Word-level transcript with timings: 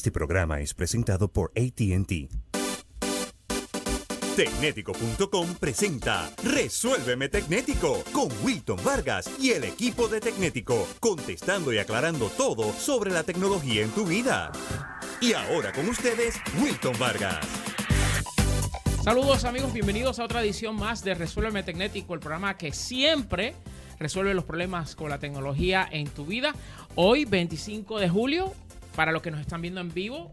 Este 0.00 0.10
programa 0.10 0.60
es 0.60 0.72
presentado 0.72 1.30
por 1.30 1.52
ATT. 1.54 2.30
Tecnético.com 4.34 5.54
presenta 5.60 6.30
Resuélveme 6.42 7.28
Tecnético 7.28 8.02
con 8.10 8.28
Wilton 8.42 8.82
Vargas 8.82 9.30
y 9.38 9.50
el 9.50 9.64
equipo 9.64 10.08
de 10.08 10.20
Tecnético, 10.20 10.88
contestando 11.00 11.70
y 11.70 11.76
aclarando 11.76 12.30
todo 12.30 12.72
sobre 12.72 13.10
la 13.10 13.24
tecnología 13.24 13.82
en 13.82 13.90
tu 13.90 14.06
vida. 14.06 14.50
Y 15.20 15.34
ahora 15.34 15.70
con 15.70 15.86
ustedes, 15.86 16.40
Wilton 16.62 16.98
Vargas. 16.98 17.46
Saludos 19.04 19.44
amigos, 19.44 19.74
bienvenidos 19.74 20.18
a 20.18 20.24
otra 20.24 20.42
edición 20.42 20.76
más 20.76 21.04
de 21.04 21.12
Resuélveme 21.12 21.62
Tecnético, 21.62 22.14
el 22.14 22.20
programa 22.20 22.56
que 22.56 22.72
siempre 22.72 23.54
resuelve 23.98 24.32
los 24.32 24.44
problemas 24.44 24.96
con 24.96 25.10
la 25.10 25.18
tecnología 25.18 25.86
en 25.92 26.08
tu 26.08 26.24
vida. 26.24 26.54
Hoy, 26.94 27.26
25 27.26 27.98
de 27.98 28.08
julio, 28.08 28.54
para 29.00 29.12
los 29.12 29.22
que 29.22 29.30
nos 29.30 29.40
están 29.40 29.62
viendo 29.62 29.80
en 29.80 29.94
vivo, 29.94 30.30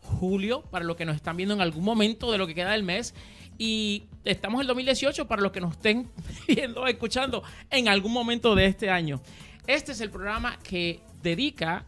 julio, 0.00 0.62
para 0.62 0.84
los 0.84 0.96
que 0.96 1.04
nos 1.04 1.14
están 1.14 1.36
viendo 1.36 1.54
en 1.54 1.60
algún 1.60 1.84
momento 1.84 2.32
de 2.32 2.38
lo 2.38 2.48
que 2.48 2.52
queda 2.52 2.72
del 2.72 2.82
mes. 2.82 3.14
Y 3.56 4.02
estamos 4.24 4.58
en 4.58 4.62
el 4.62 4.66
2018 4.66 5.28
para 5.28 5.40
los 5.40 5.52
que 5.52 5.60
nos 5.60 5.74
estén 5.74 6.10
viendo 6.48 6.88
escuchando 6.88 7.44
en 7.70 7.86
algún 7.86 8.12
momento 8.12 8.56
de 8.56 8.66
este 8.66 8.90
año. 8.90 9.20
Este 9.68 9.92
es 9.92 10.00
el 10.00 10.10
programa 10.10 10.58
que 10.58 11.02
dedica 11.22 11.84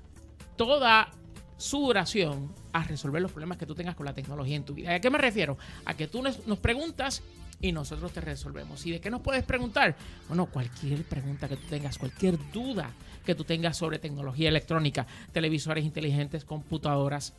toda 0.55 1.11
su 1.57 1.81
duración 1.81 2.55
a 2.73 2.85
resolver 2.85 3.21
los 3.21 3.33
problemas 3.33 3.59
que 3.59 3.67
tú 3.67 3.75
tengas 3.75 3.97
con 3.97 4.07
la 4.07 4.15
tecnología 4.15 4.55
en 4.55 4.65
tu 4.65 4.75
vida. 4.75 4.95
¿A 4.95 5.01
qué 5.01 5.11
me 5.11 5.19
refiero? 5.19 5.59
A 5.87 5.95
que 5.95 6.07
tú 6.07 6.23
nos 6.23 6.59
preguntas 6.61 7.25
y 7.61 7.73
nosotros 7.73 8.13
te 8.13 8.21
resolvemos. 8.21 8.85
¿Y 8.87 8.93
de 8.93 9.01
qué 9.01 9.11
nos 9.11 9.21
puedes 9.23 9.45
preguntar? 9.45 9.97
Bueno, 10.29 10.47
cualquier 10.47 11.05
pregunta 11.05 11.49
que 11.49 11.57
tú 11.57 11.67
tengas, 11.69 11.99
cualquier 11.99 12.39
duda 12.53 12.91
que 13.25 13.35
tú 13.35 13.45
tengas 13.45 13.77
sobre 13.77 13.99
tecnología 13.99 14.49
electrónica, 14.49 15.07
televisores 15.33 15.85
inteligentes, 15.85 16.45
computadoras, 16.45 17.35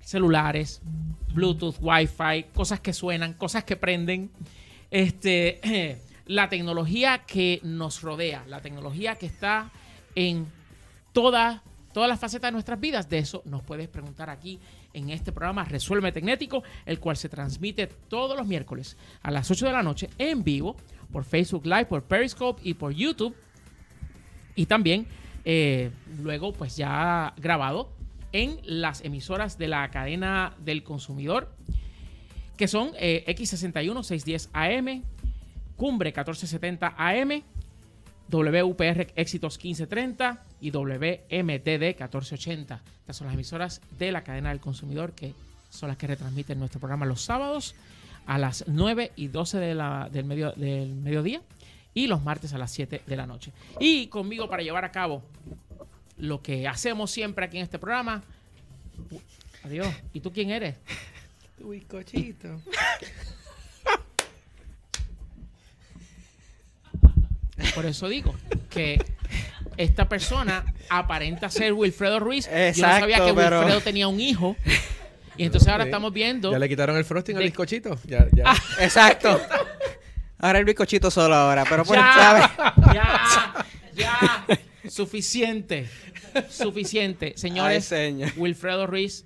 celulares, 0.00 0.82
Bluetooth, 1.32 1.76
Wi-Fi, 1.80 2.46
cosas 2.54 2.80
que 2.80 2.92
suenan, 2.92 3.34
cosas 3.34 3.64
que 3.64 3.76
prenden. 3.76 4.30
Este, 4.90 5.98
la 6.26 6.48
tecnología 6.48 7.22
que 7.26 7.60
nos 7.62 8.02
rodea, 8.02 8.44
la 8.48 8.60
tecnología 8.60 9.16
que 9.16 9.26
está 9.26 9.70
en 10.14 10.46
toda, 11.12 11.62
todas 11.92 12.08
las 12.08 12.20
facetas 12.20 12.48
de 12.48 12.52
nuestras 12.52 12.80
vidas, 12.80 13.08
de 13.08 13.18
eso 13.18 13.42
nos 13.46 13.62
puedes 13.62 13.88
preguntar 13.88 14.30
aquí 14.30 14.58
en 14.94 15.10
este 15.10 15.32
programa 15.32 15.64
Resuelve 15.64 16.12
Tecnético, 16.12 16.62
el 16.86 16.98
cual 16.98 17.16
se 17.16 17.28
transmite 17.28 17.86
todos 17.86 18.36
los 18.36 18.46
miércoles 18.46 18.96
a 19.22 19.30
las 19.30 19.50
8 19.50 19.66
de 19.66 19.72
la 19.72 19.82
noche 19.82 20.08
en 20.18 20.42
vivo 20.42 20.76
por 21.12 21.24
Facebook 21.24 21.66
Live, 21.66 21.86
por 21.86 22.02
Periscope 22.04 22.60
y 22.64 22.74
por 22.74 22.92
YouTube. 22.92 23.34
Y 24.56 24.66
también 24.66 25.06
eh, 25.44 25.90
luego 26.22 26.52
pues 26.52 26.76
ya 26.76 27.34
grabado 27.36 27.90
en 28.32 28.58
las 28.64 29.04
emisoras 29.04 29.58
de 29.58 29.68
la 29.68 29.88
cadena 29.90 30.56
del 30.64 30.82
consumidor, 30.82 31.54
que 32.56 32.66
son 32.66 32.92
eh, 32.98 33.24
X61 33.28 34.02
610 34.02 34.50
AM, 34.52 35.02
Cumbre 35.76 36.10
1470 36.10 36.94
AM, 36.96 37.42
WPR 38.28 39.12
Éxitos 39.16 39.58
1530 39.58 40.42
y 40.60 40.70
WMTD 40.70 41.98
1480. 41.98 42.82
Estas 43.00 43.16
son 43.16 43.26
las 43.26 43.34
emisoras 43.34 43.80
de 43.98 44.12
la 44.12 44.24
cadena 44.24 44.50
del 44.50 44.60
consumidor 44.60 45.12
que 45.12 45.34
son 45.70 45.88
las 45.88 45.98
que 45.98 46.06
retransmiten 46.06 46.58
nuestro 46.58 46.80
programa 46.80 47.04
los 47.06 47.22
sábados 47.22 47.74
a 48.26 48.38
las 48.38 48.64
9 48.66 49.12
y 49.16 49.28
12 49.28 49.58
de 49.58 49.74
la, 49.74 50.08
del, 50.10 50.24
medio, 50.24 50.52
del 50.52 50.88
mediodía 50.94 51.42
y 51.92 52.06
los 52.06 52.22
martes 52.22 52.52
a 52.54 52.58
las 52.58 52.70
7 52.72 53.02
de 53.06 53.16
la 53.16 53.26
noche. 53.26 53.52
Y 53.78 54.06
conmigo 54.08 54.48
para 54.48 54.62
llevar 54.62 54.84
a 54.84 54.92
cabo 54.92 55.22
lo 56.16 56.42
que 56.42 56.66
hacemos 56.66 57.10
siempre 57.10 57.44
aquí 57.44 57.58
en 57.58 57.64
este 57.64 57.78
programa. 57.78 58.22
Adiós. 59.64 59.88
¿Y 60.12 60.20
tú 60.20 60.32
quién 60.32 60.50
eres? 60.50 60.76
Tu 61.58 61.70
bizcochito. 61.70 62.60
Por 67.74 67.86
eso 67.86 68.08
digo 68.08 68.34
que 68.70 69.02
esta 69.76 70.08
persona 70.08 70.64
aparenta 70.88 71.50
ser 71.50 71.72
Wilfredo 71.72 72.20
Ruiz. 72.20 72.46
Yo 72.46 72.52
no 72.52 72.58
Exacto, 72.58 73.00
sabía 73.00 73.16
que 73.24 73.34
pero- 73.34 73.58
Wilfredo 73.60 73.80
tenía 73.80 74.08
un 74.08 74.20
hijo. 74.20 74.56
Y 75.36 75.44
entonces 75.44 75.68
ahora 75.68 75.84
estamos 75.84 76.12
viendo. 76.12 76.52
¿Ya 76.52 76.58
le 76.60 76.68
quitaron 76.68 76.96
el 76.96 77.04
frosting 77.04 77.36
al 77.36 77.42
bizcochito? 77.42 77.98
Ya, 78.04 78.26
ya. 78.32 78.44
Ah, 78.46 78.56
Exacto. 78.80 79.40
Ahora 80.38 80.58
el 80.60 80.64
bizcochito 80.64 81.10
solo 81.10 81.34
ahora, 81.34 81.64
pero 81.68 81.84
por 81.84 81.96
ya, 81.96 82.52
ya, 82.94 83.66
ya. 83.94 84.46
Suficiente. 84.88 85.88
Suficiente. 86.50 87.26
Ay, 87.28 87.32
Señores, 87.36 87.84
señor. 87.86 88.30
Wilfredo 88.36 88.86
Ruiz. 88.86 89.24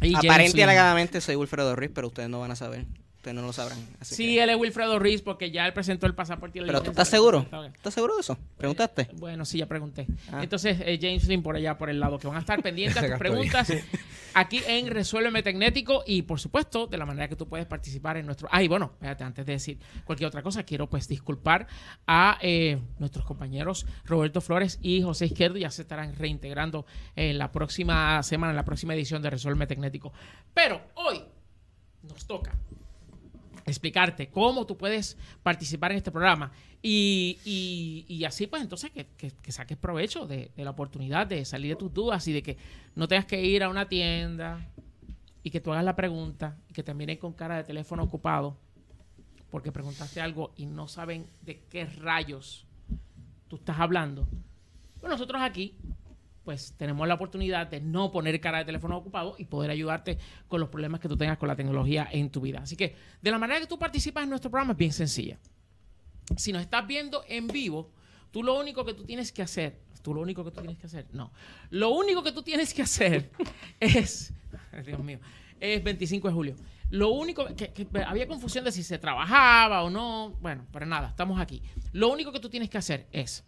Y 0.00 0.14
Aparente 0.14 0.62
alegadamente 0.64 1.20
soy 1.20 1.36
Wilfredo 1.36 1.76
Ruiz, 1.76 1.90
pero 1.94 2.06
ustedes 2.08 2.28
no 2.28 2.40
van 2.40 2.50
a 2.52 2.56
saber. 2.56 2.86
Ustedes 3.22 3.36
no 3.36 3.42
lo 3.42 3.52
sabrán. 3.52 3.78
así 4.00 4.16
Sí, 4.16 4.24
que- 4.34 4.42
él 4.42 4.50
es 4.50 4.56
Wilfredo 4.56 4.98
Ruiz 4.98 5.22
porque 5.22 5.52
ya 5.52 5.64
él 5.64 5.72
presentó 5.72 6.06
el 6.08 6.14
pasaporte. 6.16 6.58
y 6.58 6.62
la 6.62 6.66
Pero 6.66 6.82
tú 6.82 6.90
estás 6.90 7.06
seguro. 7.06 7.46
¿Estás 7.72 7.94
seguro 7.94 8.16
de 8.16 8.20
eso? 8.20 8.36
¿Preguntaste? 8.58 9.10
Bueno, 9.14 9.44
sí, 9.44 9.58
ya 9.58 9.66
pregunté. 9.66 10.08
Ah. 10.32 10.42
Entonces, 10.42 10.78
eh, 10.80 10.98
James 11.00 11.28
Lynn 11.28 11.40
por 11.40 11.54
allá, 11.54 11.78
por 11.78 11.88
el 11.88 12.00
lado, 12.00 12.18
que 12.18 12.26
van 12.26 12.34
a 12.34 12.40
estar 12.40 12.60
pendientes 12.60 13.00
a 13.00 13.06
tus 13.06 13.18
preguntas 13.20 13.72
aquí 14.34 14.60
en 14.66 14.88
Resuélveme 14.88 15.40
Tecnético 15.44 16.02
y, 16.04 16.22
por 16.22 16.40
supuesto, 16.40 16.88
de 16.88 16.98
la 16.98 17.06
manera 17.06 17.28
que 17.28 17.36
tú 17.36 17.46
puedes 17.46 17.64
participar 17.64 18.16
en 18.16 18.26
nuestro... 18.26 18.48
Ay, 18.50 18.66
bueno, 18.66 18.90
espérate, 18.94 19.22
antes 19.22 19.46
de 19.46 19.52
decir 19.52 19.78
cualquier 20.04 20.26
otra 20.26 20.42
cosa, 20.42 20.64
quiero 20.64 20.90
pues 20.90 21.06
disculpar 21.06 21.68
a 22.08 22.38
eh, 22.42 22.80
nuestros 22.98 23.24
compañeros 23.24 23.86
Roberto 24.04 24.40
Flores 24.40 24.80
y 24.82 25.00
José 25.02 25.26
Izquierdo, 25.26 25.58
ya 25.58 25.70
se 25.70 25.82
estarán 25.82 26.16
reintegrando 26.16 26.86
en 27.14 27.38
la 27.38 27.52
próxima 27.52 28.20
semana, 28.24 28.50
en 28.50 28.56
la 28.56 28.64
próxima 28.64 28.94
edición 28.96 29.22
de 29.22 29.30
Resuélveme 29.30 29.68
Tecnético. 29.68 30.12
Pero 30.52 30.80
hoy 30.96 31.22
nos 32.02 32.26
toca 32.26 32.52
explicarte 33.66 34.28
cómo 34.28 34.66
tú 34.66 34.76
puedes 34.76 35.16
participar 35.42 35.92
en 35.92 35.98
este 35.98 36.10
programa 36.10 36.50
y, 36.82 37.38
y- 37.44 38.04
y 38.08 38.24
así 38.24 38.46
pues 38.46 38.62
entonces 38.62 38.90
que, 38.90 39.06
que- 39.16 39.30
que 39.30 39.52
saques 39.52 39.76
provecho 39.78 40.26
de, 40.26 40.50
la 40.56 40.70
oportunidad 40.70 41.26
de 41.26 41.44
salir 41.44 41.70
de 41.70 41.76
tus 41.76 41.92
dudas 41.92 42.26
y 42.28 42.32
de 42.32 42.42
que 42.42 42.56
no 42.96 43.06
tengas 43.08 43.26
que 43.26 43.40
ir 43.44 43.62
a 43.62 43.68
una 43.68 43.88
tienda 43.88 44.68
y 45.44 45.50
que 45.50 45.60
tú 45.60 45.72
hagas 45.72 45.84
la 45.84 45.96
pregunta 45.96 46.56
y 46.68 46.72
que 46.72 46.82
te 46.82 46.92
miren 46.94 47.16
con 47.18 47.32
cara 47.32 47.56
de 47.56 47.64
teléfono 47.64 48.02
ocupado 48.02 48.56
porque 49.50 49.70
preguntaste 49.72 50.20
algo 50.20 50.52
y 50.56 50.66
no 50.66 50.88
saben 50.88 51.26
de 51.42 51.60
qué 51.70 51.84
rayos 51.84 52.64
tú 53.48 53.56
estás 53.56 53.78
hablando. 53.80 54.26
Pues 55.00 55.10
nosotros 55.10 55.42
aquí 55.42 55.76
pues 56.44 56.74
tenemos 56.76 57.06
la 57.06 57.14
oportunidad 57.14 57.66
de 57.68 57.80
no 57.80 58.10
poner 58.10 58.40
cara 58.40 58.58
de 58.58 58.64
teléfono 58.64 58.96
ocupado 58.96 59.36
y 59.38 59.44
poder 59.44 59.70
ayudarte 59.70 60.18
con 60.48 60.60
los 60.60 60.68
problemas 60.68 61.00
que 61.00 61.08
tú 61.08 61.16
tengas 61.16 61.38
con 61.38 61.48
la 61.48 61.56
tecnología 61.56 62.08
en 62.10 62.30
tu 62.30 62.40
vida. 62.40 62.60
Así 62.62 62.76
que 62.76 62.96
de 63.20 63.30
la 63.30 63.38
manera 63.38 63.60
que 63.60 63.66
tú 63.66 63.78
participas 63.78 64.24
en 64.24 64.30
nuestro 64.30 64.50
programa 64.50 64.72
es 64.72 64.78
bien 64.78 64.92
sencilla. 64.92 65.38
Si 66.36 66.52
nos 66.52 66.62
estás 66.62 66.86
viendo 66.86 67.24
en 67.28 67.46
vivo, 67.48 67.90
tú 68.30 68.42
lo 68.42 68.58
único 68.58 68.84
que 68.84 68.94
tú 68.94 69.04
tienes 69.04 69.32
que 69.32 69.42
hacer, 69.42 69.80
tú 70.02 70.14
lo 70.14 70.20
único 70.20 70.44
que 70.44 70.50
tú 70.50 70.60
tienes 70.60 70.78
que 70.78 70.86
hacer, 70.86 71.06
no, 71.12 71.32
lo 71.70 71.90
único 71.90 72.22
que 72.22 72.32
tú 72.32 72.42
tienes 72.42 72.74
que 72.74 72.82
hacer 72.82 73.30
es, 73.80 74.32
Dios 74.84 75.02
mío, 75.02 75.20
es 75.60 75.82
25 75.82 76.28
de 76.28 76.34
julio. 76.34 76.56
Lo 76.90 77.10
único 77.10 77.46
que 77.56 77.72
había 78.06 78.28
confusión 78.28 78.64
de 78.64 78.72
si 78.72 78.82
se 78.82 78.98
trabajaba 78.98 79.82
o 79.82 79.88
no, 79.88 80.36
bueno, 80.42 80.66
pero 80.70 80.84
nada, 80.84 81.08
estamos 81.08 81.40
aquí. 81.40 81.62
Lo 81.92 82.12
único 82.12 82.32
que 82.32 82.40
tú 82.40 82.50
tienes 82.50 82.68
que 82.68 82.76
hacer 82.76 83.06
es 83.12 83.44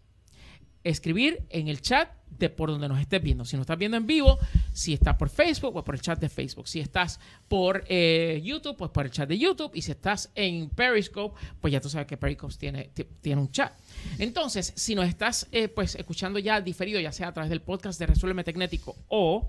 escribir 0.85 1.43
en 1.51 1.69
el 1.69 1.81
chat 1.81 2.09
de 2.39 2.51
por 2.51 2.69
donde 2.69 2.89
nos 2.89 3.01
estés 3.01 3.23
viendo. 3.23 3.45
Si 3.45 3.57
nos 3.57 3.63
estás 3.63 3.79
viendo 3.79 3.97
en 3.97 4.07
vivo, 4.09 4.39
si 4.73 4.93
estás 4.93 5.15
por 5.17 5.29
Facebook, 5.29 5.73
pues 5.73 5.85
por 5.85 5.95
el 5.95 6.01
chat 6.01 6.19
de 6.19 6.29
Facebook. 6.29 6.67
Si 6.67 6.81
estás 6.81 7.21
por 7.49 7.85
eh, 7.89 8.41
YouTube, 8.45 8.77
pues 8.77 8.91
por 8.91 9.05
el 9.05 9.13
chat 9.13 9.29
de 9.29 9.39
YouTube. 9.39 9.71
Y 9.75 9.83
si 9.83 9.93
estás 9.93 10.31
en 10.35 10.69
Periscope, 10.71 11.39
pues 11.61 11.73
ya 11.73 11.81
tú 11.81 11.89
sabes 11.89 12.09
que 12.09 12.17
Periscope 12.17 12.53
tiene, 12.59 12.91
ti- 12.93 13.07
tiene 13.21 13.41
un 13.41 13.51
chat. 13.53 13.73
Entonces, 14.19 14.73
si 14.75 14.97
nos 14.97 15.07
estás 15.07 15.47
eh, 15.53 15.69
pues 15.69 15.95
escuchando 15.95 16.41
ya 16.41 16.61
diferido, 16.61 16.99
ya 17.01 17.13
sea 17.13 17.29
a 17.29 17.33
través 17.33 17.51
del 17.51 17.61
podcast 17.63 18.01
de 18.01 18.07
Resuélveme 18.07 18.43
Tecnético 18.43 18.97
o 19.09 19.49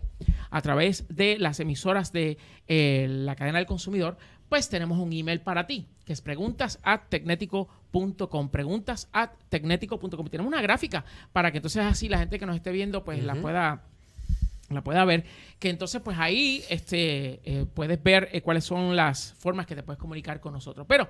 a 0.52 0.62
través 0.62 1.06
de 1.10 1.40
las 1.40 1.60
emisoras 1.60 2.14
de 2.14 2.38
eh, 2.68 3.08
la 3.10 3.36
cadena 3.36 3.58
del 3.58 3.68
consumidor, 3.68 4.18
pues 4.48 4.70
tenemos 4.70 5.00
un 5.00 5.12
email 5.12 5.42
para 5.42 5.66
ti, 5.66 5.88
que 6.06 6.14
es 6.14 6.22
preguntas 6.22 6.80
at 6.84 7.02
tecnético.com. 7.10 8.50
Preguntas 8.50 9.10
at 9.12 9.32
tecnético.com. 9.50 10.28
Tenemos 10.28 10.52
una 10.52 10.62
gráfica 10.62 11.04
para 11.34 11.52
que 11.52 11.58
entonces 11.58 11.84
así 11.84 12.10
la 12.10 12.20
gente 12.20 12.40
que 12.40 12.46
nos 12.46 12.56
esté 12.56 12.72
viendo, 12.72 13.04
pues 13.04 13.24
la 13.24 13.36
pueda 13.36 13.82
la 14.70 14.84
pueda 14.84 15.06
ver, 15.06 15.26
que 15.60 15.70
entonces 15.70 16.02
pues 16.04 16.18
ahí 16.18 16.64
este, 16.70 17.40
eh, 17.44 17.66
puedes 17.72 18.02
ver 18.02 18.30
eh, 18.32 18.42
cuáles 18.42 18.64
son 18.64 18.96
las 18.96 19.34
formas 19.38 19.68
que 19.68 19.76
te 19.76 19.84
puedes 19.84 20.00
comunicar 20.00 20.40
con 20.40 20.54
nosotros. 20.54 20.88
Pero 20.90 21.08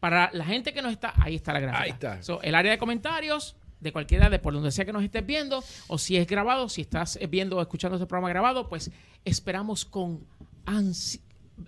para 0.00 0.28
la 0.32 0.44
gente 0.44 0.72
que 0.72 0.82
no 0.82 0.88
está, 0.88 1.12
ahí 1.16 1.36
está 1.36 1.52
la 1.52 1.60
gráfica. 1.60 1.82
Ahí 1.84 1.90
está. 1.90 2.22
So, 2.24 2.42
el 2.42 2.54
área 2.56 2.72
de 2.72 2.78
comentarios, 2.78 3.54
de 3.80 3.92
cualquiera, 3.92 4.28
de 4.28 4.40
por 4.40 4.54
donde 4.54 4.72
sea 4.72 4.84
que 4.84 4.92
nos 4.92 5.04
estés 5.04 5.24
viendo, 5.24 5.62
o 5.86 5.98
si 5.98 6.16
es 6.16 6.26
grabado, 6.26 6.68
si 6.68 6.80
estás 6.80 7.16
eh, 7.20 7.28
viendo 7.28 7.58
o 7.58 7.62
escuchando 7.62 7.96
este 7.96 8.06
programa 8.06 8.28
grabado, 8.28 8.68
pues 8.68 8.90
esperamos 9.24 9.84
con 9.84 10.20
ansi- 10.64 11.20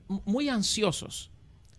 muy 0.09 0.49
ansiosos 0.49 1.31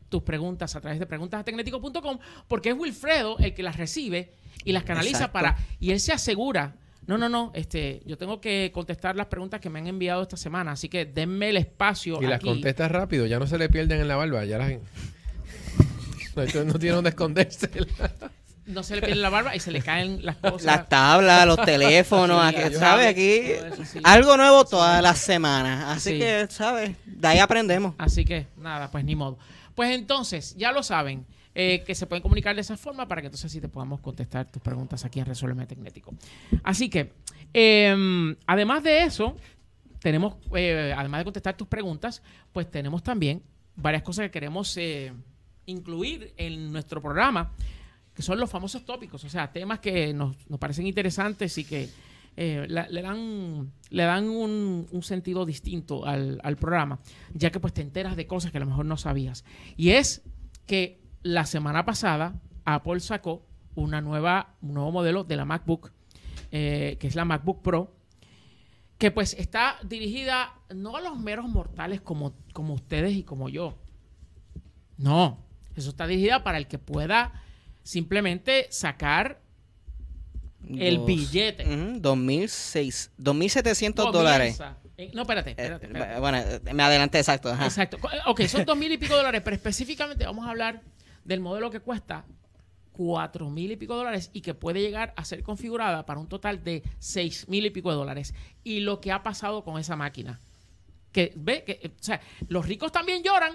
tus 0.10 0.24
preguntas 0.24 0.76
a 0.76 0.82
través 0.82 1.00
de 1.00 1.06
preguntasatecnético.com 1.06 2.20
porque 2.48 2.70
es 2.70 2.76
Wilfredo 2.78 3.38
el 3.40 3.54
que 3.54 3.64
las 3.64 3.78
recibe 3.78 4.32
y 4.66 4.72
las 4.72 4.84
canaliza 4.84 5.18
Exacto. 5.26 5.34
para 5.34 5.58
y 5.80 5.92
él 5.92 6.00
se 6.00 6.12
asegura 6.12 6.76
no, 7.08 7.18
no, 7.18 7.28
no, 7.28 7.52
este, 7.56 8.04
yo 8.06 8.20
tengo 8.20 8.40
que 8.40 8.70
contestar 8.72 9.16
las 9.16 9.26
preguntas 9.28 9.60
que 9.60 9.70
me 9.72 9.80
han 9.80 9.88
enviado 9.88 10.22
esta 10.22 10.38
semana, 10.38 10.74
así 10.74 10.90
que 10.90 11.06
denme 11.06 11.50
el 11.50 11.58
espacio 11.58 12.22
Y 12.22 12.28
las 12.28 12.40
contestas 12.40 12.92
rápido, 12.92 13.26
ya 13.26 13.40
no 13.40 13.48
se 13.48 13.58
le 13.58 13.68
pierden 13.68 14.00
en 14.00 14.08
la 14.08 14.16
barba, 14.16 14.46
ya 14.46 14.60
las... 14.60 14.74
No, 16.36 16.64
no 16.66 16.74
tiene 16.80 16.96
dónde 16.96 17.10
esconderse. 17.10 17.70
No 18.68 18.84
se 18.84 18.96
le 18.96 19.02
pierde 19.02 19.16
la 19.20 19.30
barba 19.32 19.56
y 19.56 19.60
se 19.60 19.72
le 19.72 19.82
caen 19.82 20.24
las 20.24 20.36
cosas. 20.38 20.64
Las 20.64 20.88
tablas, 20.88 21.48
los 21.48 21.60
teléfonos, 21.64 22.40
Sí, 22.50 22.56
aquí, 22.56 22.74
yo- 22.74 22.80
¿sabes? 22.80 23.08
Aquí 23.08 23.42
todo 23.58 23.66
eso, 23.74 23.86
sí. 23.86 24.00
algo 24.04 24.38
nuevo 24.38 24.64
todas 24.66 25.02
las 25.02 25.18
semanas. 25.18 25.98
Así 25.98 26.12
Sí. 26.12 26.20
que, 26.20 26.46
¿sabes? 26.52 26.92
De 27.06 27.28
ahí 27.28 27.40
aprendemos. 27.40 27.96
Así 27.98 28.24
que 28.24 28.46
nada, 28.58 28.92
pues 28.92 29.04
ni 29.04 29.16
modo. 29.16 29.40
Pues 29.80 29.96
entonces, 29.96 30.58
ya 30.58 30.74
lo 30.74 30.84
saben, 30.84 31.26
eh, 31.56 31.86
que 31.88 31.96
se 31.96 32.06
pueden 32.06 32.22
comunicar 32.22 32.54
de 32.54 32.60
esa 32.60 32.76
forma 32.76 33.08
para 33.08 33.22
que 33.22 33.28
entonces 33.28 33.50
sí 33.50 33.62
te 33.62 33.70
podamos 33.70 34.02
contestar 34.02 34.52
tus 34.52 34.62
preguntas 34.62 35.06
aquí 35.06 35.22
en 35.22 35.26
Resuelve 35.26 35.66
Tecnético. 35.68 36.14
Así 36.64 36.90
que, 36.90 37.14
eh, 37.54 38.36
además 38.46 38.84
de 38.84 39.04
eso, 39.04 39.38
tenemos, 40.02 40.36
eh, 40.54 40.94
además 40.98 41.22
de 41.22 41.24
contestar 41.24 41.56
tus 41.56 41.70
preguntas, 41.70 42.22
pues 42.52 42.70
tenemos 42.70 43.04
también 43.04 43.42
varias 43.78 44.04
cosas 44.04 44.26
que 44.26 44.32
queremos 44.32 44.76
eh, 44.76 45.14
incluir 45.66 46.34
en 46.36 46.74
nuestro 46.74 47.02
programa, 47.02 47.54
que 48.14 48.22
son 48.22 48.38
los 48.38 48.50
famosos 48.50 48.84
tópicos, 48.84 49.24
o 49.24 49.30
sea, 49.30 49.50
temas 49.50 49.80
que 49.80 50.14
nos, 50.14 50.36
nos 50.50 50.60
parecen 50.60 50.88
interesantes 50.88 51.58
y 51.58 51.64
que 51.64 51.88
eh, 52.42 52.68
le 52.70 53.02
dan, 53.02 53.74
le 53.90 54.04
dan 54.04 54.30
un, 54.30 54.88
un 54.90 55.04
sentido 55.04 55.46
distinto 55.46 56.06
al, 56.06 56.40
al 56.42 56.56
programa, 56.56 57.02
ya 57.34 57.52
que 57.52 57.60
pues 57.60 57.74
te 57.74 57.82
enteras 57.82 58.16
de 58.16 58.28
cosas 58.28 58.54
que 58.54 58.60
a 58.60 58.62
lo 58.62 58.66
mejor 58.66 58.86
no 58.86 58.96
sabías. 58.96 59.44
Y 59.76 59.90
es 59.90 60.22
que 60.66 61.02
la 61.22 61.46
semana 61.46 61.84
pasada 61.84 62.40
Apple 62.64 63.02
sacó 63.02 63.46
una 63.76 64.00
nueva, 64.00 64.56
un 64.62 64.76
nuevo 64.76 64.90
modelo 64.90 65.26
de 65.26 65.36
la 65.36 65.44
MacBook, 65.44 65.92
eh, 66.52 66.96
que 67.02 67.08
es 67.08 67.16
la 67.16 67.26
MacBook 67.26 67.62
Pro, 67.62 67.94
que 68.98 69.12
pues 69.12 69.34
está 69.34 69.76
dirigida 69.84 70.54
no 70.74 70.96
a 70.96 71.02
los 71.02 71.20
meros 71.20 71.50
mortales 71.50 72.00
como, 72.00 72.36
como 72.54 72.74
ustedes 72.74 73.18
y 73.18 73.24
como 73.24 73.50
yo. 73.50 73.78
No, 74.98 75.46
eso 75.76 75.90
está 75.90 76.08
dirigida 76.08 76.42
para 76.42 76.58
el 76.58 76.68
que 76.68 76.80
pueda 76.80 77.34
simplemente 77.84 78.68
sacar 78.70 79.42
el 80.78 80.98
Dos- 80.98 81.06
billete. 81.06 81.64
Ujú, 81.66 82.00
2.600 82.02 83.10
2.700 83.18 84.12
dólares. 84.12 84.60
Eh, 84.98 85.12
no, 85.14 85.22
espérate, 85.22 85.52
Eh, 85.52 85.56
espérate, 85.58 86.20
bueno, 86.20 86.38
eh, 86.38 86.60
me 86.74 86.84
adelanté 86.84 87.20
exacto. 87.20 87.50
ajá. 87.50 87.66
Exacto. 87.66 87.98
Ok, 88.28 88.42
son 88.44 88.66
dos 88.66 88.78
mil 88.78 88.92
y 88.92 88.98
pico 88.98 89.16
dólares, 89.16 89.42
pero 89.44 89.56
específicamente 89.56 90.26
vamos 90.26 90.46
a 90.46 90.50
hablar 90.50 90.82
del 91.24 91.40
modelo 91.40 91.72
que 91.72 91.80
cuesta 91.80 92.26
cuatro 92.92 93.50
mil 93.50 93.72
y 93.72 93.78
pico 93.78 93.96
dólares 93.96 94.30
y 94.34 94.42
que 94.42 94.54
puede 94.54 94.82
llegar 94.82 95.14
a 95.16 95.24
ser 95.24 95.42
configurada 95.42 96.06
para 96.06 96.20
un 96.20 96.28
total 96.28 96.64
de 96.66 96.84
seis 97.00 97.48
mil 97.48 97.66
y 97.66 97.70
pico 97.70 97.90
de 97.92 97.96
dólares. 97.96 98.34
Y 98.64 98.82
lo 98.82 99.00
que 99.00 99.12
ha 99.14 99.24
pasado 99.24 99.64
con 99.64 99.80
esa 99.80 99.96
máquina. 99.96 100.40
Que 101.14 101.32
ve 101.36 101.64
que, 101.64 101.92
o 101.98 102.04
sea, 102.04 102.20
los 102.50 102.68
ricos 102.68 102.92
también 102.92 103.24
lloran. 103.24 103.54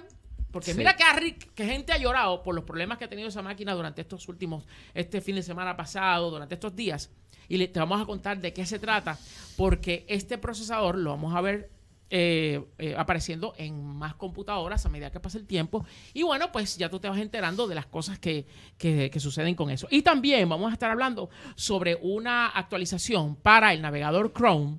Porque 0.55 0.71
Sí. 0.71 0.79
mira 0.79 0.95
que, 0.97 1.65
gente 1.67 1.93
ha 1.93 1.99
llorado 1.99 2.43
por 2.45 2.55
los 2.55 2.63
problemas 2.63 2.97
que 2.97 3.05
ha 3.07 3.09
tenido 3.09 3.29
esa 3.29 3.43
máquina 3.43 3.75
durante 3.75 4.01
estos 4.03 4.29
últimos, 4.29 4.65
este 4.95 5.21
fin 5.21 5.35
de 5.35 5.43
semana 5.43 5.77
pasado, 5.77 6.31
durante 6.31 6.55
estos 6.55 6.77
días. 6.77 7.11
Y 7.49 7.57
le- 7.59 7.67
te 7.67 7.81
vamos 7.81 8.01
a 8.01 8.07
contar 8.07 8.41
de 8.41 8.53
qué 8.53 8.65
se 8.65 8.79
trata, 8.79 9.19
porque 9.57 10.07
este 10.09 10.39
procesador 10.39 10.97
lo 10.97 11.11
vamos 11.11 11.35
a 11.35 11.41
ver 11.41 11.71
eh, 12.11 12.63
eh, 12.79 12.95
apareciendo 12.97 13.55
en 13.57 13.83
más 13.83 14.15
computadoras 14.15 14.87
a 14.87 14.89
medida 14.89 15.11
que 15.11 15.19
pasa 15.19 15.39
el 15.39 15.47
tiempo. 15.47 15.85
Y 16.13 16.23
bueno, 16.23 16.53
pues 16.53 16.77
ya 16.77 16.89
tú 16.89 17.01
te 17.01 17.09
vas 17.09 17.19
enterando 17.19 17.67
de 17.67 17.75
las 17.75 17.87
cosas 17.87 18.21
que, 18.21 18.47
que- 18.79 19.11
que 19.11 19.19
suceden 19.21 19.57
con 19.57 19.71
eso. 19.71 19.89
Y 19.91 20.03
también 20.03 20.49
vamos 20.49 20.71
a 20.71 20.75
estar 20.75 20.91
hablando 20.93 21.31
sobre 21.57 21.97
una 22.01 22.47
actualización 22.49 23.35
para 23.35 23.73
el 23.73 23.83
navegador 23.83 24.33
Chrome 24.33 24.79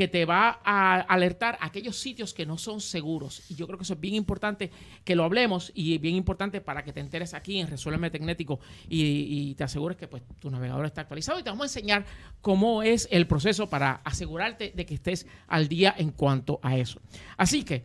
que 0.00 0.08
te 0.08 0.24
va 0.24 0.62
a 0.64 0.98
alertar 0.98 1.58
aquellos 1.60 1.94
sitios 1.94 2.32
que 2.32 2.46
no 2.46 2.56
son 2.56 2.80
seguros. 2.80 3.42
Y 3.50 3.54
yo 3.54 3.66
creo 3.66 3.76
que 3.76 3.82
eso 3.82 3.92
es 3.92 4.00
bien 4.00 4.14
importante 4.14 4.70
que 5.04 5.14
lo 5.14 5.24
hablemos 5.24 5.72
y 5.74 5.98
bien 5.98 6.14
importante 6.14 6.62
para 6.62 6.84
que 6.84 6.94
te 6.94 7.00
enteres 7.00 7.34
aquí 7.34 7.60
en 7.60 7.66
Resuélveme 7.66 8.08
Tecnético 8.08 8.60
y, 8.88 9.54
te 9.56 9.64
asegures 9.64 9.98
que 9.98 10.08
pues, 10.08 10.22
tu 10.40 10.50
navegador 10.50 10.86
está 10.86 11.02
actualizado. 11.02 11.38
Y 11.38 11.42
te 11.42 11.50
vamos 11.50 11.64
a 11.64 11.66
enseñar 11.66 12.06
cómo 12.40 12.82
es 12.82 13.08
el 13.10 13.26
proceso 13.26 13.68
para 13.68 13.96
asegurarte 13.96 14.72
de 14.74 14.86
que 14.86 14.94
estés 14.94 15.26
al 15.46 15.68
día 15.68 15.94
en 15.98 16.12
cuanto 16.12 16.60
a 16.62 16.78
eso. 16.78 16.98
Así 17.36 17.62
que 17.62 17.84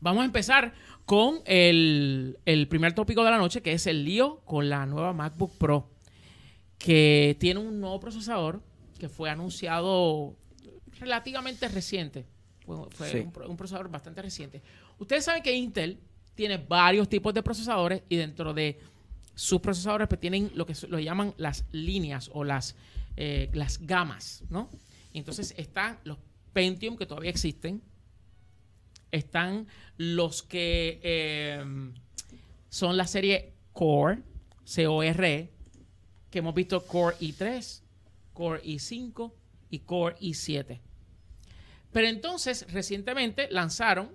vamos 0.00 0.22
a 0.22 0.24
empezar 0.24 0.74
con 1.04 1.42
el 1.44 2.66
primer 2.68 2.92
tópico 2.92 3.22
de 3.22 3.30
la 3.30 3.38
noche, 3.38 3.62
que 3.62 3.74
es 3.74 3.86
el 3.86 4.04
lío 4.04 4.40
con 4.44 4.68
la 4.68 4.84
nueva 4.84 5.12
MacBook 5.12 5.56
Pro, 5.58 5.92
que 6.76 7.36
tiene 7.38 7.60
un 7.60 7.78
nuevo 7.78 8.00
procesador 8.00 8.64
que 8.98 9.08
fue 9.08 9.30
anunciado 9.30 10.34
relativamente 11.00 11.66
reciente. 11.68 12.26
Fue, 12.90 13.10
Sí. 13.10 13.18
un, 13.18 13.32
pro- 13.32 13.48
un 13.48 13.56
procesador 13.56 13.90
bastante 13.90 14.22
reciente. 14.22 14.62
Ustedes 14.98 15.24
saben 15.24 15.42
que 15.42 15.52
Intel 15.52 15.98
tiene 16.34 16.56
varios 16.58 17.08
tipos 17.08 17.34
de 17.34 17.42
procesadores 17.42 18.02
y 18.08 18.16
dentro 18.16 18.54
de 18.54 18.78
sus 19.34 19.60
procesadores 19.60 20.06
pues, 20.08 20.20
tienen 20.20 20.52
lo 20.54 20.66
que 20.66 20.74
lo 20.88 20.98
llaman 21.00 21.34
las 21.36 21.64
líneas 21.72 22.30
o 22.32 22.44
las, 22.44 22.76
eh, 23.16 23.50
las 23.54 23.78
gamas, 23.84 24.44
¿no? 24.50 24.70
Y 25.12 25.18
entonces 25.18 25.54
están 25.56 25.98
los 26.04 26.18
Pentium 26.52 26.96
que 26.96 27.06
todavía 27.06 27.30
existen, 27.30 27.82
están 29.10 29.66
los 29.96 30.42
que 30.42 31.00
eh, 31.02 31.64
son 32.68 32.96
la 32.96 33.06
serie 33.06 33.54
Core, 33.72 34.22
C-O-R-E, 34.64 35.50
que 36.30 36.38
hemos 36.38 36.54
visto 36.54 36.84
Core 36.86 37.16
i3, 37.20 37.80
Core 38.32 38.62
i5 38.62 39.32
y 39.70 39.78
Core 39.80 40.16
i7. 40.20 40.80
Pero 41.92 42.06
entonces, 42.06 42.66
recientemente 42.72 43.48
lanzaron 43.50 44.10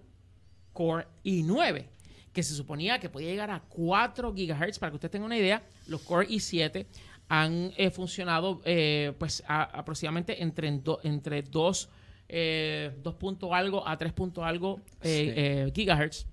Core 0.74 1.08
i9, 1.24 1.88
que 2.34 2.44
se 2.44 2.54
suponía 2.54 3.00
que 3.00 3.10
podía 3.10 3.30
llegar 3.30 3.52
a 3.52 3.62
4 3.62 4.34
GHz. 4.34 4.80
Para 4.80 4.92
que 4.92 4.96
usted 4.96 5.10
tenga 5.12 5.26
una 5.26 5.38
idea, 5.38 5.64
los 5.88 6.02
Core 6.02 6.28
i7 6.28 6.86
han 7.28 7.74
eh, 7.78 7.90
funcionado 7.92 8.62
eh, 8.66 9.14
pues 9.18 9.44
a- 9.48 9.64
aproximadamente 9.64 10.42
entre, 10.44 10.68
en 10.68 10.84
do- 10.84 11.00
entre 11.04 11.42
2, 11.42 11.90
eh, 12.30 12.92
2 13.02 13.16
punto 13.16 13.54
algo 13.54 13.88
a 13.88 13.98
3 13.98 14.14
punto 14.14 14.44
algo 14.46 14.80
eh, 15.02 15.24
Sí. 15.26 15.34
eh, 15.36 15.72
gigahertz 15.74 16.26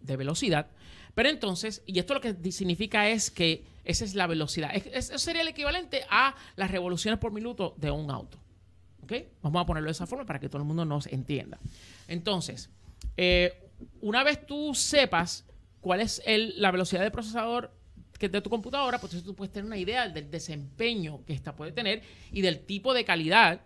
de 0.00 0.16
velocidad. 0.16 0.66
Pero 1.14 1.28
entonces, 1.28 1.82
y 1.86 1.98
esto 1.98 2.14
lo 2.14 2.20
que 2.20 2.34
significa 2.52 3.08
es 3.08 3.30
que 3.30 3.64
esa 3.84 4.04
es 4.04 4.14
la 4.14 4.26
velocidad. 4.26 4.70
Es- 4.74 4.86
es- 4.86 5.10
Eso 5.10 5.18
sería 5.18 5.42
el 5.42 5.48
equivalente 5.48 6.02
a 6.08 6.34
las 6.56 6.70
revoluciones 6.70 7.18
por 7.20 7.32
minuto 7.32 7.74
de 7.76 7.90
un 7.90 8.10
auto. 8.10 8.38
Vamos 9.42 9.62
a 9.62 9.66
ponerlo 9.66 9.88
de 9.88 9.92
esa 9.92 10.06
forma 10.06 10.24
para 10.24 10.38
que 10.38 10.48
todo 10.48 10.62
el 10.62 10.68
mundo 10.68 10.84
nos 10.84 11.06
entienda. 11.06 11.58
Entonces, 12.08 12.70
eh, 13.16 13.70
una 14.00 14.22
vez 14.24 14.46
tú 14.46 14.74
sepas 14.74 15.44
cuál 15.80 16.00
es 16.00 16.22
la 16.26 16.70
velocidad 16.70 17.02
de 17.02 17.10
procesador 17.10 17.72
que 18.18 18.28
de 18.28 18.40
tu 18.40 18.50
computadora, 18.50 19.00
pues 19.00 19.20
tú 19.24 19.34
puedes 19.34 19.52
tener 19.52 19.66
una 19.66 19.76
idea 19.76 20.08
del 20.08 20.30
desempeño 20.30 21.24
que 21.24 21.32
esta 21.32 21.56
puede 21.56 21.72
tener 21.72 22.02
y 22.30 22.40
del 22.40 22.60
tipo 22.60 22.94
de 22.94 23.04
calidad 23.04 23.62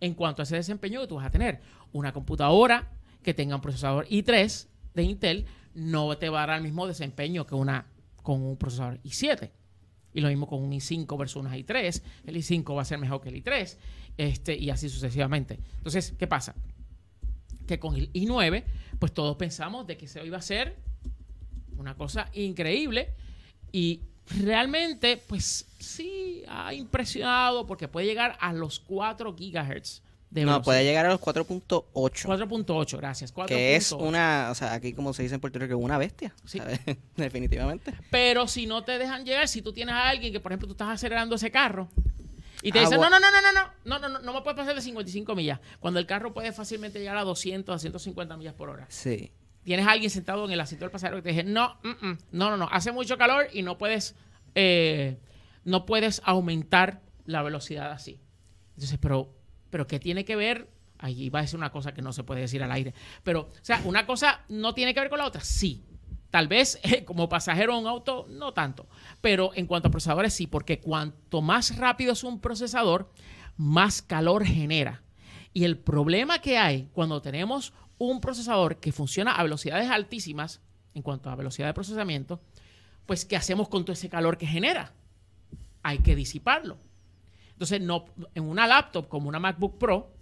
en 0.00 0.14
cuanto 0.14 0.42
a 0.42 0.44
ese 0.44 0.56
desempeño 0.56 1.00
que 1.00 1.06
tú 1.06 1.14
vas 1.14 1.26
a 1.26 1.30
tener. 1.30 1.60
Una 1.92 2.12
computadora 2.12 2.90
que 3.22 3.34
tenga 3.34 3.54
un 3.54 3.60
procesador 3.60 4.08
i3 4.08 4.66
de 4.94 5.02
Intel 5.04 5.46
no 5.74 6.18
te 6.18 6.28
va 6.28 6.42
a 6.42 6.46
dar 6.48 6.56
el 6.56 6.64
mismo 6.64 6.88
desempeño 6.88 7.46
que 7.46 7.54
una 7.54 7.86
con 8.22 8.42
un 8.42 8.56
procesador 8.56 9.00
i7. 9.04 9.50
Y 10.14 10.20
lo 10.20 10.28
mismo 10.28 10.46
con 10.48 10.60
un 10.60 10.72
i5 10.72 11.16
versus 11.16 11.36
una 11.36 11.56
i3. 11.56 12.02
El 12.26 12.36
i5 12.36 12.76
va 12.76 12.82
a 12.82 12.84
ser 12.84 12.98
mejor 12.98 13.20
que 13.20 13.28
el 13.28 13.42
i3. 13.42 13.76
Este, 14.16 14.56
y 14.56 14.70
así 14.70 14.88
sucesivamente. 14.88 15.58
Entonces, 15.78 16.14
¿qué 16.18 16.26
pasa? 16.26 16.54
Que 17.66 17.78
con 17.78 17.96
el 17.96 18.12
i9, 18.12 18.64
pues 18.98 19.12
todos 19.12 19.36
pensamos 19.36 19.86
de 19.86 19.96
que 19.96 20.06
se 20.06 20.24
iba 20.24 20.38
a 20.38 20.42
ser 20.42 20.76
una 21.76 21.94
cosa 21.94 22.28
increíble. 22.34 23.10
Y 23.72 24.00
realmente, 24.40 25.16
pues 25.16 25.66
sí 25.78 26.42
ha 26.48 26.72
impresionado 26.74 27.66
porque 27.66 27.88
puede 27.88 28.06
llegar 28.06 28.36
a 28.40 28.52
los 28.52 28.80
4 28.80 29.34
gigahertz 29.34 30.02
de 30.30 30.44
No, 30.44 30.62
puede 30.62 30.82
llegar 30.82 31.04
a 31.04 31.10
los 31.10 31.20
4.8. 31.20 31.84
4.8, 31.92 32.96
gracias. 32.96 33.32
Que 33.46 33.76
es 33.76 33.92
4.8. 33.92 34.08
una, 34.08 34.48
o 34.50 34.54
sea, 34.54 34.72
aquí 34.72 34.94
como 34.94 35.12
se 35.12 35.22
dice 35.22 35.34
en 35.34 35.40
Puerto 35.40 35.58
Rico, 35.58 35.76
una 35.76 35.98
bestia. 35.98 36.34
Sí. 36.44 36.58
¿sabes? 36.58 36.80
Definitivamente. 37.16 37.92
Pero 38.10 38.48
si 38.48 38.66
no 38.66 38.82
te 38.82 38.98
dejan 38.98 39.24
llegar, 39.24 39.48
si 39.48 39.60
tú 39.60 39.72
tienes 39.72 39.94
a 39.94 40.08
alguien 40.08 40.32
que, 40.32 40.40
por 40.40 40.52
ejemplo, 40.52 40.68
tú 40.68 40.72
estás 40.72 40.88
acelerando 40.88 41.36
ese 41.36 41.50
carro 41.50 41.88
y 42.62 42.72
te 42.72 42.80
dicen, 42.80 43.00
no, 43.00 43.10
no, 43.10 43.18
no, 43.18 43.30
no, 43.30 43.40
no, 43.42 43.52
no, 43.84 43.98
no, 43.98 44.08
no, 44.08 44.18
no 44.20 44.32
me 44.32 44.40
puedes 44.42 44.56
pasar 44.56 44.74
de 44.74 44.80
55 44.80 45.34
millas, 45.34 45.60
cuando 45.80 45.98
el 45.98 46.06
carro 46.06 46.32
puede 46.32 46.52
fácilmente 46.52 47.00
llegar 47.00 47.16
a 47.16 47.24
200, 47.24 47.74
a 47.74 47.78
150 47.78 48.36
millas 48.36 48.54
por 48.54 48.70
hora. 48.70 48.86
Sí. 48.88 49.32
Tienes 49.64 49.86
a 49.86 49.92
alguien 49.92 50.10
sentado 50.10 50.44
en 50.44 50.52
el 50.52 50.60
asiento 50.60 50.84
del 50.84 50.92
pasajero 50.92 51.18
que 51.18 51.22
te 51.22 51.28
dice, 51.30 51.44
no, 51.44 51.78
mm, 51.82 52.06
mm, 52.06 52.18
no, 52.32 52.50
no, 52.50 52.56
no, 52.56 52.68
hace 52.70 52.92
mucho 52.92 53.18
calor 53.18 53.48
y 53.52 53.62
no 53.62 53.78
puedes, 53.78 54.14
eh, 54.54 55.18
no 55.64 55.86
puedes 55.86 56.22
aumentar 56.24 57.02
la 57.26 57.42
velocidad 57.42 57.90
así. 57.90 58.20
Entonces, 58.74 58.98
pero, 59.00 59.34
pero 59.70 59.86
¿qué 59.86 60.00
tiene 60.00 60.24
que 60.24 60.36
ver? 60.36 60.70
Ahí 60.98 61.30
va 61.30 61.40
a 61.40 61.42
decir 61.42 61.58
una 61.58 61.70
cosa 61.70 61.92
que 61.92 62.02
no 62.02 62.12
se 62.12 62.22
puede 62.22 62.42
decir 62.42 62.62
al 62.62 62.70
aire. 62.72 62.94
Pero, 63.24 63.40
o 63.40 63.50
sea, 63.64 63.80
una 63.84 64.06
cosa 64.06 64.44
no 64.48 64.72
tiene 64.72 64.94
que 64.94 65.00
ver 65.00 65.10
con 65.10 65.18
la 65.18 65.26
otra, 65.26 65.40
sí. 65.40 65.84
Tal 66.32 66.48
vez 66.48 66.80
eh, 66.82 67.04
como 67.04 67.28
pasajero 67.28 67.74
en 67.74 67.80
un 67.80 67.86
auto, 67.86 68.26
no 68.30 68.54
tanto. 68.54 68.86
Pero 69.20 69.52
en 69.54 69.66
cuanto 69.66 69.88
a 69.88 69.90
procesadores, 69.90 70.32
sí, 70.32 70.46
porque 70.46 70.80
cuanto 70.80 71.42
más 71.42 71.76
rápido 71.76 72.14
es 72.14 72.24
un 72.24 72.40
procesador, 72.40 73.12
más 73.58 74.00
calor 74.00 74.46
genera. 74.46 75.02
Y 75.52 75.64
el 75.64 75.76
problema 75.76 76.38
que 76.38 76.56
hay 76.56 76.88
cuando 76.94 77.20
tenemos 77.20 77.74
un 77.98 78.22
procesador 78.22 78.78
que 78.78 78.92
funciona 78.92 79.32
a 79.32 79.42
velocidades 79.42 79.90
altísimas, 79.90 80.62
en 80.94 81.02
cuanto 81.02 81.28
a 81.28 81.36
velocidad 81.36 81.66
de 81.66 81.74
procesamiento, 81.74 82.40
pues 83.04 83.26
¿qué 83.26 83.36
hacemos 83.36 83.68
con 83.68 83.84
todo 83.84 83.92
ese 83.92 84.08
calor 84.08 84.38
que 84.38 84.46
genera? 84.46 84.94
Hay 85.82 85.98
que 85.98 86.16
disiparlo. 86.16 86.78
Entonces, 87.50 87.82
no, 87.82 88.06
en 88.34 88.44
una 88.44 88.66
laptop 88.66 89.06
como 89.06 89.28
una 89.28 89.38
MacBook 89.38 89.76
Pro, 89.76 90.14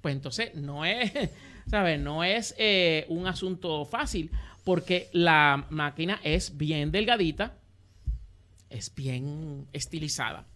pues 0.00 0.14
entonces 0.14 0.54
no 0.54 0.84
es, 0.84 1.12
¿sabes? 1.66 1.98
No 1.98 2.22
es 2.22 2.54
eh, 2.58 3.06
un 3.08 3.26
asunto 3.26 3.84
fácil 3.84 4.30
porque 4.64 5.08
la 5.12 5.66
máquina 5.70 6.20
es 6.22 6.56
bien 6.56 6.90
delgadita, 6.92 7.56
es 8.68 8.94
bien 8.94 9.66
estilizada. 9.72 10.46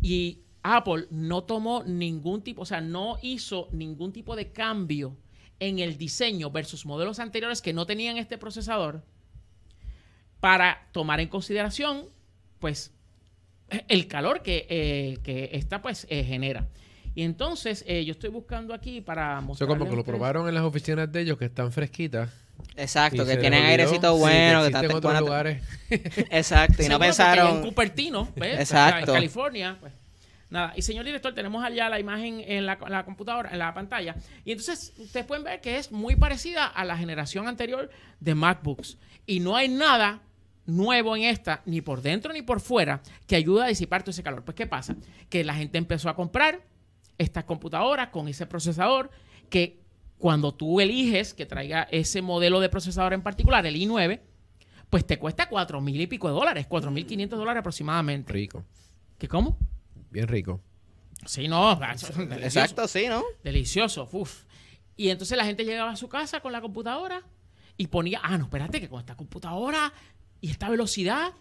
Y 0.00 0.40
Apple 0.62 1.06
no 1.10 1.44
tomó 1.44 1.82
ningún 1.84 2.42
tipo, 2.42 2.62
o 2.62 2.66
sea, 2.66 2.80
no 2.80 3.18
hizo 3.22 3.68
ningún 3.72 4.12
tipo 4.12 4.36
de 4.36 4.52
cambio 4.52 5.16
en 5.58 5.78
el 5.78 5.96
diseño 5.96 6.50
versus 6.50 6.86
modelos 6.86 7.18
anteriores 7.18 7.62
que 7.62 7.72
no 7.72 7.86
tenían 7.86 8.16
este 8.16 8.38
procesador 8.38 9.04
para 10.40 10.88
tomar 10.92 11.20
en 11.20 11.28
consideración, 11.28 12.06
pues, 12.58 12.92
el 13.88 14.06
calor 14.08 14.42
que, 14.42 14.66
eh, 14.68 15.18
que 15.22 15.50
esta, 15.52 15.80
pues, 15.80 16.06
eh, 16.10 16.24
genera. 16.24 16.68
Y 17.14 17.22
entonces, 17.22 17.84
eh, 17.86 18.04
yo 18.04 18.12
estoy 18.12 18.30
buscando 18.30 18.74
aquí 18.74 19.00
para 19.00 19.40
mostrar. 19.40 19.68
como 19.68 19.88
que 19.88 19.96
lo 19.96 20.04
probaron 20.04 20.48
en 20.48 20.54
las 20.54 20.64
oficinas 20.64 21.10
de 21.12 21.20
ellos 21.20 21.38
que 21.38 21.44
están 21.44 21.70
fresquitas. 21.70 22.30
Exacto, 22.76 23.22
y 23.22 23.26
que 23.26 23.36
tienen 23.36 23.64
airecito 23.64 24.14
sí, 24.14 24.20
bueno, 24.20 24.58
que, 24.58 24.62
que 24.62 24.66
están 24.66 24.84
existen 24.84 24.96
otros 24.96 25.02
buena- 25.02 25.20
lugares. 25.20 25.62
Exacto, 26.30 26.82
y 26.82 26.84
Sí, 26.84 26.88
no 26.90 26.98
pensaron. 26.98 27.56
En 27.56 27.62
Cupertino, 27.62 28.28
¿ves? 28.36 28.58
Exacto. 28.60 29.10
En 29.12 29.16
California, 29.16 29.76
pues. 29.80 29.92
Nada, 30.50 30.74
y 30.76 30.82
señor 30.82 31.06
director, 31.06 31.34
tenemos 31.34 31.64
allá 31.64 31.88
la 31.88 31.98
imagen 31.98 32.44
en 32.46 32.66
la, 32.66 32.78
la 32.88 33.04
computadora, 33.06 33.50
en 33.52 33.58
la 33.58 33.72
pantalla. 33.72 34.16
Y 34.44 34.52
entonces 34.52 34.92
ustedes 34.98 35.24
pueden 35.24 35.44
ver 35.44 35.62
que 35.62 35.78
es 35.78 35.90
muy 35.90 36.14
parecida 36.14 36.66
a 36.66 36.84
la 36.84 36.96
generación 36.96 37.48
anterior 37.48 37.88
de 38.20 38.34
MacBooks. 38.34 38.98
Y 39.24 39.40
no 39.40 39.56
hay 39.56 39.68
nada 39.68 40.20
nuevo 40.66 41.16
en 41.16 41.22
esta, 41.22 41.62
ni 41.64 41.80
por 41.80 42.02
dentro 42.02 42.32
ni 42.34 42.42
por 42.42 42.60
fuera, 42.60 43.00
que 43.26 43.36
ayude 43.36 43.64
a 43.64 43.66
disipar 43.68 44.02
todo 44.02 44.10
ese 44.10 44.22
calor. 44.22 44.44
Pues, 44.44 44.54
¿qué 44.54 44.66
pasa? 44.66 44.94
Que 45.30 45.42
la 45.42 45.54
gente 45.54 45.78
empezó 45.78 46.10
a 46.10 46.14
comprar 46.14 46.60
estas 47.16 47.44
computadoras 47.44 48.08
con 48.08 48.28
ese 48.28 48.44
procesador 48.46 49.10
que 49.48 49.78
cuando 50.22 50.54
tú 50.54 50.80
eliges 50.80 51.34
que 51.34 51.46
traiga 51.46 51.88
ese 51.90 52.22
modelo 52.22 52.60
de 52.60 52.68
procesador 52.68 53.12
en 53.12 53.22
particular, 53.22 53.66
el 53.66 53.74
i9, 53.74 54.20
pues 54.88 55.04
te 55.04 55.18
cuesta 55.18 55.48
cuatro 55.48 55.80
mil 55.80 56.00
y 56.00 56.06
pico 56.06 56.28
de 56.28 56.34
dólares, 56.34 56.66
cuatro 56.68 56.92
mil 56.92 57.04
quinientos 57.04 57.40
dólares 57.40 57.58
aproximadamente. 57.58 58.32
Rico. 58.32 58.64
¿Qué 59.18 59.26
cómo? 59.26 59.58
Bien 60.12 60.28
rico. 60.28 60.60
Sí, 61.26 61.48
no, 61.48 61.72
Exacto, 62.40 62.86
sí, 62.86 63.08
¿no? 63.08 63.24
delicioso, 63.42 64.08
uf. 64.12 64.44
Y 64.96 65.08
entonces 65.08 65.36
la 65.36 65.44
gente 65.44 65.64
llegaba 65.64 65.90
a 65.90 65.96
su 65.96 66.08
casa 66.08 66.38
con 66.38 66.52
la 66.52 66.60
computadora 66.60 67.24
y 67.76 67.88
ponía, 67.88 68.20
ah, 68.22 68.38
no, 68.38 68.44
espérate, 68.44 68.80
que 68.80 68.88
con 68.88 69.00
esta 69.00 69.16
computadora 69.16 69.92
y 70.40 70.52
esta 70.52 70.68
velocidad, 70.68 71.32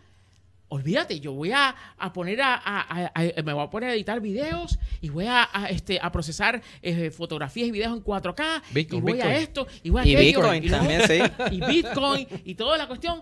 olvídate, 0.72 1.20
yo 1.20 1.34
voy 1.34 1.52
a, 1.52 1.76
a 1.98 2.14
poner 2.14 2.42
a, 2.42 2.56
a- 2.56 3.06
a- 3.06 3.12
a- 3.14 3.42
me 3.44 3.52
voy 3.54 3.64
a 3.64 3.70
poner 3.70 3.90
a 3.90 3.94
editar 3.94 4.22
videos 4.22 4.80
y 5.02 5.10
voy 5.10 5.26
a, 5.28 5.44
este, 5.70 6.00
a 6.02 6.12
procesar 6.12 6.62
eh, 6.82 7.12
fotografías 7.12 7.68
y 7.68 7.72
videos 7.72 7.96
en 7.96 8.04
4K 8.04 8.62
Bitcoin, 8.74 9.00
y 9.00 9.02
voy 9.02 9.14
Bitcoin. 9.14 9.32
a 9.34 9.38
esto 9.38 9.68
y 9.84 9.90
voy 9.90 10.02
a 10.02 10.06
Y 10.08 10.16
aquello, 10.16 10.40
Bitcoin 10.40 10.64
y 10.64 10.70
también, 10.70 11.02
sí. 11.08 11.20
y 11.52 11.60
Bitcoin 11.66 12.28
y 12.46 12.56
toda 12.56 12.78
la 12.78 12.88
cuestión. 12.88 13.22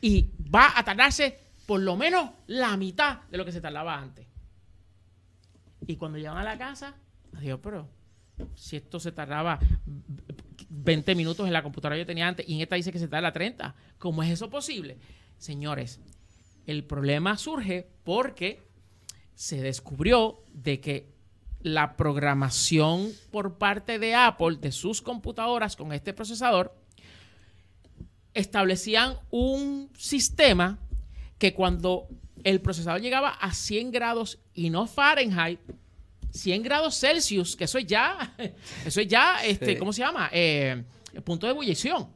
Y 0.00 0.30
va 0.54 0.72
a 0.76 0.82
tardarse 0.84 1.38
por 1.66 1.80
lo 1.80 1.96
menos 1.96 2.30
la 2.46 2.76
mitad 2.76 3.20
de 3.30 3.36
lo 3.38 3.44
que 3.44 3.52
se 3.52 3.60
tardaba 3.60 3.98
antes. 3.98 4.26
Y 5.86 5.96
cuando 5.96 6.16
llegan 6.18 6.38
a 6.38 6.44
la 6.44 6.56
casa, 6.56 6.94
digo, 7.40 7.58
pero 7.60 7.88
si 8.54 8.76
esto 8.76 8.98
se 8.98 9.12
tardaba 9.12 9.58
20 10.70 11.14
minutos 11.14 11.46
en 11.46 11.52
la 11.52 11.62
computadora 11.62 11.96
que 11.96 12.00
yo 12.02 12.06
tenía 12.06 12.26
antes 12.26 12.48
y 12.48 12.54
en 12.54 12.60
esta 12.62 12.76
dice 12.76 12.90
que 12.90 12.98
se 12.98 13.08
tarda 13.08 13.32
30, 13.32 13.74
¿cómo 13.98 14.22
es 14.22 14.30
eso 14.30 14.48
posible? 14.50 14.96
Señores, 15.38 16.00
el 16.66 16.84
problema 16.84 17.36
surge 17.36 17.86
porque 18.04 18.62
se 19.34 19.60
descubrió 19.60 20.42
de 20.52 20.80
que 20.80 21.14
la 21.60 21.96
programación 21.96 23.10
por 23.30 23.56
parte 23.58 23.98
de 23.98 24.14
Apple 24.14 24.58
de 24.60 24.70
sus 24.70 25.00
computadoras 25.00 25.76
con 25.76 25.92
este 25.92 26.12
procesador 26.12 26.76
establecían 28.34 29.16
un 29.30 29.90
sistema 29.96 30.78
que 31.38 31.54
cuando 31.54 32.08
el 32.42 32.60
procesador 32.60 33.00
llegaba 33.00 33.30
a 33.30 33.52
100 33.54 33.90
grados 33.92 34.38
y 34.52 34.70
no 34.70 34.86
Fahrenheit, 34.86 35.60
100 36.30 36.62
grados 36.62 36.98
Celsius, 36.98 37.56
que 37.56 37.64
eso 37.64 37.78
es 37.78 37.86
ya, 37.86 38.34
eso 38.84 39.00
es 39.00 39.08
ya, 39.08 39.44
este, 39.44 39.72
Sí. 39.72 39.76
¿cómo 39.78 39.92
se 39.92 40.00
llama? 40.02 40.28
Eh, 40.32 40.84
el 41.12 41.22
punto 41.22 41.46
de 41.46 41.52
ebullición. 41.52 42.08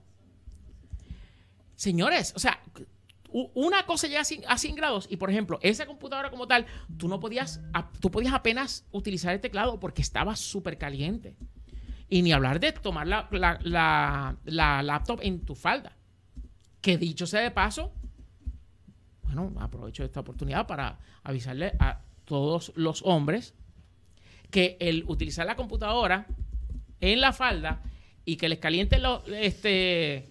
Señores, 1.76 2.32
o 2.34 2.38
sea, 2.38 2.60
una 3.30 3.84
cosa 3.86 4.06
llega 4.06 4.20
a 4.20 4.24
100, 4.24 4.42
a 4.48 4.56
100 4.58 4.74
grados 4.74 5.06
y, 5.10 5.16
por 5.16 5.30
ejemplo, 5.30 5.58
esa 5.62 5.86
computadora 5.86 6.30
como 6.30 6.46
tal, 6.46 6.66
tú 6.96 7.08
no 7.08 7.20
podías, 7.20 7.60
tú 8.00 8.10
podías 8.10 8.32
apenas 8.32 8.86
utilizar 8.90 9.34
el 9.34 9.40
teclado 9.40 9.78
porque 9.78 10.02
estaba 10.02 10.34
súper 10.36 10.78
caliente. 10.78 11.36
Y 12.08 12.22
ni 12.22 12.32
hablar 12.32 12.58
de 12.58 12.72
tomar 12.72 13.06
la, 13.06 13.28
la- 13.30 13.58
la- 13.62 14.36
la 14.46 14.82
laptop 14.82 15.20
en 15.22 15.40
tu 15.44 15.54
falda. 15.54 15.94
Que 16.80 16.96
dicho 16.96 17.26
sea 17.26 17.40
de 17.42 17.50
paso, 17.50 17.92
bueno, 19.24 19.52
aprovecho 19.60 20.04
esta 20.04 20.20
oportunidad 20.20 20.66
para 20.66 20.98
avisarle 21.22 21.72
a 21.78 22.00
todos 22.24 22.72
los 22.76 23.02
hombres 23.04 23.54
que 24.50 24.78
el 24.80 25.04
utilizar 25.06 25.44
la 25.44 25.56
computadora 25.56 26.26
en 27.00 27.20
la 27.20 27.32
falda 27.34 27.82
y 28.24 28.36
que 28.36 28.48
les 28.48 28.58
caliente 28.58 28.98
lo- 28.98 29.22
este 29.26 30.27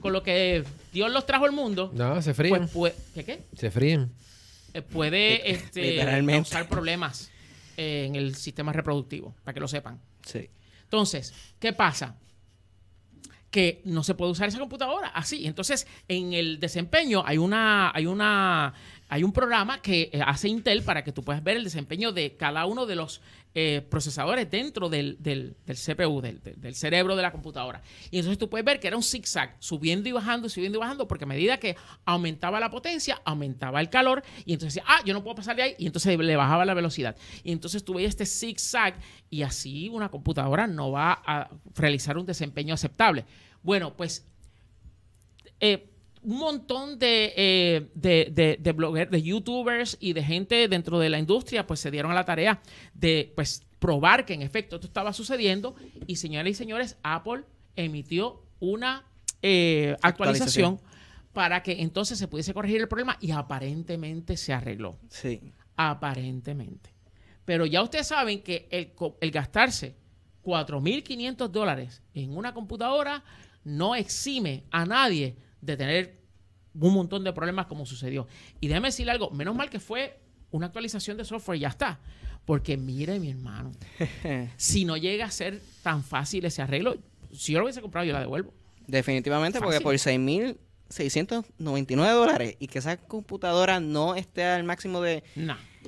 con 0.00 0.12
lo 0.12 0.22
que 0.22 0.64
Dios 0.92 1.10
los 1.10 1.26
trajo 1.26 1.44
al 1.44 1.52
mundo, 1.52 1.90
No, 1.94 2.20
se 2.22 2.34
fríen. 2.34 2.58
pues 2.58 2.70
puede, 2.70 2.94
¿qué 3.14 3.24
qué? 3.24 3.42
se 3.56 3.70
fríen. 3.70 4.10
Eh, 4.74 4.82
puede 4.82 5.50
este, 5.50 5.82
Literalmente. 5.92 6.50
causar 6.50 6.68
problemas 6.68 7.30
eh, 7.76 8.04
en 8.06 8.14
el 8.16 8.34
sistema 8.36 8.72
reproductivo, 8.72 9.34
para 9.44 9.52
que 9.54 9.60
lo 9.60 9.68
sepan. 9.68 10.00
Sí. 10.24 10.48
Entonces, 10.84 11.32
¿qué 11.58 11.72
pasa? 11.72 12.16
Que 13.50 13.82
no 13.84 14.04
se 14.04 14.14
puede 14.14 14.30
usar 14.30 14.48
esa 14.48 14.60
computadora 14.60 15.08
así. 15.08 15.44
Entonces, 15.46 15.86
en 16.06 16.32
el 16.34 16.60
desempeño 16.60 17.24
hay 17.26 17.36
una, 17.38 17.90
hay 17.92 18.06
una, 18.06 18.74
hay 19.10 19.24
un 19.24 19.32
programa 19.32 19.82
que 19.82 20.08
eh, 20.12 20.22
hace 20.24 20.48
Intel 20.48 20.82
para 20.82 21.02
que 21.02 21.10
tú 21.10 21.24
puedas 21.24 21.42
ver 21.42 21.56
el 21.56 21.64
desempeño 21.64 22.12
de 22.12 22.36
cada 22.36 22.64
uno 22.66 22.86
de 22.86 22.94
los 22.94 23.20
eh, 23.54 23.84
procesadores 23.90 24.48
dentro 24.48 24.88
del, 24.88 25.18
CPU, 25.66 26.20
del, 26.20 26.74
cerebro 26.76 27.16
de 27.16 27.22
la 27.22 27.32
computadora. 27.32 27.82
Y 28.12 28.18
entonces 28.18 28.38
tú 28.38 28.48
puedes 28.48 28.64
ver 28.64 28.78
que 28.78 28.86
era 28.86 28.96
un 28.96 29.02
zigzag, 29.02 29.56
subiendo 29.58 30.08
y 30.08 30.12
bajando, 30.12 30.48
subiendo 30.48 30.78
y 30.78 30.80
bajando, 30.80 31.08
porque 31.08 31.24
a 31.24 31.26
medida 31.26 31.58
que 31.58 31.76
aumentaba 32.04 32.60
la 32.60 32.70
potencia, 32.70 33.20
aumentaba 33.24 33.80
el 33.80 33.90
calor, 33.90 34.22
y 34.44 34.52
entonces 34.52 34.80
ah, 34.86 35.00
yo 35.04 35.12
no 35.12 35.24
puedo 35.24 35.34
pasar 35.34 35.56
de 35.56 35.62
ahí, 35.62 35.74
y 35.76 35.86
entonces 35.86 36.16
le 36.16 36.36
bajaba 36.36 36.64
la 36.64 36.74
velocidad. 36.74 37.16
Y 37.42 37.50
entonces 37.50 37.84
tú 37.84 37.94
veías 37.94 38.10
este 38.10 38.26
zigzag, 38.26 38.94
y 39.28 39.42
así 39.42 39.88
una 39.88 40.08
computadora 40.08 40.68
no 40.68 40.92
va 40.92 41.20
a 41.26 41.50
realizar 41.74 42.16
un 42.16 42.26
desempeño 42.26 42.74
aceptable. 42.74 43.24
Bueno, 43.64 43.96
pues 43.96 44.24
eh, 45.58 45.89
un 46.22 46.38
montón 46.38 46.98
de, 46.98 47.32
eh, 47.36 47.90
de, 47.94 48.28
de, 48.32 48.58
de 48.60 48.72
blogueros, 48.72 49.10
de 49.10 49.22
youtubers 49.22 49.96
y 50.00 50.12
de 50.12 50.22
gente 50.22 50.68
dentro 50.68 50.98
de 50.98 51.08
la 51.08 51.18
industria, 51.18 51.66
pues 51.66 51.80
se 51.80 51.90
dieron 51.90 52.10
a 52.12 52.14
la 52.14 52.24
tarea 52.24 52.60
de 52.94 53.32
pues 53.34 53.62
probar 53.78 54.26
que 54.26 54.34
en 54.34 54.42
efecto 54.42 54.76
esto 54.76 54.86
estaba 54.86 55.12
sucediendo. 55.12 55.74
Y 56.06 56.16
señoras 56.16 56.50
y 56.50 56.54
señores, 56.54 56.96
Apple 57.02 57.44
emitió 57.76 58.42
una 58.60 59.04
eh, 59.42 59.96
actualización, 60.02 60.74
Actualización. 60.74 60.80
para 61.32 61.62
que 61.62 61.80
entonces 61.80 62.18
se 62.18 62.28
pudiese 62.28 62.52
corregir 62.52 62.80
el 62.82 62.88
problema 62.88 63.16
y 63.20 63.30
aparentemente 63.30 64.36
se 64.36 64.52
arregló. 64.52 64.98
Sí. 65.08 65.54
Aparentemente. 65.76 66.90
Pero 67.46 67.64
ya 67.64 67.82
ustedes 67.82 68.06
saben 68.08 68.42
que 68.42 68.68
el, 68.70 68.92
el 69.20 69.30
gastarse 69.30 69.96
4.500 70.44 71.48
dólares 71.48 72.02
en 72.14 72.36
una 72.36 72.52
computadora 72.52 73.24
no 73.64 73.94
exime 73.94 74.64
a 74.70 74.84
nadie 74.84 75.36
de 75.60 75.76
tener 75.76 76.20
un 76.74 76.94
montón 76.94 77.24
de 77.24 77.32
problemas 77.32 77.66
como 77.66 77.84
sucedió. 77.86 78.28
Y 78.60 78.68
déjeme 78.68 78.88
decirle 78.88 79.12
algo, 79.12 79.30
menos 79.30 79.54
mal 79.54 79.70
que 79.70 79.78
fue 79.80 80.18
una 80.50 80.66
actualización 80.66 81.16
de 81.16 81.24
software 81.24 81.56
y 81.58 81.60
ya 81.60 81.68
está. 81.68 82.00
Porque 82.44 82.76
mire, 82.76 83.18
mi 83.20 83.30
hermano, 83.30 83.70
si 84.56 84.84
no 84.84 84.96
llega 84.96 85.26
a 85.26 85.30
ser 85.30 85.60
tan 85.82 86.02
fácil 86.02 86.44
ese 86.44 86.62
arreglo, 86.62 86.96
si 87.32 87.52
yo 87.52 87.58
lo 87.58 87.66
hubiese 87.66 87.80
comprado, 87.80 88.06
yo 88.06 88.12
la 88.12 88.20
devuelvo. 88.20 88.52
Definitivamente, 88.86 89.60
porque 89.60 89.80
por 89.80 89.94
6.699 89.94 92.12
dólares 92.12 92.56
y 92.58 92.66
que 92.66 92.80
esa 92.80 92.96
computadora 92.96 93.78
no 93.78 94.16
esté 94.16 94.44
al 94.44 94.64
máximo 94.64 95.00
de, 95.00 95.22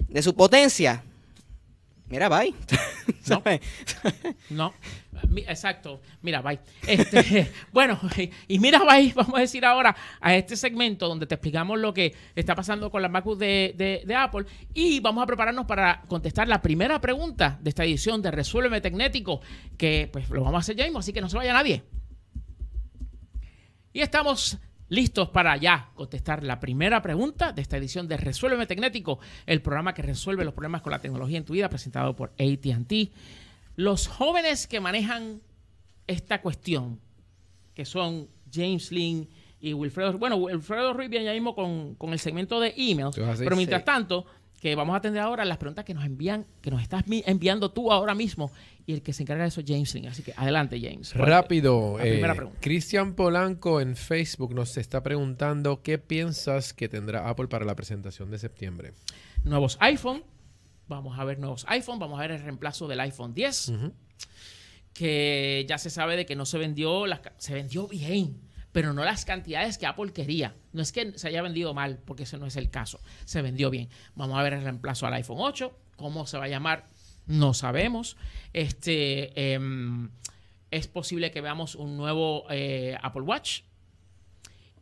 de 0.08 0.22
su 0.22 0.34
potencia, 0.34 1.02
Mira, 2.12 2.28
bye. 2.28 2.54
No. 3.28 3.42
No, 4.50 4.74
exacto. 5.46 6.02
Mira, 6.20 6.42
bye. 6.42 6.58
Este, 6.86 7.50
bueno, 7.72 7.98
y 8.48 8.58
mira, 8.58 8.80
bye, 8.84 9.12
vamos 9.14 9.34
a 9.36 9.40
decir 9.40 9.64
ahora 9.64 9.96
a 10.20 10.34
este 10.34 10.56
segmento 10.56 11.08
donde 11.08 11.26
te 11.26 11.34
explicamos 11.36 11.78
lo 11.78 11.94
que 11.94 12.14
está 12.34 12.54
pasando 12.54 12.90
con 12.90 13.00
la 13.00 13.08
MacBook 13.08 13.38
de, 13.38 13.74
de- 13.76 14.02
de 14.04 14.14
Apple 14.14 14.44
y 14.74 15.00
vamos 15.00 15.22
a 15.22 15.26
prepararnos 15.26 15.64
para 15.64 16.02
contestar 16.08 16.48
la 16.48 16.60
primera 16.60 17.00
pregunta 17.00 17.58
de 17.62 17.70
esta 17.70 17.84
edición 17.84 18.20
de 18.20 18.30
Resuélveme 18.30 18.80
Tecnético, 18.82 19.40
que 19.78 20.10
pues 20.12 20.28
lo 20.28 20.40
vamos 20.42 20.56
a 20.56 20.60
hacer 20.60 20.76
ya 20.76 20.84
mismo, 20.84 20.98
así 20.98 21.12
que 21.14 21.20
no 21.22 21.30
se 21.30 21.36
vaya 21.38 21.52
nadie. 21.54 21.82
Y 23.94 24.00
estamos 24.00 24.58
listos 24.92 25.30
para 25.30 25.56
ya 25.56 25.88
contestar 25.94 26.44
la 26.44 26.60
primera 26.60 27.00
pregunta 27.00 27.52
de 27.52 27.62
esta 27.62 27.78
edición 27.78 28.06
de 28.08 28.18
Resuélveme 28.18 28.66
Tecnético, 28.66 29.20
el 29.46 29.62
programa 29.62 29.94
que 29.94 30.02
resuelve 30.02 30.44
los 30.44 30.52
problemas 30.52 30.82
con 30.82 30.92
la 30.92 30.98
tecnología 30.98 31.38
en 31.38 31.46
tu 31.46 31.54
vida, 31.54 31.70
presentado 31.70 32.14
por 32.14 32.34
ATT. 32.38 33.10
Los 33.76 34.06
jóvenes 34.06 34.66
que 34.66 34.80
manejan 34.80 35.40
esta 36.06 36.42
cuestión, 36.42 37.00
que 37.72 37.86
son 37.86 38.28
James 38.52 38.92
Lynn 38.92 39.30
y 39.62 39.72
Wilfredo, 39.72 40.18
bueno, 40.18 40.36
Wilfredo 40.36 40.92
Ruiz 40.92 41.08
viene 41.08 41.24
ya 41.24 41.32
mismo 41.32 41.54
con, 41.54 41.94
con 41.94 42.12
el 42.12 42.18
segmento 42.18 42.60
de 42.60 42.74
emails, 42.76 43.16
pero 43.38 43.56
mientras 43.56 43.80
sí. 43.80 43.86
tanto, 43.86 44.26
que 44.62 44.76
vamos 44.76 44.94
a 44.94 44.98
atender 44.98 45.20
ahora 45.20 45.44
las 45.44 45.58
preguntas 45.58 45.84
que 45.84 45.92
nos 45.92 46.04
envían, 46.04 46.46
que 46.60 46.70
nos 46.70 46.80
estás 46.80 47.02
enviando 47.08 47.72
tú 47.72 47.90
ahora 47.90 48.14
mismo, 48.14 48.52
y 48.86 48.92
el 48.92 49.02
que 49.02 49.12
se 49.12 49.24
encarga 49.24 49.42
de 49.42 49.48
eso 49.48 49.60
es 49.60 49.66
James 49.66 49.92
Lynn. 49.92 50.06
Así 50.06 50.22
que 50.22 50.32
adelante, 50.36 50.80
James. 50.80 51.16
Rápido, 51.16 51.98
La 51.98 52.04
primera 52.04 52.32
eh, 52.32 52.36
pregunta. 52.36 52.60
Cristian 52.60 53.14
Polanco 53.14 53.80
en 53.80 53.96
Facebook 53.96 54.54
nos 54.54 54.76
está 54.76 55.02
preguntando 55.02 55.82
qué 55.82 55.98
piensas 55.98 56.72
que 56.74 56.88
tendrá 56.88 57.28
Apple 57.28 57.48
para 57.48 57.64
la 57.64 57.74
presentación 57.74 58.30
de 58.30 58.38
septiembre. 58.38 58.92
nuevos 59.42 59.78
iPhone. 59.80 60.22
Vamos 60.86 61.18
a 61.18 61.24
ver 61.24 61.40
nuevos 61.40 61.64
iPhone. 61.66 61.98
Vamos 61.98 62.20
a 62.20 62.22
ver 62.22 62.30
el 62.30 62.42
reemplazo 62.44 62.86
del 62.86 63.00
iPhone 63.00 63.34
10. 63.34 63.68
Ujú. 63.68 63.92
Que 64.94 65.66
ya 65.68 65.76
se 65.76 65.90
sabe 65.90 66.16
de 66.16 66.24
que 66.24 66.36
no 66.36 66.46
se 66.46 66.58
vendió. 66.58 67.08
Las, 67.08 67.20
se 67.38 67.54
vendió 67.54 67.88
bien. 67.88 68.40
Pero 68.72 68.94
no 68.94 69.04
las 69.04 69.24
cantidades 69.24 69.76
que 69.76 69.86
Apple 69.86 70.12
quería. 70.12 70.56
No 70.72 70.82
es 70.82 70.92
que 70.92 71.16
se 71.18 71.28
haya 71.28 71.42
vendido 71.42 71.74
mal, 71.74 71.98
porque 72.04 72.22
ese 72.22 72.38
no 72.38 72.46
es 72.46 72.56
el 72.56 72.70
caso. 72.70 73.00
Se 73.24 73.42
vendió 73.42 73.70
bien. 73.70 73.88
Vamos 74.14 74.38
a 74.38 74.42
ver 74.42 74.54
el 74.54 74.62
reemplazo 74.62 75.06
al 75.06 75.14
iPhone 75.14 75.38
8. 75.40 75.72
¿Cómo 75.96 76.26
se 76.26 76.38
va 76.38 76.44
a 76.44 76.48
llamar? 76.48 76.88
No 77.26 77.54
sabemos. 77.54 78.16
Este. 78.52 79.54
em, 79.54 80.10
es 80.70 80.88
posible 80.88 81.30
que 81.30 81.42
veamos 81.42 81.74
un 81.74 81.98
nuevo 81.98 82.46
eh, 82.50 82.96
Apple 83.02 83.22
Watch. 83.22 83.60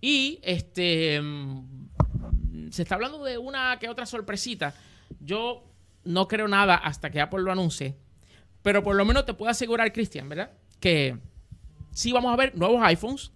Y 0.01 0.39
este. 0.43 1.17
em, 1.17 1.89
se 2.71 2.83
está 2.83 2.95
hablando 2.95 3.25
de 3.25 3.39
una 3.39 3.77
que 3.81 3.89
otra 3.89 4.07
sorpresita. 4.07 4.73
Yo 5.19 5.65
no 6.05 6.29
creo 6.29 6.47
nada 6.47 6.77
hasta 6.77 7.11
que 7.11 7.21
Apple 7.21 7.43
lo 7.43 7.51
anuncie. 7.51 7.97
Pero 8.63 8.83
por 8.83 8.95
lo 8.95 9.05
menos 9.05 9.27
te 9.27 9.35
puedo 9.35 9.51
asegurar, 9.51 9.93
Cristian, 9.93 10.29
¿verdad? 10.29 10.53
Que 10.79 11.17
sí 11.93 12.13
vamos 12.13 12.33
a 12.33 12.37
ver 12.37 12.57
nuevos 12.57 12.81
iPhones. 12.85 13.33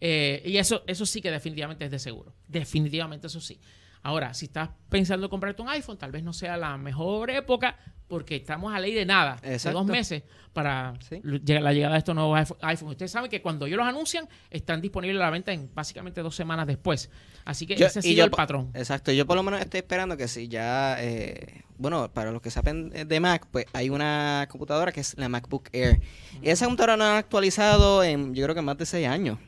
Eh, 0.00 0.42
y 0.44 0.56
eso, 0.58 0.82
eso 0.86 1.04
sí 1.06 1.20
que 1.20 1.30
definitivamente 1.30 1.84
es 1.84 1.90
de 1.90 1.98
seguro. 1.98 2.34
Definitivamente 2.46 3.26
eso 3.26 3.40
sí. 3.40 3.60
Ahora, 4.02 4.32
si 4.32 4.46
estás 4.46 4.70
pensando 4.88 5.26
en 5.26 5.30
comprarte 5.30 5.60
un 5.60 5.68
iPhone, 5.68 5.98
tal 5.98 6.12
vez 6.12 6.22
no 6.22 6.32
sea 6.32 6.56
la 6.56 6.76
mejor 6.76 7.30
época 7.30 7.76
porque 8.06 8.36
estamos 8.36 8.72
a 8.72 8.80
ley 8.80 8.94
de 8.94 9.04
nada, 9.04 9.36
de 9.42 9.58
dos 9.70 9.84
meses 9.84 10.22
para 10.54 10.94
Sí. 11.06 11.20
la 11.22 11.72
llegada 11.74 11.92
de 11.94 11.98
estos 11.98 12.14
nuevos 12.14 12.38
iPhone- 12.38 12.56
iPhone. 12.62 12.88
Ustedes 12.90 13.10
saben 13.10 13.28
que 13.30 13.42
cuando 13.42 13.66
ellos 13.66 13.76
los 13.76 13.86
anuncian, 13.86 14.26
están 14.50 14.80
disponibles 14.80 15.20
a 15.20 15.24
la 15.24 15.30
venta 15.30 15.52
en 15.52 15.68
básicamente 15.74 16.22
dos 16.22 16.34
semanas 16.34 16.66
después. 16.66 17.10
Así 17.44 17.66
que 17.66 17.76
Yo- 17.76 17.86
ese 17.86 17.98
ha 17.98 18.00
y 18.00 18.02
sido 18.04 18.16
yo 18.18 18.24
el 18.24 18.30
patrón. 18.30 18.70
Exacto, 18.74 19.12
yo 19.12 19.26
por 19.26 19.36
lo 19.36 19.42
menos 19.42 19.60
estoy 19.60 19.78
esperando 19.78 20.16
que 20.16 20.26
si 20.26 20.48
ya, 20.48 20.96
eh, 21.00 21.64
bueno, 21.76 22.10
para 22.14 22.30
los 22.30 22.40
que 22.40 22.50
saben 22.50 22.88
de 22.90 23.20
Mac, 23.20 23.46
pues 23.50 23.66
hay 23.74 23.90
una 23.90 24.46
computadora 24.48 24.90
que 24.90 25.00
es 25.00 25.14
la 25.18 25.28
MacBook 25.28 25.68
Air. 25.72 26.00
Y 26.40 26.48
esa 26.48 26.64
computadora 26.64 26.96
no 26.96 27.04
ha 27.04 27.18
actualizado 27.18 28.02
en, 28.04 28.32
yo 28.34 28.44
creo 28.44 28.54
que 28.54 28.62
más 28.62 28.78
de 28.78 28.86
seis 28.86 29.06
años. 29.06 29.38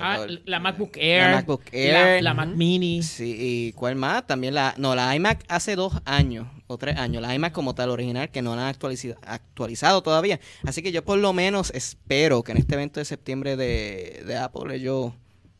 Ah, 0.00 0.24
la 0.44 0.60
MacBook 0.60 0.96
Air, 0.96 1.22
La 1.30 1.36
MacBook 1.36 1.62
Air. 1.72 2.22
la 2.22 2.32
Mac 2.34 2.48
Mini. 2.50 3.02
Sí, 3.02 3.36
¿y 3.38 3.72
cuál 3.72 3.96
más? 3.96 4.26
También 4.26 4.54
la, 4.54 4.74
no, 4.78 4.94
la 4.94 5.14
iMac 5.16 5.44
hace 5.48 5.74
dos 5.74 5.94
años 6.04 6.46
o 6.68 6.78
tres 6.78 6.96
años, 6.96 7.20
la 7.22 7.34
iMac 7.34 7.52
como 7.52 7.74
tal 7.74 7.90
original 7.90 8.30
que 8.30 8.40
no 8.40 8.54
la 8.54 8.62
han 8.62 8.68
actualizado, 8.68 9.18
actualizado 9.26 10.02
todavía. 10.02 10.38
Así 10.64 10.80
que 10.82 10.92
yo 10.92 11.04
por 11.04 11.18
lo 11.18 11.32
menos 11.32 11.70
espero 11.74 12.42
que 12.44 12.52
en 12.52 12.58
este 12.58 12.74
evento 12.74 13.00
de 13.00 13.04
septiembre 13.04 13.56
de, 13.56 14.22
de 14.26 14.36
Apple 14.36 14.74
ellos 14.74 15.12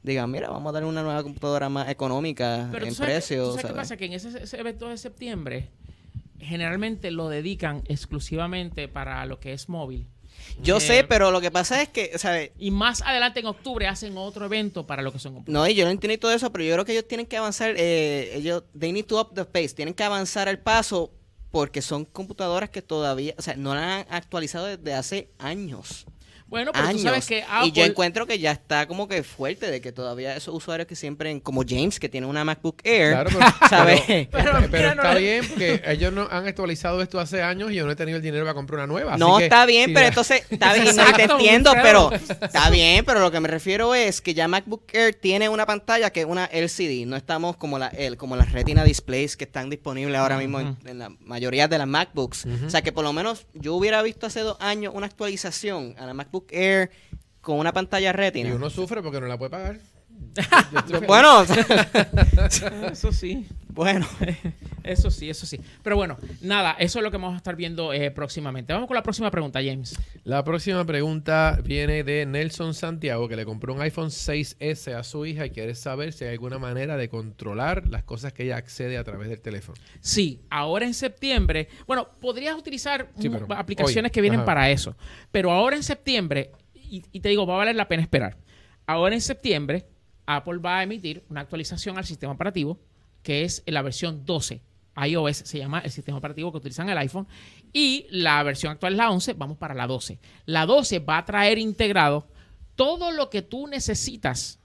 digan, 0.05 0.31
mira, 0.31 0.49
vamos 0.49 0.71
a 0.71 0.73
darle 0.75 0.89
una 0.89 1.03
nueva 1.03 1.23
computadora 1.23 1.69
más 1.69 1.89
económica 1.89 2.69
Pero 2.71 2.85
en 2.85 2.91
tú 2.91 2.95
sabes, 2.95 3.09
que- 3.11 3.35
precio. 3.35 3.45
¿tú 3.47 3.53
sabes 3.57 3.67
qué 3.67 3.73
pasa? 3.75 3.97
Que 3.97 4.05
en 4.07 4.13
ese, 4.13 4.29
ese 4.43 4.59
evento 4.61 4.89
de 4.89 4.97
septiembre 4.97 5.69
generalmente 6.39 7.11
lo 7.11 7.29
dedican 7.29 7.83
exclusivamente 7.87 8.87
para 8.89 9.27
lo 9.27 9.41
que 9.41 9.53
es 9.53 9.69
móvil. 9.69 10.07
Yo 10.63 10.79
Eh, 10.79 10.81
sé, 10.81 11.05
pero 11.05 11.31
lo 11.31 11.41
que 11.41 11.51
pasa 11.51 11.81
es 11.83 11.89
que, 11.89 12.19
¿sabes? 12.19 12.51
Y 12.59 12.71
más 12.71 13.03
adelante 13.03 13.41
en 13.41 13.47
octubre 13.47 13.87
hacen 13.87 14.17
otro 14.19 14.45
evento 14.47 14.87
para 14.87 15.03
lo 15.03 15.13
que 15.13 15.19
son 15.19 15.35
computadoras. 15.35 15.69
No, 15.69 15.71
y 15.73 15.75
yo 15.75 15.85
no 15.85 15.91
entiendo 15.91 16.19
todo 16.19 16.33
eso, 16.33 16.51
pero 16.53 16.65
yo 16.65 16.73
creo 16.75 16.85
que 16.85 16.93
ellos 16.93 17.07
tienen 17.09 17.27
que 17.27 17.37
avanzar, 17.37 17.75
eh, 17.77 18.33
ellos, 18.37 18.65
they 18.79 18.93
need 18.93 19.05
to 19.07 19.21
up 19.21 19.35
the 19.35 19.45
pace, 19.45 19.71
tienen 19.71 19.95
que 19.95 20.03
avanzar 20.05 20.49
el 20.49 20.59
paso 20.59 21.13
porque 21.51 21.81
son 21.81 22.05
computadoras 22.05 22.71
que 22.71 22.83
todavía, 22.83 23.35
o 23.39 23.43
sea, 23.43 23.57
no 23.57 23.75
la 23.75 24.01
han 24.01 24.07
actualizado 24.11 24.67
desde 24.67 24.93
hace 24.95 25.31
años. 25.39 26.07
Bueno, 26.49 26.73
pero 26.73 26.87
años. 26.87 27.03
tú 27.03 27.09
sabes 27.09 27.27
que 27.27 27.45
Y 27.65 27.73
yo 27.73 27.85
encuentro 27.85 28.27
que 28.27 28.39
ya 28.39 28.53
está 28.53 28.87
como 28.89 29.07
que 29.07 29.23
fuerte 29.23 29.71
de 29.71 29.81
que 29.83 29.93
todavía 29.93 30.35
esos 30.35 30.55
usuarios 30.55 30.89
que 30.89 30.97
siempre, 30.97 31.41
como 31.43 31.63
James, 31.69 32.01
que 32.01 32.09
tiene 32.09 32.27
una 32.27 32.43
MacBook 32.45 32.81
Air, 32.85 33.11
Claro, 33.13 33.31
pero, 33.33 33.47
¿sabes? 33.69 34.01
pero- 34.31 34.59
está 34.91 35.15
bien 35.15 35.47
porque 35.47 35.83
ellos 35.87 36.13
no 36.13 36.27
han 36.31 36.47
actualizado 36.47 37.03
esto 37.03 37.21
hace 37.21 37.43
años 37.43 37.71
y 37.71 37.75
yo 37.75 37.85
no 37.85 37.93
he 37.93 37.97
tenido 37.97 38.17
el 38.17 38.23
dinero 38.23 38.45
para 38.45 38.55
comprar 38.55 38.79
una 38.79 38.87
nueva. 38.87 39.13
así 39.15 39.21
No, 39.21 39.37
que 39.39 39.45
está 39.45 39.67
bien, 39.67 39.87
si 39.89 39.93
pero 39.93 40.03
la- 40.05 40.09
entonces, 40.09 40.43
está 40.49 40.73
bien, 40.75 40.97
no, 40.97 41.13
te 41.13 41.23
entiendo, 41.25 41.73
pero 41.83 42.11
está 42.13 42.71
bien, 42.71 43.05
pero 43.05 43.21
lo 43.21 43.31
que 43.31 43.41
me 43.41 43.49
refiero 43.49 43.95
es 43.95 44.21
que 44.23 44.33
ya 44.33 44.49
MacBook 44.49 44.85
Air 44.95 45.15
tiene 45.15 45.49
una 45.51 45.67
pantalla 45.67 46.11
que 46.11 46.21
es 46.21 46.27
una 46.27 46.47
LCD, 46.47 47.05
no 47.07 47.17
estamos 47.17 47.57
como 47.59 47.79
la 47.79 47.89
el, 47.89 48.17
como 48.17 48.37
las 48.37 48.53
Retina 48.53 48.85
displays 48.85 49.37
que 49.37 49.45
están 49.45 49.69
disponibles 49.69 50.17
ahora 50.19 50.39
mismo 50.39 50.61
en, 50.61 50.77
en 50.87 50.99
la 50.99 51.11
mayoría 51.21 51.69
de 51.69 51.77
las 51.79 51.87
MacBooks. 51.87 52.47
O 52.67 52.71
sea 52.71 52.81
que 52.83 52.91
por 52.93 53.05
lo 53.05 53.13
menos 53.13 53.47
yo 53.55 53.75
hubiera 53.75 54.01
visto 54.03 54.27
hace 54.27 54.41
dos 54.41 54.57
años 54.61 54.93
una 54.97 55.07
actualización 55.07 55.95
a 55.99 56.07
la 56.07 56.15
MacBook 56.15 56.38
Air 56.51 56.91
con 57.41 57.59
una 57.59 57.73
pantalla 57.73 58.11
Y 58.11 58.13
Retina. 58.13 58.55
uno 58.55 58.71
sufre 58.71 59.03
porque 59.03 59.21
no 59.21 59.27
la 59.27 59.39
puede 59.39 59.51
pagar. 59.51 59.79
Bueno, 61.07 61.45
Eso 62.93 63.13
sí. 63.13 63.47
Bueno. 63.69 64.07
Eso 64.85 65.11
sí, 65.11 65.29
eso 65.29 65.45
sí. 65.45 65.61
Pero 65.83 65.97
bueno, 65.97 66.17
nada, 66.41 66.75
eso 66.79 66.99
es 66.99 67.03
lo 67.03 67.11
que 67.11 67.19
vamos 67.19 67.35
a 67.35 67.37
estar 67.37 67.55
viendo 67.57 67.93
eh, 67.93 68.11
próximamente. 68.11 68.73
Vamos 68.73 68.89
con 68.89 68.95
la 68.95 69.03
próxima 69.03 69.31
pregunta, 69.31 69.61
James. 69.63 69.99
La 70.25 70.43
próxima 70.45 70.83
pregunta 70.87 71.59
viene 71.63 72.05
de 72.05 72.25
Nelson 72.25 72.73
Santiago, 72.73 73.29
que 73.29 73.37
le 73.37 73.45
compró 73.45 73.75
un 73.75 73.83
iPhone 73.83 74.09
6S 74.09 74.95
a 74.95 75.03
su 75.03 75.27
hija 75.27 75.45
y 75.45 75.51
quiere 75.51 75.75
saber 75.75 76.15
si 76.15 76.25
hay 76.25 76.31
alguna 76.33 76.59
manera 76.59 76.97
de 76.97 77.11
controlar 77.11 77.87
las 77.89 78.03
cosas 78.05 78.33
que 78.33 78.45
ella 78.45 78.57
accede 78.57 78.97
a 78.97 79.05
través 79.05 79.29
del 79.29 79.43
teléfono. 79.43 79.77
Sí, 80.01 80.41
ahora 80.49 80.87
en 80.87 80.95
septiembre, 80.95 81.69
bueno, 81.87 82.09
podrías 82.19 82.57
utilizar 82.57 83.11
Sí, 83.19 83.31
aplicaciones 83.51 84.09
hoy, 84.11 84.15
que 84.15 84.21
vienen 84.23 84.41
ajá. 84.41 84.47
para 84.47 84.71
eso, 84.71 84.97
pero 85.31 85.53
ahora 85.53 85.77
en 85.77 85.83
septiembre, 85.83 86.51
y, 86.75 87.05
y 87.13 87.21
te 87.21 87.29
digo, 87.29 87.47
va 87.47 87.57
a 87.57 87.59
valer 87.59 87.77
la 87.77 87.89
pena 87.89 88.03
esperar. 88.03 88.39
Ahora 88.87 89.15
en 89.15 89.21
septiembre, 89.21 89.85
Apple 90.25 90.59
va 90.59 90.79
a 90.79 90.83
emitir 90.83 91.25
una 91.29 91.43
actualización 91.43 91.99
al 91.99 92.07
sistema 92.07 92.33
operativo 92.33 92.79
que 93.23 93.45
es 93.45 93.63
la 93.67 93.83
versión 93.83 94.25
12. 94.25 94.61
iOS 95.07 95.37
se 95.37 95.59
llama 95.59 95.81
el 95.81 95.91
sistema 95.91 96.19
operativo 96.19 96.51
que 96.51 96.59
utilizan 96.59 96.89
el 96.89 96.99
iPhone 96.99 97.27
y 97.73 98.07
la 98.11 98.43
versión 98.43 98.73
actual 98.73 98.95
es 98.95 98.99
la 98.99 99.11
11, 99.11 99.35
vamos 99.35 99.59
para 99.59 99.75
la 99.75 99.87
12. 99.87 100.19
La 100.47 100.67
12 100.67 101.01
va 101.01 101.19
a 101.19 101.25
traer 101.25 101.59
integrado 101.59 102.27
todo 102.75 103.11
lo 103.11 103.31
que 103.31 103.43
tú 103.43 103.67
necesitas 103.67 104.59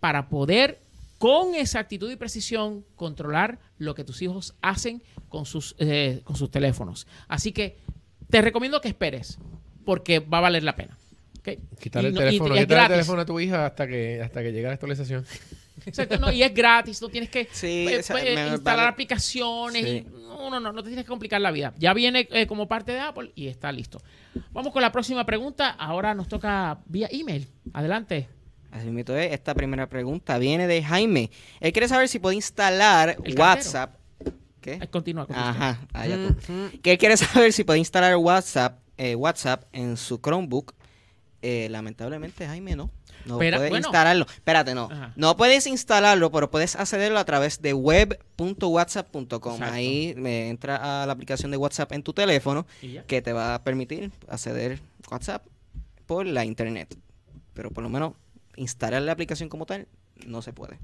para 0.00 0.28
poder 0.28 0.82
con 1.18 1.54
exactitud 1.54 2.10
y 2.10 2.16
precisión 2.16 2.84
controlar 2.96 3.58
lo 3.78 3.94
que 3.94 4.04
tus 4.04 4.20
hijos 4.22 4.54
hacen 4.60 5.02
con 5.28 5.46
sus, 5.46 5.74
eh, 5.78 6.20
con 6.24 6.36
sus 6.36 6.50
teléfonos. 6.50 7.06
Así 7.28 7.52
que 7.52 7.78
te 8.28 8.42
recomiendo 8.42 8.80
que 8.80 8.88
esperes, 8.88 9.38
porque 9.84 10.18
va 10.18 10.38
a 10.38 10.42
valer 10.42 10.64
la 10.64 10.76
pena. 10.76 10.98
¿ok? 11.38 11.48
Quitarle 11.80 12.10
Y 12.10 12.12
el 12.12 12.18
teléfono, 12.18 12.54
quitarle 12.54 12.82
el 12.82 12.90
teléfono 12.90 13.20
a 13.22 13.26
tu 13.26 13.40
hija 13.40 13.66
hasta 13.66 13.86
que, 13.86 14.20
hasta 14.20 14.42
que 14.42 14.52
llegue 14.52 14.66
la 14.66 14.74
actualización. 14.74 15.24
Exacto, 15.86 16.18
no, 16.18 16.30
y 16.32 16.42
es 16.42 16.54
gratis, 16.54 17.00
no 17.02 17.08
tienes 17.08 17.30
que 17.30 17.48
Sí, 17.52 17.86
eh, 17.88 18.02
pues, 18.08 18.24
me- 18.24 18.48
instalar 18.48 18.76
vale. 18.78 18.88
aplicaciones. 18.88 19.82
Sí. 19.84 19.88
y- 20.06 20.24
no, 20.24 20.50
no, 20.50 20.60
no, 20.60 20.72
no 20.72 20.82
te 20.82 20.88
tienes 20.88 21.04
que 21.04 21.08
complicar 21.08 21.40
la 21.40 21.50
vida. 21.50 21.72
Ya 21.78 21.94
viene 21.94 22.26
eh, 22.30 22.46
como 22.46 22.66
parte 22.68 22.92
de 22.92 23.00
Apple 23.00 23.32
y 23.34 23.46
está 23.48 23.70
listo. 23.72 24.00
Vamos 24.52 24.72
con 24.72 24.82
la 24.82 24.90
próxima 24.92 25.24
pregunta. 25.24 25.70
Ahora 25.70 26.14
nos 26.14 26.28
toca 26.28 26.78
vía 26.86 27.08
email. 27.10 27.48
Adelante. 27.72 28.28
Así 28.72 28.88
mismo 28.90 29.14
es, 29.14 29.32
esta 29.32 29.54
primera 29.54 29.88
pregunta 29.88 30.36
viene 30.38 30.66
de 30.66 30.82
Jaime. 30.82 31.30
Él 31.60 31.72
quiere 31.72 31.86
saber 31.86 32.08
si 32.08 32.18
puede 32.18 32.34
instalar 32.36 33.16
El 33.24 33.38
WhatsApp. 33.38 33.96
¿Qué? 34.60 34.74
Eh, 34.74 34.88
Continúa 34.88 35.26
con 35.26 35.36
Ajá, 35.36 35.78
allá 35.92 36.16
tú. 36.16 36.80
Que 36.82 36.92
él 36.92 36.98
quiere 36.98 37.16
saber 37.16 37.52
si 37.52 37.62
puede 37.62 37.78
instalar 37.78 38.16
WhatsApp, 38.16 38.80
eh, 38.96 39.14
WhatsApp 39.14 39.64
en 39.72 39.96
su 39.96 40.18
Chromebook. 40.20 40.74
Eh, 41.42 41.68
lamentablemente, 41.70 42.46
Jaime, 42.46 42.74
no. 42.74 42.90
No 43.24 43.38
Pero, 43.38 43.56
puedes 43.58 43.70
bueno. 43.70 43.86
instalarlo. 43.86 44.26
Espérate, 44.28 44.74
no. 44.74 44.88
Ajá. 44.90 45.12
No 45.16 45.36
puedes 45.36 45.66
instalarlo, 45.66 46.30
pero 46.30 46.50
puedes 46.50 46.76
accederlo 46.76 47.18
a 47.18 47.24
través 47.24 47.62
de 47.62 47.72
web.whatsapp.com. 47.72 49.62
Ahí 49.62 50.14
me 50.16 50.48
entra 50.48 51.02
a 51.02 51.06
la 51.06 51.12
aplicación 51.12 51.50
de 51.50 51.56
WhatsApp 51.56 51.92
en 51.92 52.02
tu 52.02 52.12
teléfono 52.12 52.66
que 53.06 53.22
te 53.22 53.32
va 53.32 53.54
a 53.54 53.62
permitir 53.62 54.12
acceder 54.28 54.80
WhatsApp 55.10 55.46
por 56.06 56.26
la 56.26 56.44
internet. 56.44 56.96
Pero 57.54 57.70
por 57.70 57.82
lo 57.82 57.90
menos 57.90 58.14
instalar 58.56 59.02
la 59.02 59.12
aplicación 59.12 59.48
como 59.48 59.66
tal 59.66 59.88
no 60.26 60.42
se 60.42 60.52
puede. 60.52 60.78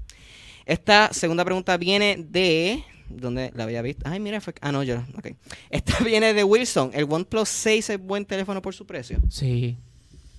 Esta 0.65 1.09
segunda 1.13 1.45
pregunta 1.45 1.77
viene 1.77 2.17
de 2.17 2.83
¿Dónde 3.13 3.51
la 3.55 3.65
había 3.65 3.81
visto? 3.81 4.03
Ay, 4.05 4.21
mira, 4.21 4.39
fue... 4.39 4.53
Ah, 4.61 4.71
no, 4.71 4.83
yo. 4.83 5.03
Ok. 5.17 5.31
Esta 5.69 5.99
viene 6.03 6.33
de 6.33 6.45
Wilson. 6.45 6.91
¿El 6.93 7.07
OnePlus 7.09 7.49
6 7.49 7.89
es 7.89 7.99
buen 7.99 8.25
teléfono 8.25 8.61
por 8.61 8.73
su 8.73 8.85
precio? 8.85 9.19
Sí, 9.29 9.77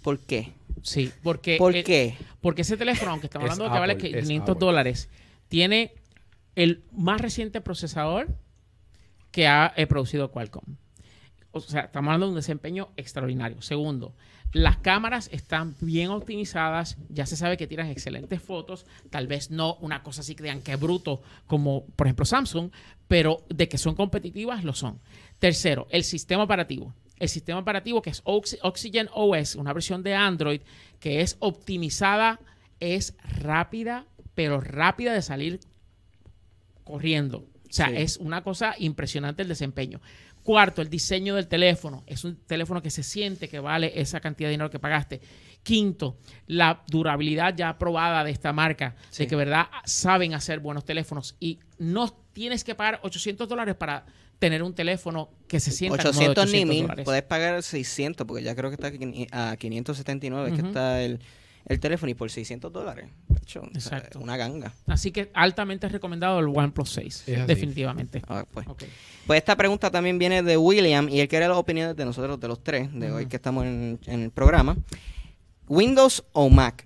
¿Por 0.02 0.18
qué? 0.18 0.52
Sí. 0.82 1.10
Porque, 1.22 1.56
¿Por 1.56 1.74
el- 1.76 1.84
qué? 1.84 2.16
Porque 2.40 2.62
ese 2.62 2.76
teléfono, 2.76 3.12
aunque 3.12 3.26
estamos 3.26 3.46
Es 3.46 3.52
hablando 3.52 3.64
de 3.72 3.76
que 3.76 3.80
vale 3.80 3.92
Apple, 3.94 4.10
que 4.10 4.18
es 4.18 4.24
500 4.26 4.50
Apple. 4.56 4.66
dólares, 4.66 5.08
tiene 5.48 5.94
el 6.54 6.84
más 6.92 7.20
reciente 7.20 7.60
procesador 7.60 8.28
que 9.30 9.46
ha 9.46 9.72
eh, 9.76 9.86
producido 9.86 10.30
Qualcomm. 10.30 10.76
O 11.52 11.60
sea, 11.60 11.82
estamos 11.82 12.08
hablando 12.08 12.26
de 12.26 12.30
un 12.32 12.36
desempeño 12.36 12.88
extraordinario. 12.96 13.60
Segundo, 13.62 14.14
las 14.52 14.78
cámaras 14.78 15.28
están 15.32 15.74
bien 15.80 16.08
optimizadas, 16.10 16.96
ya 17.10 17.26
se 17.26 17.36
sabe 17.36 17.56
que 17.58 17.66
tiran 17.66 17.88
excelentes 17.88 18.40
fotos, 18.42 18.86
tal 19.10 19.26
vez 19.26 19.50
no 19.50 19.74
una 19.76 20.02
cosa 20.02 20.22
así 20.22 20.34
que 20.34 20.42
digan 20.44 20.62
que 20.62 20.76
bruto 20.76 21.22
como 21.46 21.84
por 21.96 22.06
ejemplo 22.06 22.24
Samsung, 22.24 22.70
pero 23.08 23.44
de 23.50 23.68
que 23.68 23.76
son 23.78 23.94
competitivas 23.94 24.64
lo 24.64 24.72
son. 24.74 24.98
Tercero, 25.38 25.86
el 25.90 26.04
sistema 26.04 26.42
operativo. 26.44 26.94
El 27.18 27.28
sistema 27.28 27.58
operativo 27.60 28.02
que 28.02 28.10
es 28.10 28.22
Oxy- 28.24 28.58
Oxygen 28.62 29.08
OS, 29.12 29.54
una 29.56 29.72
versión 29.72 30.02
de 30.02 30.14
Android 30.14 30.60
que 31.00 31.20
es 31.20 31.36
optimizada, 31.40 32.40
es 32.80 33.14
rápida, 33.40 34.06
pero 34.34 34.60
rápida 34.60 35.12
de 35.12 35.22
salir 35.22 35.60
corriendo. 36.84 37.38
O 37.68 37.72
sea, 37.72 37.88
Sí. 37.88 37.94
es 37.96 38.16
una 38.18 38.42
cosa 38.42 38.74
impresionante 38.78 39.42
el 39.42 39.48
desempeño. 39.48 40.00
Cuarto, 40.42 40.82
el 40.82 40.90
diseño 40.90 41.36
del 41.36 41.46
teléfono. 41.46 42.02
Es 42.06 42.24
un 42.24 42.36
teléfono 42.36 42.82
que 42.82 42.90
se 42.90 43.04
siente 43.04 43.48
que 43.48 43.60
vale 43.60 43.92
esa 44.00 44.20
cantidad 44.20 44.48
de 44.48 44.52
dinero 44.52 44.70
que 44.70 44.80
pagaste. 44.80 45.20
Quinto, 45.62 46.18
la 46.48 46.82
durabilidad 46.88 47.54
ya 47.56 47.78
probada 47.78 48.24
de 48.24 48.32
esta 48.32 48.52
marca, 48.52 48.96
Sí. 49.10 49.22
de 49.22 49.28
que 49.28 49.36
verdad 49.36 49.68
saben 49.84 50.34
hacer 50.34 50.58
buenos 50.58 50.84
teléfonos 50.84 51.36
y 51.38 51.60
no 51.78 52.12
tienes 52.32 52.64
que 52.64 52.74
pagar 52.74 52.98
800 53.04 53.48
dólares 53.48 53.76
para 53.76 54.04
tener 54.42 54.64
un 54.64 54.74
teléfono 54.74 55.30
que 55.46 55.60
se 55.60 55.70
sienta 55.70 56.02
como 56.02 56.18
de 56.18 56.28
800 56.30 56.44
ni 56.52 56.58
800 56.62 56.68
mil. 56.74 56.82
dólares. 56.82 57.04
Puedes 57.04 57.22
pagar 57.22 57.62
600 57.62 58.26
porque 58.26 58.42
ya 58.42 58.56
creo 58.56 58.70
que 58.70 58.74
está 58.74 58.88
a 59.52 59.56
579 59.56 60.48
es 60.50 60.60
que 60.60 60.66
está 60.66 61.00
el, 61.00 61.20
el 61.66 61.78
teléfono 61.78 62.10
y 62.10 62.14
por 62.14 62.28
600 62.28 62.72
dólares. 62.72 63.06
Hecho, 63.40 63.62
Exacto. 63.72 64.18
una 64.18 64.36
ganga. 64.36 64.72
Así 64.88 65.12
que 65.12 65.30
altamente 65.32 65.88
recomendado 65.88 66.40
el 66.40 66.46
OnePlus 66.48 66.90
6, 66.90 67.24
Es 67.28 67.38
así. 67.38 67.46
definitivamente. 67.46 68.20
Ah, 68.26 68.44
pues. 68.52 68.66
Pues 69.28 69.38
esta 69.38 69.54
pregunta 69.54 69.92
también 69.92 70.18
viene 70.18 70.42
de 70.42 70.56
William 70.56 71.08
y 71.08 71.20
él 71.20 71.28
quiere 71.28 71.46
las 71.46 71.56
opiniones 71.56 71.94
de 71.94 72.04
nosotros, 72.04 72.40
de 72.40 72.48
los 72.48 72.64
tres, 72.64 72.92
de 72.92 73.12
hoy 73.12 73.26
que 73.26 73.36
estamos 73.36 73.64
en, 73.64 74.00
en 74.06 74.22
el 74.24 74.30
programa. 74.32 74.76
¿Windows 75.68 76.24
o 76.32 76.50
Mac? 76.50 76.84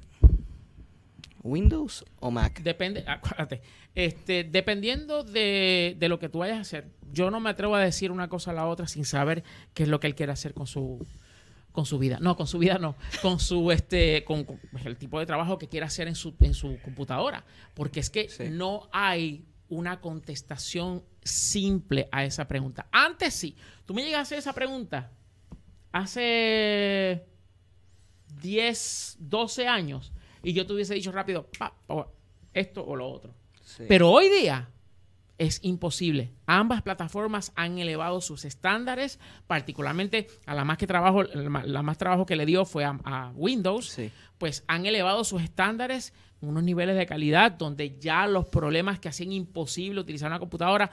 ¿Windows 1.43 2.05
o 2.21 2.31
Mac? 2.31 2.61
Depende, 2.63 3.05
acuérdate, 3.07 3.63
este, 3.97 4.45
dependiendo 4.45 5.25
de, 5.25 5.97
de 5.99 6.09
lo 6.09 6.19
que 6.21 6.29
tú 6.29 6.39
vayas 6.39 6.59
a 6.59 6.61
hacer, 6.61 6.91
yo 7.13 7.31
no 7.31 7.41
me 7.41 7.51
atrevo 7.51 7.75
a 7.75 7.81
decir 7.81 8.13
una 8.13 8.29
cosa 8.29 8.53
a 8.53 8.55
la 8.55 8.67
otra 8.67 8.87
sin 8.87 9.05
saber 9.05 9.43
qué 9.75 9.83
es 9.83 9.89
lo 9.89 9.99
que 9.99 10.07
él 10.07 10.15
quiere 10.15 10.31
hacer 10.33 10.55
con 10.55 10.67
su 10.69 11.05
con 11.73 11.85
su 11.85 11.99
vida. 11.99 12.19
No, 12.23 12.37
con 12.37 12.47
su 12.47 12.59
vida 12.59 12.79
no, 12.79 12.97
con 13.21 13.39
su 13.41 13.71
este 13.71 14.25
con, 14.25 14.45
con 14.45 14.59
el 14.85 14.97
tipo 14.97 15.19
de 15.19 15.27
trabajo 15.27 15.59
que 15.59 15.69
quiere 15.69 15.85
hacer 15.87 16.09
en 16.09 16.15
su 16.15 16.35
en 16.41 16.55
su 16.55 16.79
computadora, 16.83 17.45
porque 17.75 18.01
es 18.01 18.09
que 18.11 18.29
Sí. 18.29 18.45
no 18.51 18.89
hay 18.93 19.45
una 19.69 20.01
contestación 20.01 21.03
simple 21.23 22.09
a 22.13 22.25
esa 22.25 22.47
pregunta. 22.47 22.87
Antes 22.93 23.35
sí, 23.35 23.57
tú 23.85 23.95
me 23.95 24.03
llegas 24.03 24.19
a 24.19 24.23
hacer 24.23 24.39
esa 24.39 24.53
pregunta 24.53 25.11
hace 25.93 27.25
10, 28.43 29.17
12 29.21 29.67
años 29.69 30.13
y 30.43 30.53
yo 30.53 30.67
te 30.67 30.73
hubiese 30.75 30.95
dicho 30.95 31.13
rápido, 31.13 31.47
pa, 31.59 31.75
pa, 31.87 32.09
esto 32.53 32.85
o 32.87 32.95
lo 32.97 33.09
otro. 33.09 33.35
Sí. 33.67 33.85
Pero 33.89 34.11
hoy 34.11 34.29
día 34.31 34.69
es 35.39 35.59
imposible. 35.63 36.31
Ambas 36.47 36.81
plataformas 36.83 37.53
han 37.57 37.79
elevado 37.79 38.21
sus 38.23 38.45
estándares, 38.47 39.19
particularmente 39.47 40.29
a 40.47 40.55
la 40.55 40.65
más 40.65 40.79
que 40.79 40.87
trabajo, 40.87 41.25
la 41.25 41.83
más 41.83 41.99
trabajo 41.99 42.25
que 42.25 42.37
le 42.37 42.47
dio 42.47 42.65
fue 42.65 42.85
a, 42.85 42.99
a 43.05 43.33
Windows, 43.35 43.91
Sí. 43.91 44.11
pues 44.39 44.65
han 44.69 44.87
elevado 44.87 45.25
sus 45.25 45.43
estándares 45.43 46.15
unos 46.41 46.63
niveles 46.63 46.97
de 46.97 47.07
calidad 47.07 47.51
donde 47.53 47.99
ya 47.99 48.27
los 48.27 48.47
problemas 48.47 48.99
que 49.01 49.09
hacían 49.09 49.33
imposible 49.33 50.01
utilizar 50.01 50.31
una 50.31 50.39
computadora, 50.39 50.91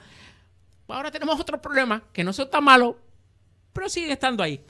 ahora 0.88 1.10
tenemos 1.10 1.38
otros 1.40 1.60
problemas 1.60 2.02
que 2.12 2.24
no 2.24 2.32
son 2.32 2.50
tan 2.50 2.64
malos, 2.64 2.96
pero 3.72 3.88
siguen 3.88 4.10
estando 4.10 4.42
ahí, 4.42 4.62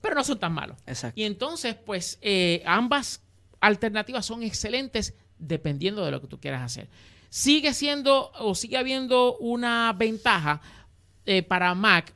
pero 0.00 0.14
no 0.14 0.24
son 0.24 0.38
tan 0.38 0.52
malos. 0.52 0.76
Exacto. 0.86 1.20
Y 1.20 1.24
entonces, 1.24 1.74
pues 1.74 2.18
eh, 2.22 2.62
ambas 2.64 3.22
alternativas 3.60 4.24
son 4.24 4.42
excelentes 4.42 5.14
dependiendo 5.38 6.04
de 6.04 6.10
lo 6.10 6.20
que 6.20 6.26
tú 6.26 6.40
quieras 6.40 6.62
hacer. 6.62 6.88
Sigue 7.30 7.72
siendo 7.72 8.30
o 8.32 8.54
sigue 8.54 8.76
habiendo 8.76 9.38
una 9.38 9.94
ventaja 9.94 10.60
eh, 11.24 11.42
para 11.42 11.74
Mac, 11.74 12.12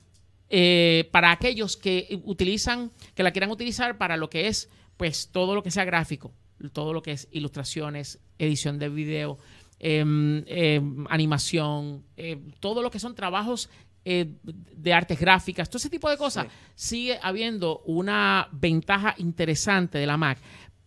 eh, 0.50 1.08
para 1.10 1.30
aquellos 1.30 1.76
que 1.76 2.20
utilizan, 2.24 2.90
que 3.14 3.22
la 3.22 3.32
quieran 3.32 3.50
utilizar 3.50 3.96
para 3.96 4.16
lo 4.16 4.28
que 4.28 4.48
es, 4.48 4.68
pues, 4.96 5.30
todo 5.32 5.54
lo 5.54 5.62
que 5.62 5.70
sea 5.70 5.84
gráfico, 5.84 6.32
todo 6.72 6.92
lo 6.92 7.00
que 7.00 7.12
es 7.12 7.28
ilustraciones, 7.32 8.20
edición 8.38 8.78
de 8.78 8.88
video, 8.88 9.38
em, 9.80 10.44
em, 10.46 11.06
animación, 11.10 12.04
eh, 12.16 12.40
todo 12.60 12.82
lo 12.82 12.90
que 12.90 12.98
son 12.98 13.14
trabajos 13.14 13.68
eh, 14.06 14.34
de 14.44 14.92
artes 14.92 15.18
gráficas, 15.18 15.70
todo 15.70 15.78
ese 15.78 15.88
tipo 15.88 16.10
de 16.10 16.18
cosas, 16.18 16.46
sigue 16.74 17.18
habiendo 17.22 17.78
una 17.86 18.48
ventaja 18.52 19.14
interesante 19.16 19.96
de 19.96 20.06
la 20.06 20.18
Mac, 20.18 20.38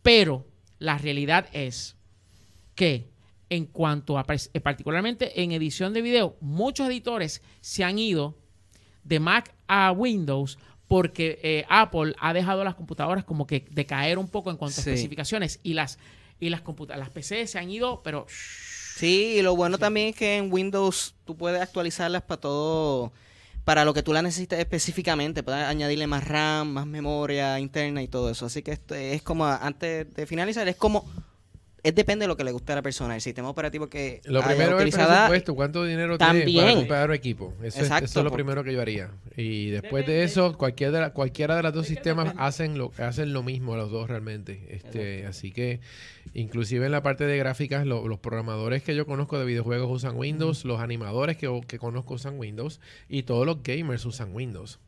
pero 0.04 0.46
la 0.78 0.98
realidad 1.00 1.48
es 1.52 1.98
que 2.76 3.10
en 3.50 3.66
cuanto 3.66 4.18
a, 4.18 4.26
eh, 4.54 4.60
particularmente 4.60 5.42
en 5.42 5.52
edición 5.52 5.94
de 5.94 6.02
video, 6.02 6.36
muchos 6.42 6.88
editores 6.88 7.42
se 7.62 7.84
han 7.84 7.98
ido 8.00 8.36
de 9.04 9.20
Mac 9.20 9.54
a 9.68 9.92
Windows 9.92 10.58
porque 10.88 11.40
eh, 11.44 11.66
Apple 11.70 12.14
ha 12.20 12.34
dejado 12.34 12.64
las 12.64 12.76
computadoras 12.76 13.24
como 13.26 13.46
que 13.48 13.66
decaer 13.72 14.18
un 14.18 14.28
poco 14.28 14.52
en 14.52 14.58
cuanto 14.58 14.82
Sí. 14.82 14.90
a 14.90 14.94
especificaciones 14.94 15.60
y 15.64 15.74
las 15.74 15.98
y 16.40 16.50
las 16.50 16.62
computa- 16.62 16.96
las 16.98 17.10
PC 17.10 17.48
se 17.48 17.58
han 17.58 17.70
ido, 17.72 18.02
pero 18.04 18.26
Sí, 18.30 19.36
y 19.38 19.42
lo 19.42 19.56
bueno 19.56 19.78
también 19.78 20.08
es 20.10 20.16
que 20.16 20.38
en 20.38 20.52
Windows 20.54 21.16
tú 21.26 21.36
puedes 21.36 21.62
actualizarlas 21.62 22.22
para 22.24 22.42
todo, 22.42 23.12
para 23.64 23.86
lo 23.86 23.94
que 23.94 24.02
tú 24.04 24.12
la 24.14 24.22
necesites 24.22 24.58
específicamente. 24.60 25.44
Puedes 25.44 25.64
añadirle 25.66 26.08
más 26.08 26.28
RAM, 26.28 26.70
más 26.74 26.86
memoria 26.88 27.60
interna 27.60 28.02
y 28.04 28.08
todo 28.08 28.30
eso. 28.32 28.46
Así 28.48 28.62
que 28.64 28.72
esto 28.72 28.96
es 28.96 29.22
como, 29.22 29.46
antes 29.46 30.12
de 30.14 30.26
finalizar, 30.26 30.68
es 30.68 30.76
como, 30.76 31.06
es 31.84 31.96
depende 31.96 32.24
de 32.24 32.28
lo 32.28 32.36
que 32.36 32.44
le 32.44 32.52
guste 32.52 32.72
a 32.74 32.76
la 32.76 32.82
persona. 32.82 33.16
El 33.16 33.22
sistema 33.22 33.50
operativo 33.50 33.88
que 33.88 34.22
Lo 34.26 34.42
primero 34.42 34.78
es 34.80 34.94
el 34.94 35.06
presupuesto, 35.06 35.56
cuánto 35.56 35.84
dinero 35.86 36.18
tienes 36.18 36.56
para 36.56 36.74
comprar 36.76 37.12
equipo. 37.14 37.54
Eso, 37.60 37.68
es, 37.68 37.76
Exacto, 37.84 38.06
eso 38.06 38.20
es 38.20 38.24
lo 38.26 38.32
primero 38.32 38.64
que 38.64 38.74
yo 38.74 38.82
haría. 38.82 39.12
Y 39.36 39.70
después 39.70 40.06
de 40.06 40.24
eso, 40.24 40.58
cualquiera 40.58 40.92
de, 40.92 41.00
la- 41.02 41.14
cualquiera 41.14 41.56
de 41.56 41.64
los 41.64 41.74
dos 41.74 41.88
sistemas 41.88 42.34
hacen 42.38 42.78
lo, 42.78 42.92
hacen 42.98 43.32
lo 43.34 43.44
mismo 43.44 43.76
los 43.76 43.92
dos 43.92 44.10
realmente. 44.10 44.68
Este, 44.70 45.26
así 45.28 45.52
que, 45.52 45.80
inclusive 46.34 46.86
en 46.88 46.92
la 46.92 47.04
parte 47.04 47.26
de 47.26 47.38
gráficas, 47.38 47.86
lo- 47.86 48.08
los 48.08 48.20
programadores 48.20 48.84
que 48.84 48.96
yo 48.96 49.06
conozco 49.06 49.38
de 49.40 49.46
videojuegos 49.46 49.90
usan 49.92 50.18
Windows, 50.18 50.66
los 50.66 50.80
animadores 50.82 51.38
que, 51.38 51.62
que 51.68 51.78
conozco 51.80 52.16
usan 52.16 52.38
Windows 52.40 52.82
y 53.08 53.24
todos 53.24 53.46
los 53.46 53.62
gamers 53.64 54.06
usan 54.06 54.34
Windows. 54.36 54.80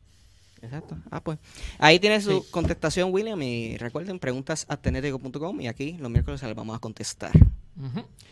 Exacto. 0.62 0.96
Ah, 1.10 1.22
pues. 1.22 1.38
Ahí 1.78 1.98
tiene 1.98 2.20
su 2.20 2.42
Sí. 2.42 2.50
contestación, 2.50 3.12
William. 3.12 3.40
Y 3.42 3.76
recuerden, 3.78 4.18
preguntas 4.18 4.66
a. 4.68 4.78
Y 5.60 5.66
aquí 5.66 5.96
los 5.98 6.10
miércoles 6.10 6.40
se 6.40 6.46
las 6.46 6.54
vamos 6.54 6.76
a 6.76 6.78
contestar. 6.78 7.32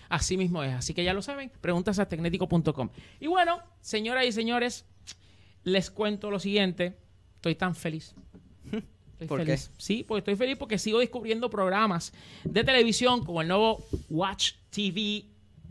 Así 0.09 0.37
mismo 0.37 0.62
es. 0.62 0.75
Así 0.75 0.93
que 0.95 1.05
ya 1.05 1.14
lo 1.14 1.23
saben. 1.23 1.51
Preguntas 1.61 1.99
a 1.99 2.07
tecnético.com. 2.09 2.91
Y 3.21 3.27
bueno, 3.29 3.61
señoras 3.81 4.27
y 4.27 4.33
señores, 4.33 4.85
les 5.64 5.91
cuento 5.91 6.31
lo 6.31 6.38
siguiente. 6.38 6.97
Estoy 7.37 7.55
tan 7.55 7.75
feliz. 7.75 8.14
Estoy 9.12 9.27
¿Por 9.27 9.45
feliz. 9.45 9.71
Sí, 9.79 10.05
porque 10.07 10.19
estoy 10.19 10.37
feliz 10.37 10.57
porque 10.59 10.79
sigo 10.79 10.99
descubriendo 10.99 11.49
programas 11.51 12.12
de 12.45 12.62
televisión 12.62 13.25
como 13.25 13.41
el 13.43 13.49
nuevo 13.49 13.85
Watch 14.11 14.53
TV 14.71 15.25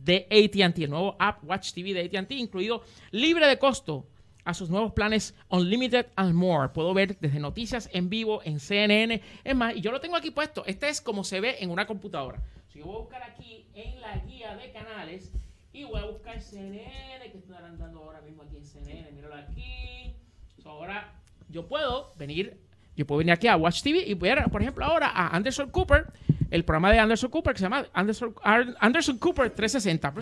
de 0.03 0.27
AT&T, 0.31 0.83
el 0.83 0.89
nuevo 0.89 1.15
app 1.19 1.43
Watch 1.43 1.71
TV 1.73 1.93
de 1.93 2.17
AT&T, 2.17 2.33
incluido 2.35 2.83
libre 3.11 3.47
de 3.47 3.57
costo 3.59 4.07
a 4.47 4.53
sus 4.53 4.69
nuevos 4.69 4.93
planes 4.93 5.35
Unlimited 5.49 6.07
and 6.15 6.33
More. 6.33 6.69
Puedo 6.69 6.93
ver 6.93 7.17
desde 7.19 7.39
noticias 7.39 7.89
en 7.91 8.09
vivo 8.09 8.41
en 8.43 8.59
CNN. 8.59 9.21
Es 9.43 9.55
más, 9.55 9.75
y 9.75 9.81
yo 9.81 9.91
lo 9.91 9.99
tengo 9.99 10.15
aquí 10.15 10.31
puesto. 10.31 10.63
Este 10.65 10.87
es 10.87 11.01
como 11.01 11.25
se 11.25 11.41
ve 11.41 11.57
en 11.59 11.69
una 11.69 11.85
computadora. 11.85 12.41
So, 12.69 12.79
yo 12.79 12.85
voy 12.85 12.95
a 12.95 12.99
buscar 12.99 13.23
aquí 13.23 13.67
en 13.75 13.99
la 13.99 14.17
guía 14.19 14.55
de 14.55 14.71
canales 14.71 15.33
y 15.73 15.83
voy 15.83 15.99
a 15.99 16.05
buscar 16.05 16.41
CNN, 16.41 17.29
que 17.29 17.37
están 17.37 17.77
dando 17.77 17.99
ahora 17.99 18.21
mismo 18.21 18.43
aquí 18.43 18.55
en 18.55 18.65
CNN. 18.65 19.11
Míralo 19.11 19.35
aquí. 19.35 20.15
So, 20.63 20.69
ahora 20.69 21.13
yo 21.49 21.67
puedo 21.67 22.13
venir, 22.17 22.57
yo 22.95 23.05
puedo 23.05 23.19
venir 23.19 23.33
aquí 23.33 23.47
a 23.47 23.57
Watch 23.57 23.81
TV 23.81 23.99
y 24.07 24.13
ver, 24.13 24.45
por 24.49 24.61
ejemplo, 24.61 24.85
ahora 24.85 25.09
a 25.09 25.35
Anderson 25.35 25.69
Cooper 25.71 26.07
el 26.49 26.63
programa 26.63 26.91
de 26.91 26.99
Anderson 26.99 27.29
Cooper 27.29 27.53
que 27.53 27.59
se 27.59 27.65
llama 27.65 27.85
Anderson, 27.93 28.35
Anderson 28.79 29.17
Cooper 29.17 29.49
360. 29.49 30.13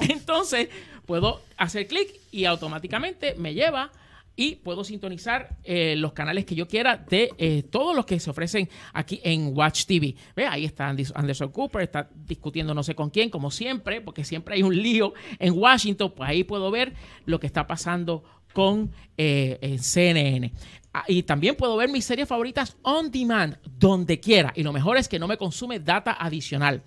Entonces, 0.08 0.68
puedo 1.06 1.42
hacer 1.56 1.86
clic 1.86 2.20
y 2.30 2.44
automáticamente 2.44 3.34
me 3.36 3.54
lleva 3.54 3.90
y 4.36 4.56
puedo 4.56 4.82
sintonizar 4.82 5.56
eh, 5.62 5.94
los 5.96 6.12
canales 6.12 6.44
que 6.44 6.54
yo 6.54 6.66
quiera 6.66 6.96
de 6.96 7.30
eh, 7.38 7.62
todos 7.62 7.94
los 7.94 8.04
que 8.04 8.18
se 8.18 8.30
ofrecen 8.30 8.68
aquí 8.92 9.20
en 9.22 9.56
Watch 9.56 9.84
TV. 9.86 10.16
Ve, 10.34 10.46
ahí 10.46 10.64
está 10.64 10.88
Anderson 10.88 11.52
Cooper, 11.52 11.82
está 11.82 12.10
discutiendo 12.14 12.74
no 12.74 12.82
sé 12.82 12.94
con 12.94 13.10
quién, 13.10 13.30
como 13.30 13.50
siempre, 13.50 14.00
porque 14.00 14.24
siempre 14.24 14.56
hay 14.56 14.62
un 14.62 14.76
lío 14.76 15.14
en 15.38 15.56
Washington, 15.56 16.12
pues 16.16 16.28
ahí 16.28 16.44
puedo 16.44 16.70
ver 16.70 16.94
lo 17.26 17.38
que 17.38 17.46
está 17.46 17.66
pasando 17.66 18.24
con 18.54 18.90
eh, 19.18 19.76
CNN. 19.80 20.52
Ah, 20.96 21.04
y 21.08 21.24
también 21.24 21.56
puedo 21.56 21.76
ver 21.76 21.88
mis 21.88 22.04
series 22.04 22.28
favoritas 22.28 22.76
on 22.82 23.10
demand, 23.10 23.58
donde 23.80 24.20
quiera. 24.20 24.52
Y 24.54 24.62
lo 24.62 24.72
mejor 24.72 24.96
es 24.96 25.08
que 25.08 25.18
no 25.18 25.26
me 25.26 25.36
consume 25.36 25.80
data 25.80 26.16
adicional. 26.18 26.82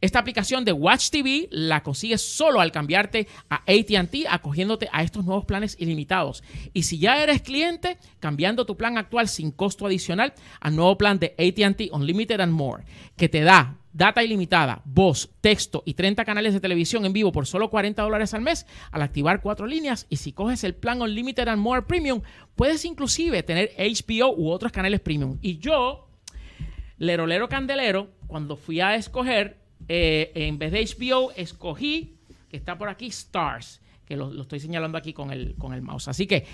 Esta 0.00 0.18
aplicación 0.18 0.64
de 0.64 0.72
Watch 0.72 1.10
TV 1.10 1.46
la 1.52 1.84
consigues 1.84 2.20
solo 2.20 2.60
al 2.60 2.72
cambiarte 2.72 3.28
a 3.48 3.62
ATT, 3.62 4.26
acogiéndote 4.28 4.88
a 4.90 5.04
estos 5.04 5.24
nuevos 5.24 5.44
planes 5.44 5.76
ilimitados. 5.78 6.42
Y 6.72 6.82
si 6.82 6.98
ya 6.98 7.22
eres 7.22 7.40
cliente, 7.40 7.98
cambiando 8.18 8.66
tu 8.66 8.76
plan 8.76 8.98
actual 8.98 9.28
sin 9.28 9.52
costo 9.52 9.86
adicional 9.86 10.34
al 10.58 10.74
nuevo 10.74 10.98
plan 10.98 11.20
de 11.20 11.36
ATT 11.38 11.92
Unlimited 11.92 12.40
and 12.40 12.52
More, 12.52 12.82
que 13.16 13.28
te 13.28 13.42
da 13.42 13.78
data 13.92 14.22
ilimitada, 14.22 14.82
voz, 14.84 15.30
texto 15.40 15.82
y 15.84 15.94
30 15.94 16.24
canales 16.24 16.54
de 16.54 16.60
televisión 16.60 17.04
en 17.04 17.12
vivo 17.12 17.32
por 17.32 17.46
solo 17.46 17.70
40 17.70 18.02
dólares 18.02 18.34
al 18.34 18.40
mes 18.42 18.66
al 18.90 19.02
activar 19.02 19.40
cuatro 19.40 19.66
líneas. 19.66 20.06
Y 20.08 20.16
si 20.16 20.32
coges 20.32 20.64
el 20.64 20.74
plan 20.74 21.02
Unlimited 21.02 21.48
and 21.48 21.60
More 21.60 21.82
Premium, 21.82 22.22
puedes 22.56 22.84
inclusive 22.84 23.42
tener 23.42 23.70
HBO 23.76 24.34
u 24.36 24.50
otros 24.50 24.72
canales 24.72 25.00
premium. 25.00 25.38
Y 25.42 25.58
yo, 25.58 26.08
lerolero 26.98 27.48
candelero, 27.48 28.10
cuando 28.26 28.56
fui 28.56 28.80
a 28.80 28.94
escoger, 28.94 29.58
eh, 29.88 30.32
en 30.34 30.58
vez 30.58 30.72
de 30.72 30.84
HBO, 30.84 31.32
escogí, 31.32 32.16
que 32.48 32.56
está 32.56 32.78
por 32.78 32.88
aquí, 32.88 33.06
Stars, 33.06 33.80
que 34.06 34.16
lo, 34.16 34.40
estoy 34.40 34.60
señalando 34.60 34.98
aquí 34.98 35.12
con 35.12 35.30
el, 35.30 35.54
con 35.56 35.72
el 35.74 35.82
mouse. 35.82 36.08
Así 36.08 36.26
que 36.26 36.46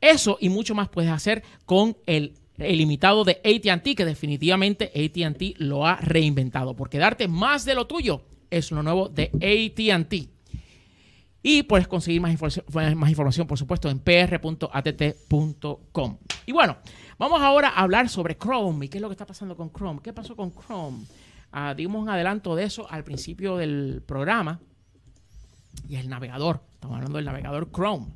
eso 0.00 0.38
y 0.40 0.48
mucho 0.48 0.74
más 0.74 0.88
puedes 0.88 1.10
hacer 1.10 1.42
con 1.64 1.96
el 2.06 2.34
ilimitado 2.58 3.24
de 3.24 3.40
ATT, 3.44 3.96
que 3.96 4.04
definitivamente 4.04 4.92
ATT 4.94 5.58
lo 5.58 5.86
ha 5.86 5.96
reinventado. 5.96 6.74
Porque 6.74 6.98
darte 6.98 7.28
más 7.28 7.64
de 7.64 7.74
lo 7.74 7.86
tuyo 7.86 8.22
es 8.50 8.70
lo 8.70 8.82
nuevo 8.82 9.08
de 9.08 9.30
ATT. 9.34 10.30
Y 11.42 11.62
puedes 11.62 11.86
conseguir 11.86 12.20
más, 12.20 12.36
más 12.96 13.08
información, 13.10 13.46
por 13.46 13.56
supuesto, 13.58 13.88
en 13.88 14.00
pr.att.com. 14.00 14.48
Y 16.44 16.52
bueno, 16.52 16.76
vamos 17.18 17.40
ahora 17.40 17.68
a 17.68 17.82
hablar 17.82 18.08
sobre 18.08 18.36
Chrome 18.36 18.86
y 18.86 18.88
qué 18.88 18.98
es 18.98 19.02
lo 19.02 19.08
que 19.08 19.12
está 19.14 19.26
pasando 19.26 19.56
con 19.56 19.70
Chrome. 19.70 20.00
¿Qué 20.02 20.12
pasó 20.12 20.34
con 20.34 20.52
Chrome? 20.52 21.04
Ah, 21.52 21.74
dimos 21.74 22.02
un 22.02 22.08
adelanto 22.08 22.56
de 22.56 22.64
eso 22.64 22.90
al 22.90 23.04
principio 23.04 23.56
del 23.56 24.02
programa. 24.04 24.60
Y 25.88 25.96
el 25.96 26.08
navegador. 26.08 26.62
Estamos 26.74 26.96
hablando 26.96 27.16
del 27.16 27.26
navegador 27.26 27.70
Chrome. 27.70 28.06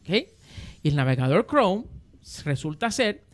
¿Ok? 0.00 0.08
Y 0.82 0.88
el 0.88 0.96
navegador 0.96 1.46
Chrome 1.46 1.84
resulta 2.44 2.90
ser 2.90 3.24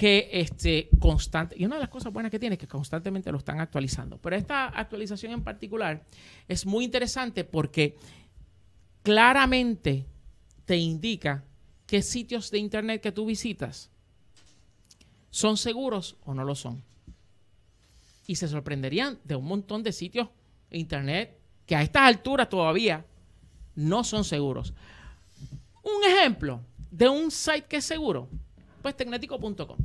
que 0.00 0.30
este 0.32 0.88
constante, 0.98 1.54
y 1.58 1.66
una 1.66 1.74
de 1.74 1.82
las 1.82 1.90
cosas 1.90 2.10
buenas 2.10 2.30
que 2.32 2.38
tiene 2.38 2.54
es 2.54 2.58
que 2.58 2.66
constantemente 2.66 3.30
lo 3.30 3.36
están 3.36 3.60
actualizando. 3.60 4.16
Pero 4.16 4.34
esta 4.34 4.68
actualización 4.68 5.32
en 5.32 5.44
particular 5.44 6.06
es 6.48 6.64
muy 6.64 6.86
interesante 6.86 7.44
porque 7.44 7.98
claramente 9.02 10.06
te 10.64 10.78
indica 10.78 11.44
qué 11.86 12.00
sitios 12.00 12.50
de 12.50 12.56
internet 12.56 13.02
que 13.02 13.12
tú 13.12 13.26
visitas 13.26 13.90
son 15.28 15.58
seguros 15.58 16.16
o 16.24 16.32
no 16.32 16.44
lo 16.44 16.54
son. 16.54 16.82
Y 18.26 18.36
se 18.36 18.48
sorprenderían 18.48 19.18
de 19.22 19.36
un 19.36 19.44
montón 19.44 19.82
de 19.82 19.92
sitios 19.92 20.30
de 20.70 20.78
internet 20.78 21.38
que 21.66 21.76
a 21.76 21.82
estas 21.82 22.04
alturas 22.04 22.48
todavía 22.48 23.04
no 23.74 24.02
son 24.02 24.24
seguros. 24.24 24.72
Un 25.82 26.10
ejemplo 26.10 26.62
de 26.90 27.06
un 27.10 27.30
site 27.30 27.66
que 27.68 27.76
es 27.76 27.84
seguro 27.84 28.30
pues 28.82 28.96
tecnético.com. 28.96 29.78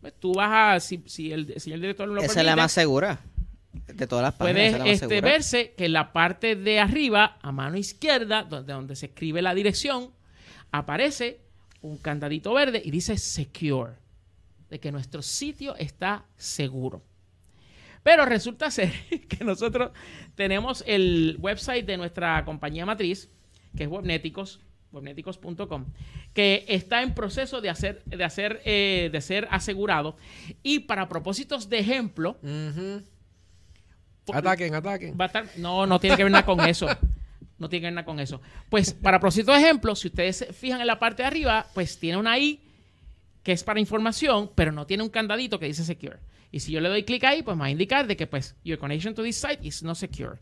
Pues, 0.00 0.14
tú 0.18 0.34
vas 0.34 0.76
a, 0.76 0.80
si, 0.80 1.02
si, 1.06 1.32
el, 1.32 1.58
si 1.60 1.72
el 1.72 1.80
director 1.80 2.06
lo 2.08 2.20
Esa 2.20 2.40
es 2.40 2.46
la 2.46 2.56
más 2.56 2.72
segura 2.72 3.20
de 3.72 4.06
todas 4.06 4.22
las 4.22 4.34
páginas. 4.34 4.76
Puede 4.76 4.92
este, 4.92 5.20
verse 5.20 5.74
que 5.76 5.86
en 5.86 5.92
la 5.92 6.12
parte 6.12 6.56
de 6.56 6.80
arriba, 6.80 7.38
a 7.40 7.52
mano 7.52 7.76
izquierda, 7.76 8.42
donde, 8.42 8.72
donde 8.72 8.96
se 8.96 9.06
escribe 9.06 9.42
la 9.42 9.54
dirección, 9.54 10.10
aparece 10.70 11.40
un 11.80 11.98
candadito 11.98 12.52
verde 12.54 12.82
y 12.84 12.90
dice 12.90 13.16
secure, 13.16 13.92
de 14.70 14.80
que 14.80 14.92
nuestro 14.92 15.22
sitio 15.22 15.76
está 15.76 16.24
seguro. 16.36 17.02
Pero 18.02 18.26
resulta 18.26 18.70
ser 18.70 18.92
que 19.28 19.44
nosotros 19.44 19.92
tenemos 20.34 20.84
el 20.86 21.36
website 21.40 21.86
de 21.86 21.96
nuestra 21.96 22.44
compañía 22.44 22.86
matriz, 22.86 23.30
que 23.76 23.84
es 23.84 23.88
Webnéticos, 23.88 24.60
webneticos.com, 24.94 25.86
que 26.32 26.64
está 26.68 27.02
en 27.02 27.14
proceso 27.14 27.60
de 27.60 27.70
hacer, 27.70 28.02
de 28.04 28.24
hacer, 28.24 28.60
eh, 28.64 29.10
de 29.12 29.20
ser 29.20 29.48
asegurado. 29.50 30.16
Y 30.62 30.80
para 30.80 31.08
propósitos 31.08 31.68
de 31.68 31.78
ejemplo, 31.80 32.38
ataquen, 34.32 34.74
ataquen. 34.74 35.14
no, 35.56 35.86
no 35.86 36.00
tiene 36.00 36.16
que 36.16 36.24
ver 36.24 36.32
nada 36.32 36.46
con 36.46 36.60
eso. 36.60 36.86
No 37.56 37.68
tiene 37.68 37.82
que 37.82 37.86
ver 37.86 37.94
nada 37.94 38.04
con 38.04 38.18
eso. 38.18 38.40
Pues 38.68 38.92
para 38.92 39.20
propósitos 39.20 39.54
de 39.54 39.62
ejemplo, 39.62 39.94
si 39.94 40.08
ustedes 40.08 40.36
se 40.36 40.52
fijan 40.52 40.80
en 40.80 40.88
la 40.88 40.98
parte 40.98 41.22
de 41.22 41.28
arriba, 41.28 41.66
pues 41.72 41.98
tiene 41.98 42.18
una 42.18 42.36
I 42.36 42.60
que 43.44 43.52
es 43.52 43.62
para 43.62 43.78
información, 43.78 44.50
pero 44.54 44.72
no 44.72 44.86
tiene 44.86 45.02
un 45.02 45.10
candadito 45.10 45.60
que 45.60 45.66
dice 45.66 45.84
secure. 45.84 46.18
Y 46.50 46.60
si 46.60 46.70
yo 46.70 46.80
le 46.80 46.88
doy 46.88 47.02
clic 47.02 47.24
ahí, 47.24 47.42
pues 47.42 47.56
me 47.56 47.62
va 47.62 47.66
a 47.66 47.70
indicar 47.70 48.06
de 48.06 48.16
que 48.16 48.26
pues 48.28 48.54
your 48.64 48.78
connection 48.78 49.12
to 49.12 49.22
this 49.22 49.36
site 49.36 49.58
is 49.62 49.82
not 49.82 49.96
secure. 49.96 50.38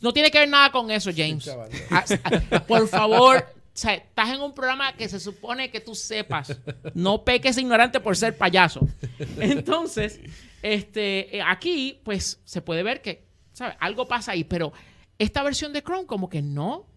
no 0.00 0.12
tiene 0.12 0.30
que 0.32 0.40
ver 0.40 0.48
nada 0.48 0.72
con 0.72 0.90
eso, 0.90 1.10
James. 1.16 1.48
Ah, 1.90 2.04
ah, 2.24 2.60
por 2.66 2.88
favor, 2.88 3.46
o 3.78 3.80
sea, 3.80 3.94
estás 3.94 4.30
en 4.30 4.40
un 4.40 4.52
programa 4.52 4.92
que 4.94 5.08
se 5.08 5.20
supone 5.20 5.70
que 5.70 5.78
tú 5.78 5.94
sepas. 5.94 6.60
No 6.94 7.22
peques 7.22 7.56
ignorante 7.58 8.00
por 8.00 8.16
ser 8.16 8.36
payaso. 8.36 8.80
Entonces, 9.38 10.18
este, 10.62 11.36
eh, 11.36 11.42
aquí, 11.46 12.00
pues, 12.02 12.40
se 12.44 12.60
puede 12.60 12.82
ver 12.82 13.02
que, 13.02 13.28
¿sabes? 13.52 13.76
Algo 13.78 14.08
pasa 14.08 14.32
ahí, 14.32 14.42
pero 14.42 14.72
esta 15.16 15.44
versión 15.44 15.72
de 15.72 15.82
Chrome 15.82 16.06
como 16.06 16.28
que 16.28 16.42
no 16.42 16.88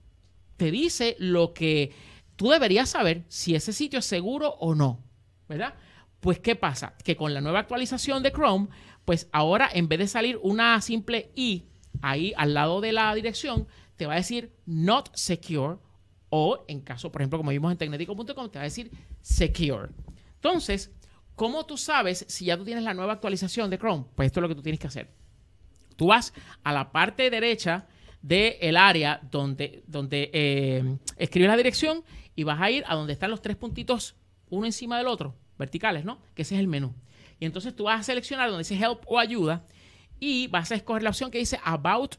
te 0.57 0.71
dice 0.71 1.15
lo 1.19 1.53
que 1.53 1.93
tú 2.35 2.49
deberías 2.49 2.89
saber 2.89 3.25
si 3.27 3.53
ese 3.53 3.73
sitio 3.73 3.99
es 3.99 4.05
seguro 4.05 4.55
o 4.59 4.73
no, 4.73 5.03
¿verdad? 5.47 5.75
Pues, 6.19 6.39
¿qué 6.39 6.55
pasa? 6.55 6.95
Que 7.03 7.15
con 7.15 7.35
la 7.35 7.41
nueva 7.41 7.59
actualización 7.59 8.23
de 8.23 8.31
Chrome, 8.31 8.69
pues 9.05 9.29
ahora 9.31 9.69
en 9.71 9.87
vez 9.87 9.99
de 9.99 10.07
salir 10.07 10.39
una 10.41 10.81
simple 10.81 11.31
I 11.35 11.67
ahí 12.01 12.33
al 12.37 12.55
lado 12.55 12.81
de 12.81 12.91
la 12.91 13.13
dirección, 13.13 13.67
te 13.97 14.07
va 14.07 14.13
a 14.13 14.17
decir 14.17 14.51
not 14.65 15.15
secure 15.15 15.77
o 16.31 16.63
en 16.69 16.79
caso, 16.79 17.11
por 17.11 17.21
ejemplo, 17.21 17.37
como 17.37 17.51
vimos 17.51 17.71
en 17.71 17.77
tecnético.com, 17.77 18.25
te 18.49 18.57
va 18.57 18.61
a 18.61 18.63
decir 18.63 18.89
secure. 19.21 19.89
Entonces, 20.35 20.89
¿cómo 21.35 21.65
tú 21.65 21.77
sabes 21.77 22.25
si 22.27 22.45
ya 22.45 22.57
tú 22.57 22.63
tienes 22.63 22.85
la 22.85 22.93
nueva 22.93 23.13
actualización 23.13 23.69
de 23.69 23.77
Chrome? 23.77 24.05
Pues 24.15 24.27
esto 24.27 24.39
es 24.39 24.41
lo 24.41 24.47
que 24.47 24.55
tú 24.55 24.61
tienes 24.61 24.79
que 24.79 24.87
hacer. 24.87 25.11
Tú 25.97 26.07
vas 26.07 26.33
a 26.63 26.71
la 26.71 26.91
parte 26.91 27.29
derecha 27.29 27.85
del 28.21 28.77
área 28.77 29.19
donde, 29.29 29.83
donde 29.87 30.31
eh, 30.33 30.97
escribes 31.17 31.49
la 31.49 31.57
dirección 31.57 32.03
y 32.33 32.43
vas 32.43 32.61
a 32.61 32.71
ir 32.71 32.85
a 32.87 32.95
donde 32.95 33.11
están 33.11 33.29
los 33.29 33.41
tres 33.41 33.57
puntitos 33.57 34.15
uno 34.49 34.65
encima 34.65 34.97
del 34.97 35.07
otro, 35.07 35.35
verticales, 35.57 36.05
¿no? 36.05 36.21
Que 36.33 36.43
ese 36.43 36.55
es 36.55 36.61
el 36.61 36.67
menú. 36.67 36.93
Y 37.39 37.45
entonces 37.45 37.75
tú 37.75 37.85
vas 37.85 37.99
a 37.99 38.03
seleccionar 38.03 38.49
donde 38.49 38.63
dice 38.63 38.75
Help 38.75 39.01
o 39.05 39.19
Ayuda 39.19 39.65
y 40.19 40.47
vas 40.47 40.71
a 40.71 40.75
escoger 40.75 41.03
la 41.03 41.09
opción 41.09 41.29
que 41.29 41.39
dice 41.39 41.59
About 41.63 42.15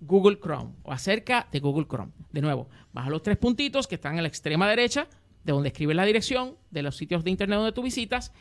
Google 0.00 0.38
Chrome 0.40 0.74
o 0.82 0.92
acerca 0.92 1.48
de 1.50 1.60
Google 1.60 1.86
Chrome. 1.86 2.12
De 2.30 2.40
nuevo, 2.40 2.68
vas 2.92 3.06
a 3.06 3.10
los 3.10 3.22
tres 3.22 3.36
puntitos 3.36 3.86
que 3.86 3.94
están 3.96 4.16
en 4.16 4.22
la 4.22 4.28
extrema 4.28 4.68
derecha, 4.68 5.08
de 5.44 5.52
donde 5.52 5.68
escribes 5.68 5.96
la 5.96 6.04
dirección 6.04 6.56
de 6.70 6.82
los 6.82 6.96
sitios 6.96 7.24
de 7.24 7.30
internet 7.30 7.58
donde 7.58 7.72
tú 7.72 7.82
visitas, 7.82 8.32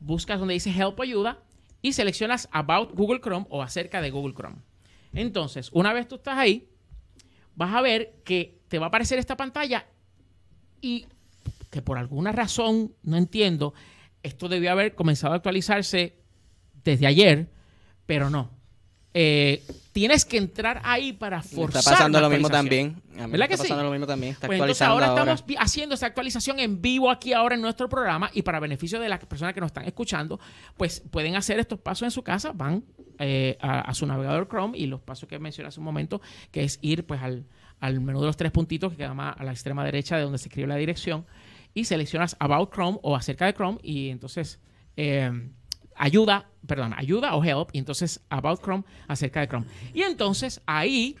buscas 0.00 0.38
donde 0.38 0.54
dice 0.54 0.70
Help 0.70 1.00
Ayuda 1.00 1.38
y 1.82 1.92
seleccionas 1.92 2.48
About 2.52 2.94
Google 2.94 3.20
Chrome 3.20 3.46
o 3.50 3.62
acerca 3.62 4.00
de 4.00 4.10
Google 4.10 4.34
Chrome. 4.34 4.56
Entonces, 5.12 5.70
una 5.72 5.92
vez 5.92 6.08
tú 6.08 6.16
estás 6.16 6.38
ahí, 6.38 6.68
vas 7.54 7.74
a 7.74 7.80
ver 7.80 8.20
que 8.24 8.60
te 8.68 8.78
va 8.78 8.86
a 8.86 8.88
aparecer 8.88 9.18
esta 9.18 9.36
pantalla 9.36 9.86
y 10.80 11.06
que 11.70 11.82
por 11.82 11.98
alguna 11.98 12.32
razón, 12.32 12.94
no 13.02 13.16
entiendo, 13.16 13.74
esto 14.22 14.48
debió 14.48 14.72
haber 14.72 14.94
comenzado 14.94 15.32
a 15.32 15.36
actualizarse 15.36 16.16
desde 16.84 17.06
ayer, 17.06 17.48
pero 18.06 18.30
no. 18.30 18.50
Eh, 19.14 19.62
tienes 19.98 20.24
que 20.24 20.36
entrar 20.36 20.80
ahí 20.84 21.12
para 21.12 21.42
forzar. 21.42 21.80
Está 21.80 21.90
pasando 21.90 22.20
lo 22.20 22.30
mismo 22.30 22.48
también. 22.48 23.02
¿Verdad 23.16 23.48
que 23.48 23.54
está 23.54 23.64
pasando 23.64 23.82
lo 23.82 23.90
mismo 23.90 24.06
también. 24.06 24.32
Está 24.34 24.46
pues 24.46 24.60
entonces 24.60 24.80
ahora, 24.80 25.08
estamos 25.08 25.44
haciendo 25.58 25.96
esa 25.96 26.06
actualización 26.06 26.60
en 26.60 26.80
vivo 26.80 27.10
aquí 27.10 27.32
ahora 27.32 27.56
en 27.56 27.60
nuestro 27.60 27.88
programa 27.88 28.30
y 28.32 28.42
para 28.42 28.60
beneficio 28.60 29.00
de 29.00 29.08
las 29.08 29.18
personas 29.26 29.54
que 29.54 29.60
nos 29.60 29.70
están 29.70 29.86
escuchando, 29.86 30.38
pues 30.76 31.00
pueden 31.10 31.34
hacer 31.34 31.58
estos 31.58 31.80
pasos 31.80 32.02
en 32.04 32.10
su 32.12 32.22
casa, 32.22 32.52
van 32.52 32.84
eh, 33.18 33.58
a, 33.60 33.92
su 33.92 34.06
navegador 34.06 34.46
Chrome 34.46 34.78
y 34.78 34.86
los 34.86 35.00
pasos 35.00 35.28
que 35.28 35.36
mencioné 35.40 35.66
hace 35.66 35.80
un 35.80 35.86
momento, 35.86 36.20
que 36.52 36.62
es 36.62 36.78
ir 36.80 37.04
pues 37.04 37.20
al, 37.20 37.44
menú 38.00 38.20
de 38.20 38.26
los 38.26 38.36
tres 38.36 38.52
puntitos 38.52 38.92
que 38.92 38.98
queda 38.98 39.14
más 39.14 39.34
a 39.36 39.42
la 39.42 39.50
extrema 39.50 39.84
derecha 39.84 40.16
de 40.16 40.22
donde 40.22 40.38
se 40.38 40.46
escribe 40.46 40.68
la 40.68 40.76
dirección 40.76 41.26
y 41.74 41.86
seleccionas 41.86 42.36
About 42.38 42.72
Chrome 42.72 43.00
o 43.02 43.16
acerca 43.16 43.46
de 43.46 43.54
Chrome 43.54 43.78
y 43.82 44.10
entonces... 44.10 44.60
Eh, 44.96 45.50
ayuda, 45.98 46.48
perdón, 46.66 46.94
ayuda 46.96 47.34
o 47.34 47.44
help, 47.44 47.70
y 47.72 47.78
entonces 47.78 48.20
About 48.30 48.62
Chrome 48.62 48.84
acerca 49.06 49.40
de 49.40 49.48
Chrome. 49.48 49.66
Y 49.94 50.02
entonces 50.02 50.60
ahí 50.66 51.16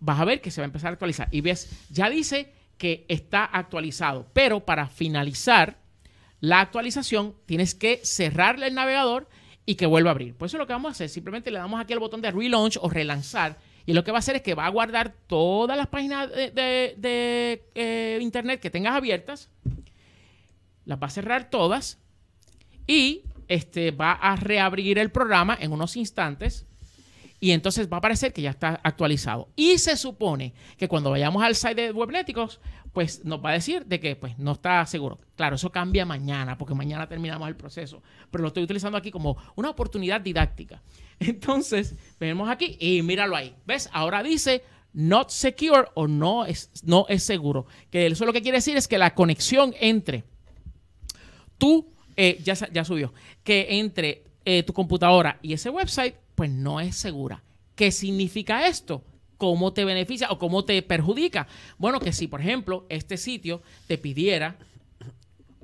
vas 0.00 0.20
a 0.20 0.24
ver 0.24 0.40
que 0.40 0.50
se 0.50 0.60
va 0.60 0.64
a 0.64 0.66
empezar 0.66 0.90
a 0.90 0.92
actualizar. 0.92 1.28
Y 1.30 1.40
ves, 1.40 1.86
ya 1.90 2.10
dice 2.10 2.52
que 2.78 3.06
está 3.08 3.44
actualizado, 3.44 4.28
pero 4.32 4.64
para 4.64 4.88
finalizar 4.88 5.78
la 6.40 6.60
actualización 6.60 7.34
tienes 7.46 7.74
que 7.74 8.00
cerrarle 8.02 8.66
el 8.66 8.74
navegador 8.74 9.28
y 9.66 9.76
que 9.76 9.86
vuelva 9.86 10.10
a 10.10 10.12
abrir. 10.12 10.34
Pues 10.34 10.50
eso 10.50 10.58
es 10.58 10.60
lo 10.60 10.66
que 10.66 10.74
vamos 10.74 10.90
a 10.90 10.92
hacer. 10.92 11.08
Simplemente 11.08 11.50
le 11.50 11.58
damos 11.58 11.80
aquí 11.80 11.92
al 11.92 11.98
botón 11.98 12.20
de 12.20 12.30
relaunch 12.30 12.76
o 12.80 12.90
relanzar. 12.90 13.58
Y 13.86 13.92
lo 13.92 14.04
que 14.04 14.10
va 14.10 14.18
a 14.18 14.20
hacer 14.20 14.36
es 14.36 14.42
que 14.42 14.54
va 14.54 14.66
a 14.66 14.70
guardar 14.70 15.14
todas 15.26 15.76
las 15.76 15.86
páginas 15.86 16.30
de, 16.30 17.64
eh, 17.74 18.18
internet 18.20 18.60
que 18.60 18.70
tengas 18.70 18.94
abiertas. 18.94 19.50
Las 20.84 21.02
va 21.02 21.06
a 21.06 21.10
cerrar 21.10 21.48
todas. 21.50 21.98
Y 22.86 23.22
este, 23.48 23.90
va 23.90 24.12
a 24.12 24.36
reabrir 24.36 24.98
el 24.98 25.10
programa 25.10 25.56
en 25.60 25.72
unos 25.72 25.96
instantes 25.96 26.66
y 27.40 27.50
entonces 27.50 27.90
va 27.92 27.96
a 27.96 27.98
aparecer 27.98 28.32
que 28.32 28.42
ya 28.42 28.50
está 28.50 28.80
actualizado. 28.82 29.48
Y 29.54 29.78
se 29.78 29.96
supone 29.96 30.54
que 30.78 30.88
cuando 30.88 31.10
vayamos 31.10 31.42
al 31.42 31.54
site 31.54 31.74
de 31.74 31.92
Webnéticos, 31.92 32.60
pues 32.92 33.24
nos 33.24 33.44
va 33.44 33.50
a 33.50 33.54
decir 33.54 33.84
de 33.84 34.00
que 34.00 34.16
pues 34.16 34.38
no 34.38 34.52
está 34.52 34.86
seguro. 34.86 35.18
Claro, 35.36 35.56
eso 35.56 35.70
cambia 35.70 36.06
mañana, 36.06 36.56
porque 36.56 36.74
mañana 36.74 37.08
terminamos 37.08 37.46
el 37.48 37.56
proceso, 37.56 38.02
pero 38.30 38.42
lo 38.42 38.48
estoy 38.48 38.62
utilizando 38.62 38.96
aquí 38.96 39.10
como 39.10 39.36
una 39.56 39.70
oportunidad 39.70 40.20
didáctica. 40.20 40.80
Entonces, 41.18 41.96
vemos 42.18 42.48
aquí 42.48 42.76
y 42.80 43.02
míralo 43.02 43.36
ahí. 43.36 43.54
¿Ves? 43.66 43.90
Ahora 43.92 44.22
dice 44.22 44.62
not 44.94 45.28
secure 45.30 45.88
o 45.94 46.06
no 46.06 46.46
es, 46.46 46.70
no 46.84 47.04
es 47.08 47.24
seguro. 47.24 47.66
Que 47.90 48.06
eso 48.06 48.24
lo 48.24 48.32
que 48.32 48.42
quiere 48.42 48.58
decir 48.58 48.76
es 48.76 48.88
que 48.88 48.96
la 48.96 49.14
conexión 49.14 49.74
entre 49.80 50.24
tú, 51.58 51.93
eh, 52.16 52.40
ya, 52.42 52.54
ya 52.72 52.84
subió, 52.84 53.12
que 53.42 53.78
entre 53.78 54.24
eh, 54.44 54.62
tu 54.62 54.72
computadora 54.72 55.38
y 55.42 55.52
ese 55.52 55.70
website 55.70 56.14
pues 56.34 56.50
no 56.50 56.80
es 56.80 56.96
segura. 56.96 57.42
¿Qué 57.74 57.90
significa 57.90 58.66
esto? 58.66 59.02
¿Cómo 59.36 59.72
te 59.72 59.84
beneficia 59.84 60.30
o 60.30 60.38
cómo 60.38 60.64
te 60.64 60.80
perjudica? 60.82 61.46
Bueno, 61.78 62.00
que 62.00 62.12
si, 62.12 62.28
por 62.28 62.40
ejemplo, 62.40 62.86
este 62.88 63.16
sitio 63.16 63.62
te 63.86 63.98
pidiera 63.98 64.56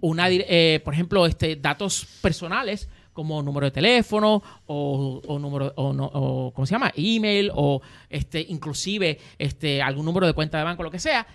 una, 0.00 0.28
eh, 0.30 0.80
por 0.84 0.94
ejemplo, 0.94 1.26
este, 1.26 1.56
datos 1.56 2.06
personales 2.22 2.88
como 3.12 3.42
número 3.42 3.66
de 3.66 3.70
teléfono 3.70 4.42
o, 4.66 5.20
número 5.38 5.72
o, 5.76 5.90
o, 5.90 6.52
¿cómo 6.54 6.66
se 6.66 6.72
llama? 6.72 6.92
email 6.96 7.50
o 7.54 7.82
este 8.08 8.40
inclusive 8.48 9.18
este 9.38 9.82
algún 9.82 10.06
número 10.06 10.26
de 10.26 10.32
cuenta 10.32 10.58
de 10.58 10.64
banco 10.64 10.82
lo 10.82 10.90
que 10.90 11.00
sea, 11.00 11.26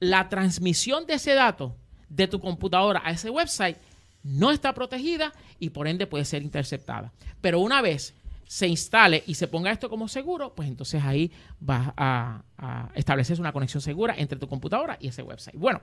la 0.00 0.28
transmisión 0.28 1.06
de 1.06 1.14
ese 1.14 1.34
dato 1.34 1.74
de 2.08 2.28
tu 2.28 2.40
computadora 2.40 3.02
a 3.04 3.10
ese 3.10 3.30
website 3.30 3.78
no 4.24 4.50
está 4.50 4.74
protegida 4.74 5.32
y 5.60 5.70
por 5.70 5.86
ende 5.86 6.06
puede 6.08 6.24
ser 6.24 6.42
interceptada. 6.42 7.12
Pero 7.40 7.60
una 7.60 7.80
vez 7.82 8.14
se 8.46 8.66
instale 8.66 9.22
y 9.26 9.34
se 9.34 9.48
ponga 9.48 9.70
esto 9.70 9.88
como 9.88 10.08
seguro, 10.08 10.54
pues 10.54 10.68
entonces 10.68 11.02
ahí 11.04 11.30
vas 11.60 11.92
a, 11.96 12.42
establecer 12.94 13.38
una 13.38 13.52
conexión 13.52 13.80
segura 13.80 14.14
entre 14.16 14.38
tu 14.38 14.48
computadora 14.48 14.96
y 15.00 15.08
ese 15.08 15.22
website. 15.22 15.56
Bueno, 15.56 15.82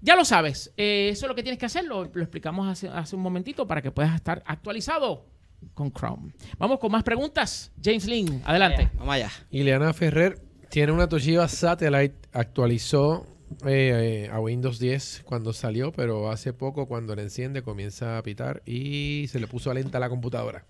ya 0.00 0.16
lo 0.16 0.24
sabes, 0.24 0.72
eh, 0.76 1.10
eso 1.12 1.26
es 1.26 1.28
lo 1.28 1.34
que 1.34 1.42
tienes 1.42 1.58
que 1.58 1.66
hacer, 1.66 1.84
lo, 1.84 2.04
explicamos 2.04 2.84
hace, 2.84 3.16
un 3.16 3.22
momentito 3.22 3.66
para 3.66 3.82
que 3.82 3.90
puedas 3.90 4.14
estar 4.14 4.42
actualizado 4.46 5.26
con 5.74 5.92
Chrome. 5.92 6.32
Vamos 6.58 6.78
con 6.78 6.90
más 6.90 7.04
preguntas. 7.04 7.70
James 7.82 8.06
Lynn, 8.06 8.42
adelante. 8.44 8.90
Vamos 8.94 9.14
allá. 9.14 9.30
Ileana 9.50 9.92
Ferrer 9.92 10.40
tiene 10.68 10.92
una 10.92 11.08
Toshiba 11.08 11.46
Satellite, 11.48 12.16
actualizó 12.32 13.26
eh, 13.66 14.28
a 14.32 14.40
Windows 14.40 14.78
10 14.78 15.22
cuando 15.24 15.52
salió, 15.52 15.92
pero 15.92 16.30
hace 16.30 16.52
poco 16.52 16.86
cuando 16.86 17.14
la 17.16 17.22
enciende 17.22 17.62
comienza 17.62 18.18
a 18.18 18.22
pitar 18.22 18.62
y 18.66 19.26
se 19.28 19.40
le 19.40 19.46
puso 19.46 19.72
lenta 19.72 19.98
la 19.98 20.08
computadora 20.08 20.64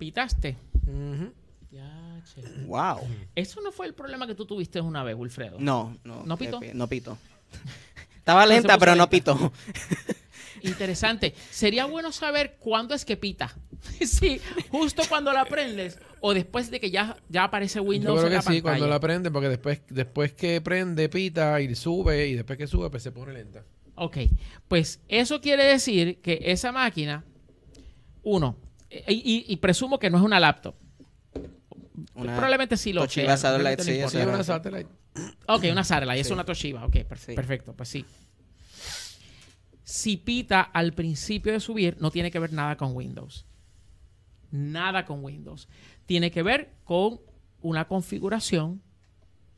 pitaste. 0.00 0.56
Wow. 2.66 3.00
Eso 3.34 3.60
no 3.60 3.70
fue 3.70 3.86
el 3.86 3.94
problema 3.94 4.26
que 4.26 4.34
tú 4.34 4.46
tuviste 4.46 4.80
una 4.80 5.04
vez, 5.04 5.14
Wilfredo. 5.14 5.58
No, 5.60 5.96
no. 6.04 6.24
¿No 6.24 6.36
pito? 6.36 6.58
no 6.72 6.88
pito. 6.88 7.18
Estaba 8.16 8.46
lenta, 8.46 8.78
pero 8.78 8.96
no 8.96 9.08
pito. 9.10 9.52
Interesante. 10.62 11.34
Sería 11.50 11.84
bueno 11.84 12.12
saber 12.12 12.56
cuándo 12.58 12.94
es 12.94 13.04
que 13.04 13.16
pita. 13.16 13.54
sí, 14.06 14.40
justo 14.70 15.02
cuando 15.08 15.32
la 15.32 15.44
prendes 15.44 15.98
o 16.20 16.34
después 16.34 16.70
de 16.70 16.80
que 16.80 16.90
ya, 16.90 17.16
ya 17.28 17.44
aparece 17.44 17.80
Windows. 17.80 18.20
Yo 18.20 18.26
creo 18.26 18.40
que 18.40 18.46
sí, 18.46 18.62
cuando 18.62 18.86
la 18.86 19.00
prende, 19.00 19.30
porque 19.30 19.48
después, 19.48 19.82
después 19.88 20.32
que 20.32 20.60
prende, 20.60 21.08
pita 21.08 21.60
y 21.60 21.74
sube, 21.74 22.28
y 22.28 22.34
después 22.34 22.58
que 22.58 22.66
sube, 22.66 22.90
pues 22.90 23.02
se 23.02 23.12
pone 23.12 23.32
lenta. 23.32 23.64
Ok, 23.94 24.18
pues 24.68 25.00
eso 25.08 25.40
quiere 25.40 25.64
decir 25.64 26.20
que 26.20 26.40
esa 26.44 26.72
máquina, 26.72 27.24
uno, 28.22 28.56
y, 29.08 29.56
presumo 29.56 29.98
que 29.98 30.10
no 30.10 30.18
es 30.18 30.24
una 30.24 30.40
laptop. 30.40 30.74
Probablemente 32.14 32.76
sí 32.76 32.92
lo 32.92 33.02
Toshiba 33.02 33.36
Satellite, 33.36 33.82
sí, 33.82 33.92
es 33.92 34.14
una 34.14 34.42
Satellite. 34.42 34.88
Ok, 35.46 35.64
una 35.70 35.84
Satellite, 35.84 36.20
es 36.20 36.30
una 36.30 36.44
Toshiba. 36.44 36.84
Ok, 36.86 37.04
perfecto, 37.04 37.74
pues 37.74 37.88
sí. 37.88 38.04
Si 39.82 40.16
pita 40.16 40.60
al 40.60 40.92
principio 40.92 41.52
de 41.52 41.60
subir, 41.60 41.96
no 42.00 42.10
tiene 42.10 42.30
que 42.30 42.38
ver 42.38 42.52
nada 42.52 42.76
con 42.76 42.94
Windows. 42.94 43.44
Nada 44.50 45.04
con 45.04 45.24
Windows. 45.24 45.68
Tiene 46.10 46.32
que 46.32 46.42
ver 46.42 46.72
con 46.82 47.20
una 47.62 47.86
configuración 47.86 48.82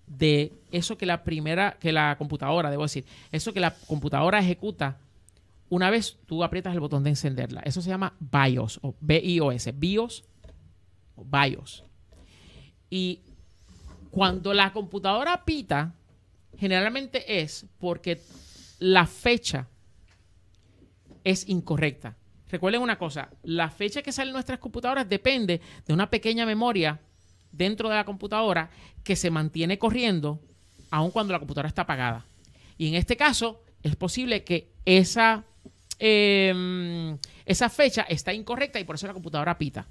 de 0.06 0.52
eso 0.70 0.98
que 0.98 1.06
la 1.06 1.24
primera, 1.24 1.78
que 1.80 1.92
la 1.92 2.14
computadora, 2.18 2.70
debo 2.70 2.82
decir, 2.82 3.06
eso 3.30 3.54
que 3.54 3.60
la 3.60 3.74
computadora 3.74 4.38
ejecuta 4.38 4.98
una 5.70 5.88
vez 5.88 6.18
tú 6.26 6.44
aprietas 6.44 6.74
el 6.74 6.80
botón 6.80 7.04
de 7.04 7.08
encenderla. 7.08 7.62
Eso 7.62 7.80
se 7.80 7.88
llama 7.88 8.12
BIOS 8.20 8.80
o 8.82 8.94
B-I-O-S. 9.00 9.72
BIOS 9.72 10.24
o 11.16 11.24
BIOS. 11.24 11.84
Y 12.90 13.20
cuando 14.10 14.52
la 14.52 14.74
computadora 14.74 15.46
pita, 15.46 15.94
generalmente 16.58 17.40
es 17.40 17.64
porque 17.78 18.20
la 18.78 19.06
fecha 19.06 19.68
es 21.24 21.48
incorrecta. 21.48 22.14
Recuerden 22.52 22.82
una 22.82 22.98
cosa, 22.98 23.30
la 23.42 23.68
fecha 23.68 24.02
que 24.02 24.12
sale 24.12 24.28
en 24.28 24.34
nuestras 24.34 24.60
computadoras 24.60 25.08
depende 25.08 25.60
de 25.84 25.92
una 25.92 26.08
pequeña 26.08 26.46
memoria 26.46 27.00
dentro 27.50 27.88
de 27.88 27.96
la 27.96 28.04
computadora 28.04 28.70
que 29.02 29.16
se 29.16 29.30
mantiene 29.30 29.78
corriendo 29.78 30.38
aun 30.90 31.10
cuando 31.10 31.32
la 31.32 31.40
computadora 31.40 31.68
está 31.68 31.82
apagada. 31.82 32.24
Y 32.78 32.86
en 32.86 32.94
este 32.94 33.16
caso 33.16 33.62
es 33.82 33.96
posible 33.96 34.44
que 34.44 34.70
esa 34.84 35.44
Em, 36.04 37.16
esa 37.46 37.68
fecha 37.68 38.02
está 38.02 38.34
incorrecta 38.34 38.80
y 38.80 38.84
por 38.84 38.96
eso 38.96 39.06
la 39.06 39.12
computadora 39.12 39.56
pita. 39.56 39.86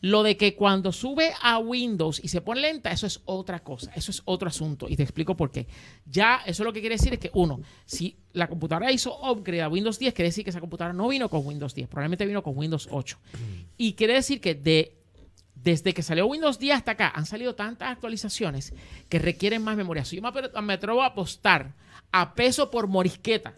Lo 0.00 0.24
de 0.24 0.36
que 0.36 0.56
cuando 0.56 0.90
sube 0.90 1.32
a 1.40 1.58
Windows 1.58 2.20
y 2.20 2.26
se 2.26 2.40
pone 2.40 2.60
lenta, 2.60 2.90
eso 2.90 3.06
es 3.06 3.20
otra 3.26 3.60
cosa, 3.60 3.92
eso 3.94 4.10
es 4.10 4.22
otro 4.24 4.48
asunto. 4.48 4.88
Y 4.88 4.96
te 4.96 5.04
explico 5.04 5.36
por 5.36 5.52
qué. 5.52 5.68
Ya, 6.04 6.42
eso 6.46 6.64
lo 6.64 6.72
que 6.72 6.80
quiere 6.80 6.96
decir 6.96 7.12
es 7.14 7.20
que, 7.20 7.30
uno, 7.32 7.60
si 7.86 8.16
la 8.34 8.48
computadora 8.48 8.92
hizo 8.92 9.16
upgrade 9.30 9.62
a 9.62 9.68
Windows 9.68 9.98
10, 9.98 10.12
quiere 10.12 10.28
decir 10.28 10.44
que 10.44 10.50
esa 10.50 10.60
computadora 10.60 10.92
no 10.92 11.08
vino 11.08 11.28
con 11.30 11.46
Windows 11.46 11.74
10, 11.74 11.88
probablemente 11.88 12.26
vino 12.26 12.42
con 12.42 12.56
Windows 12.56 12.88
8. 12.90 13.18
Y 13.78 13.94
quiere 13.94 14.14
decir 14.14 14.40
que 14.40 14.54
de, 14.54 14.98
desde 15.54 15.94
que 15.94 16.02
salió 16.02 16.26
Windows 16.26 16.58
10 16.58 16.76
hasta 16.76 16.92
acá, 16.92 17.12
han 17.14 17.26
salido 17.26 17.54
tantas 17.54 17.90
actualizaciones 17.90 18.74
que 19.08 19.18
requieren 19.18 19.62
más 19.62 19.76
memoria. 19.76 20.02
yo 20.02 20.20
me, 20.20 20.62
me 20.62 20.72
atrevo 20.74 21.02
a 21.02 21.06
apostar 21.06 21.74
a 22.12 22.34
peso 22.34 22.70
por 22.70 22.86
morisqueta 22.86 23.54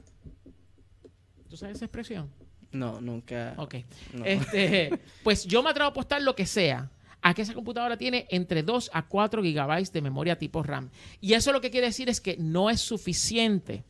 ¿Tú 1.49 1.57
sabes 1.57 1.77
esa 1.77 1.87
expresión? 1.87 2.31
No, 2.73 3.01
nunca. 3.01 3.55
Ok. 3.57 3.77
Este, 4.25 4.91
pues 5.23 5.47
yo 5.47 5.63
me 5.63 5.71
atrevo 5.71 5.87
a 5.87 5.91
apostar 5.91 6.23
lo 6.23 6.35
que 6.35 6.47
sea 6.47 6.91
a 7.23 7.35
que 7.35 7.43
esa 7.43 7.55
computadora 7.55 7.97
tiene 7.97 8.27
entre 8.31 8.63
2 8.63 8.91
a 8.93 9.07
4 9.07 9.43
gigabytes 9.43 9.93
de 9.93 10.03
memoria 10.03 10.39
tipo 10.39 10.63
RAM. 10.63 10.91
Y 11.21 11.33
eso 11.33 11.53
lo 11.53 11.61
que 11.61 11.71
quiere 11.71 11.87
decir 11.87 12.09
es 12.09 12.21
que 12.21 12.37
no 12.37 12.71
es 12.71 12.81
suficiente 12.81 13.85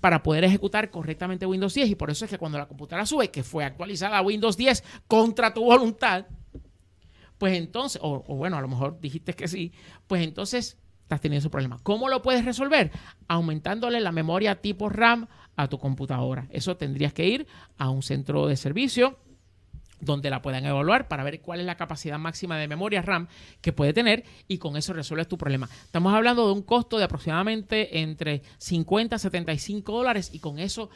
para 0.00 0.22
poder 0.22 0.44
ejecutar 0.44 0.90
correctamente 0.90 1.46
Windows 1.46 1.74
10. 1.74 1.90
Y 1.90 1.94
por 1.94 2.10
eso 2.10 2.24
es 2.24 2.30
que 2.30 2.38
cuando 2.38 2.58
la 2.58 2.66
computadora 2.66 3.06
sube, 3.06 3.30
que 3.30 3.42
fue 3.42 3.64
actualizada 3.64 4.18
a 4.18 4.22
Windows 4.22 4.56
10 4.56 4.82
contra 5.06 5.52
tu 5.52 5.64
voluntad, 5.64 6.26
pues 7.38 7.56
entonces, 7.56 8.00
o, 8.02 8.24
o 8.26 8.36
bueno, 8.36 8.56
a 8.56 8.60
lo 8.60 8.68
mejor 8.68 9.00
dijiste 9.00 9.34
que 9.34 9.48
sí, 9.48 9.72
pues 10.06 10.22
entonces 10.22 10.78
estás 11.02 11.20
teniendo 11.20 11.40
ese 11.40 11.50
problema. 11.50 11.78
¿Cómo 11.82 12.08
lo 12.08 12.22
puedes 12.22 12.44
resolver? 12.44 12.92
Aumentándole 13.28 14.00
la 14.00 14.12
memoria 14.12 14.60
tipo 14.60 14.88
RAM 14.88 15.26
a 15.56 15.68
tu 15.68 15.78
computadora. 15.78 16.46
Eso 16.50 16.76
tendrías 16.76 17.12
que 17.12 17.26
ir 17.26 17.46
a 17.78 17.90
un 17.90 18.02
centro 18.02 18.46
de 18.46 18.56
servicio 18.56 19.18
donde 20.00 20.30
la 20.30 20.42
puedan 20.42 20.64
evaluar 20.64 21.08
para 21.08 21.24
ver 21.24 21.40
cuál 21.40 21.60
es 21.60 21.66
la 21.66 21.76
capacidad 21.76 22.18
máxima 22.18 22.58
de 22.58 22.68
memoria 22.68 23.02
RAM 23.02 23.28
que 23.60 23.72
puede 23.72 23.92
tener 23.92 24.24
y 24.48 24.58
con 24.58 24.76
eso 24.76 24.92
resuelves 24.92 25.28
tu 25.28 25.38
problema. 25.38 25.68
Estamos 25.84 26.14
hablando 26.14 26.46
de 26.46 26.52
un 26.52 26.62
costo 26.62 26.98
de 26.98 27.04
aproximadamente 27.04 28.00
entre 28.00 28.42
50 28.58 29.16
a 29.16 29.18
75 29.18 29.92
dólares 29.92 30.30
y 30.32 30.38
con 30.38 30.58
eso 30.58 30.90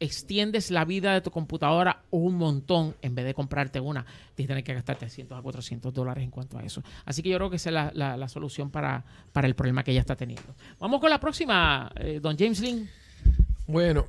extiendes 0.00 0.70
la 0.70 0.84
vida 0.84 1.14
de 1.14 1.20
tu 1.20 1.30
computadora 1.30 2.02
un 2.10 2.34
montón 2.36 2.94
en 3.02 3.14
vez 3.14 3.24
de 3.24 3.34
comprarte 3.34 3.80
una 3.80 4.04
y 4.36 4.46
tener 4.46 4.64
que 4.64 4.74
gastarte 4.74 5.06
300 5.06 5.38
a 5.38 5.42
400 5.42 5.92
dólares 5.92 6.24
en 6.24 6.30
cuanto 6.30 6.58
a 6.58 6.62
eso. 6.62 6.82
Así 7.04 7.22
que 7.22 7.28
yo 7.28 7.36
creo 7.36 7.50
que 7.50 7.56
esa 7.56 7.70
es 7.70 7.94
la, 7.94 8.28
solución 8.28 8.70
para, 8.70 9.04
el 9.34 9.54
problema 9.54 9.82
que 9.82 9.92
ella 9.92 10.00
está 10.00 10.16
teniendo. 10.16 10.54
Vamos 10.78 11.00
con 11.00 11.10
la 11.10 11.20
próxima, 11.20 11.90
eh, 11.96 12.20
don 12.20 12.36
James 12.36 12.60
Lynn. 12.60 12.88
Bueno, 13.66 14.06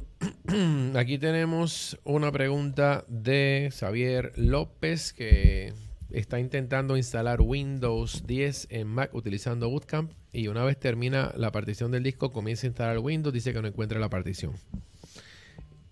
Aquí 0.95 1.18
tenemos 1.18 1.99
una 2.03 2.32
pregunta 2.32 3.03
de 3.08 3.70
Xavier 3.72 4.32
López 4.36 5.12
que 5.12 5.74
está 6.12 6.39
intentando 6.39 6.97
instalar 6.97 7.41
Windows 7.41 8.26
10 8.26 8.68
en 8.70 8.88
Mac 8.88 9.14
utilizando 9.14 9.70
Bootcamp 9.70 10.12
y 10.32 10.47
una 10.47 10.64
vez 10.64 10.80
termina 10.80 11.34
la 11.36 11.51
partición 11.51 11.91
del 11.91 12.03
disco 12.03 12.32
comienza 12.32 12.68
a 12.68 12.70
instalar 12.70 12.99
Windows, 12.99 13.34
dice 13.34 13.53
que 13.53 13.62
no 13.62 13.68
encuentra 13.68 13.99
la 13.99 14.10
partición. 14.10 14.53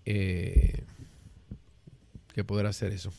Eh, 0.04 0.84
¿Qué 2.32 2.44
podrá 2.44 2.70
hacer 2.70 2.92
eso? 2.92 3.12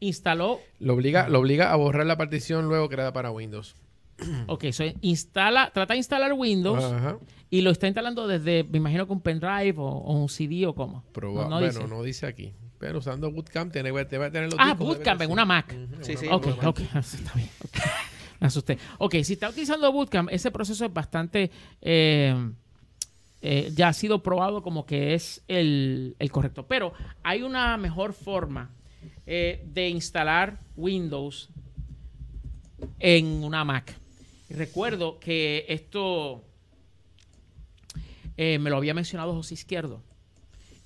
Instaló. 0.00 0.60
Lo 0.78 0.94
obliga, 0.94 1.28
lo 1.28 1.40
obliga 1.40 1.72
a 1.72 1.76
borrar 1.76 2.06
la 2.06 2.16
partición 2.16 2.66
luego 2.66 2.88
creada 2.88 3.12
para 3.12 3.30
Windows. 3.30 3.76
Ok, 4.46 4.64
so 4.72 4.84
instala, 5.02 5.70
trata 5.74 5.94
de 5.94 5.98
instalar 5.98 6.32
Windows 6.32 6.82
Ajá. 6.82 7.18
y 7.50 7.60
lo 7.60 7.70
está 7.70 7.86
instalando 7.86 8.26
desde, 8.26 8.64
me 8.64 8.78
imagino 8.78 9.06
que 9.06 9.12
un 9.12 9.20
pendrive 9.20 9.74
o, 9.78 9.84
o 9.86 10.12
un 10.22 10.28
CD 10.28 10.66
o 10.66 10.74
cómo. 10.74 11.04
Proba- 11.12 11.44
No, 11.44 11.50
no 11.50 11.58
bueno, 11.60 11.66
dice. 11.80 11.88
no 11.88 12.02
dice 12.02 12.26
aquí. 12.26 12.54
Pero 12.78 12.98
usando 12.98 13.30
Bootcamp 13.30 13.72
tiene, 13.72 13.90
te 14.04 14.18
va 14.18 14.26
a 14.26 14.30
tener 14.30 14.50
los 14.50 14.58
Ah, 14.60 14.70
discos, 14.70 14.86
Bootcamp 14.86 15.22
en 15.22 15.30
una 15.30 15.44
Mac. 15.46 15.72
Ujú, 15.74 16.02
Sí, 16.04 16.12
una 16.12 16.20
sí. 16.20 16.26
Mac, 16.26 16.34
Ok, 16.34 16.46
Mac. 16.46 16.64
ok, 16.66 16.80
está 16.96 17.32
bien. 17.34 17.48
ok. 17.64 17.76
Me 18.40 18.46
asusté. 18.48 18.78
Ok, 18.98 19.14
si 19.22 19.32
está 19.32 19.48
utilizando 19.48 19.90
Bootcamp, 19.92 20.28
ese 20.30 20.50
proceso 20.50 20.84
es 20.84 20.92
bastante. 20.92 21.50
eh, 21.80 22.34
eh, 23.42 23.70
ya 23.74 23.88
ha 23.88 23.92
sido 23.92 24.22
probado 24.22 24.62
como 24.62 24.84
que 24.86 25.14
es 25.14 25.42
el, 25.48 26.16
el 26.18 26.30
correcto. 26.32 26.66
Pero 26.66 26.92
hay 27.22 27.42
una 27.42 27.76
mejor 27.76 28.12
forma 28.12 28.70
eh, 29.26 29.62
de 29.72 29.88
instalar 29.88 30.58
Windows 30.76 31.48
en 32.98 33.26
una 33.44 33.64
Mac. 33.64 33.94
Recuerdo 34.48 35.18
que 35.18 35.64
esto 35.68 36.44
eh, 38.36 38.58
me 38.58 38.70
lo 38.70 38.76
había 38.76 38.94
mencionado 38.94 39.32
José 39.34 39.54
Izquierdo. 39.54 40.02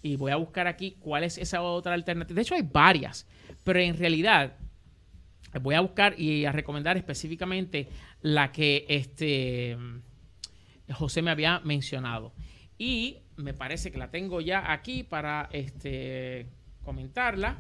Y 0.03 0.17
voy 0.17 0.33
a 0.33 0.37
buscar 0.37 0.67
aquí 0.67 0.97
cuál 0.99 1.25
es 1.25 1.37
esa 1.37 1.61
otra 1.63 1.93
alternativa. 1.93 2.35
De 2.35 2.43
hecho, 2.43 2.55
hay 2.55 2.63
varias. 2.63 3.27
Pero 3.63 3.81
en 3.81 3.99
realidad, 3.99 4.57
voy 5.61 5.75
a 5.75 5.81
buscar 5.81 6.19
y 6.19 6.45
a 6.45 6.53
recomendar 6.53 6.97
específicamente 6.97 7.89
la 8.23 8.53
que 8.53 8.87
este 8.89 9.77
José 10.93 11.23
me 11.23 11.31
había 11.31 11.61
mencionado. 11.61 12.33
Y 12.79 13.19
me 13.37 13.53
parece 13.53 13.91
que 13.91 13.99
la 13.99 14.11
tengo 14.11 14.41
ya 14.41 14.73
aquí 14.73 15.03
para 15.03 15.49
este 15.53 16.47
comentarla. 16.83 17.59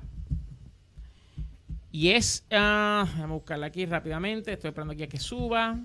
Y 1.92 2.10
es, 2.10 2.46
ah, 2.50 3.04
vamos 3.12 3.30
a 3.30 3.34
buscarla 3.34 3.66
aquí 3.66 3.84
rápidamente, 3.86 4.52
estoy 4.52 4.68
esperando 4.68 4.92
aquí 4.92 5.02
a 5.02 5.08
que 5.08 5.18
suba. 5.18 5.78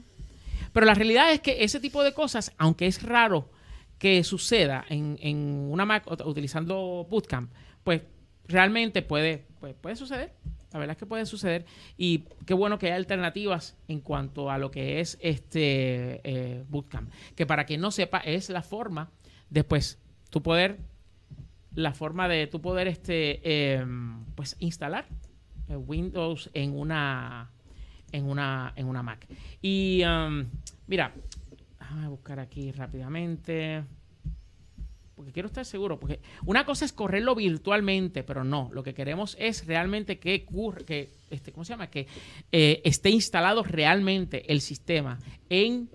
Pero 0.71 0.85
la 0.85 0.93
realidad 0.93 1.31
es 1.31 1.39
que 1.39 1.63
ese 1.63 1.79
tipo 1.79 2.03
de 2.03 2.13
cosas, 2.13 2.51
aunque 2.57 2.85
es 2.85 3.01
raro 3.01 3.49
que 3.97 4.23
suceda 4.23 4.85
en, 4.89 5.17
en 5.21 5.37
una 5.69 5.85
Mac 5.85 6.05
ut- 6.07 6.25
utilizando 6.25 7.07
Bootcamp, 7.09 7.51
pues 7.83 8.01
realmente 8.47 9.01
puede, 9.01 9.45
pues, 9.59 9.73
puede 9.73 9.95
suceder. 9.95 10.33
La 10.73 10.79
verdad 10.79 10.95
es 10.95 10.97
que 10.97 11.05
puede 11.05 11.25
suceder. 11.25 11.65
Y 11.97 12.25
qué 12.45 12.53
bueno 12.53 12.77
que 12.77 12.87
hay 12.87 12.91
alternativas 12.93 13.77
en 13.87 14.01
cuanto 14.01 14.51
a 14.51 14.57
lo 14.57 14.69
que 14.71 14.99
es 14.99 15.17
este 15.21 16.19
eh, 16.23 16.63
Bootcamp. 16.67 17.09
Que 17.35 17.45
para 17.45 17.65
quien 17.65 17.79
no 17.79 17.91
sepa, 17.91 18.19
es 18.19 18.49
la 18.49 18.61
forma 18.61 19.09
después 19.49 19.97
tú 20.29 20.43
poder, 20.43 20.79
la 21.73 21.93
forma 21.93 22.27
de 22.27 22.47
tú 22.47 22.61
poder 22.61 22.89
este, 22.89 23.75
em, 23.75 24.25
pues 24.35 24.57
instalar 24.59 25.05
Windows 25.69 26.49
en 26.53 26.77
una 26.77 27.49
en 28.11 28.25
una 28.25 28.73
en 28.75 28.87
una 28.87 29.03
Mac. 29.03 29.27
Y 29.61 30.03
um, 30.03 30.45
mira, 30.87 31.13
déjame 31.79 32.07
buscar 32.07 32.39
aquí 32.39 32.71
rápidamente. 32.71 33.83
Porque 35.15 35.31
quiero 35.31 35.47
estar 35.47 35.63
seguro, 35.63 35.97
porque 35.97 36.19
una 36.45 36.65
cosa 36.65 36.83
es 36.83 36.91
correrlo 36.91 37.35
virtualmente, 37.35 38.21
pero 38.23 38.43
no, 38.43 38.69
lo 38.73 38.83
que 38.83 38.93
queremos 38.93 39.37
es 39.39 39.65
realmente 39.65 40.19
que 40.19 40.45
que 40.85 41.09
este, 41.29 41.53
¿cómo 41.53 41.63
se 41.63 41.71
llama? 41.71 41.87
Que 41.87 42.05
eh, 42.51 42.81
esté 42.83 43.11
instalado 43.11 43.63
realmente 43.63 44.51
el 44.51 44.59
sistema 44.59 45.17
en 45.49 45.89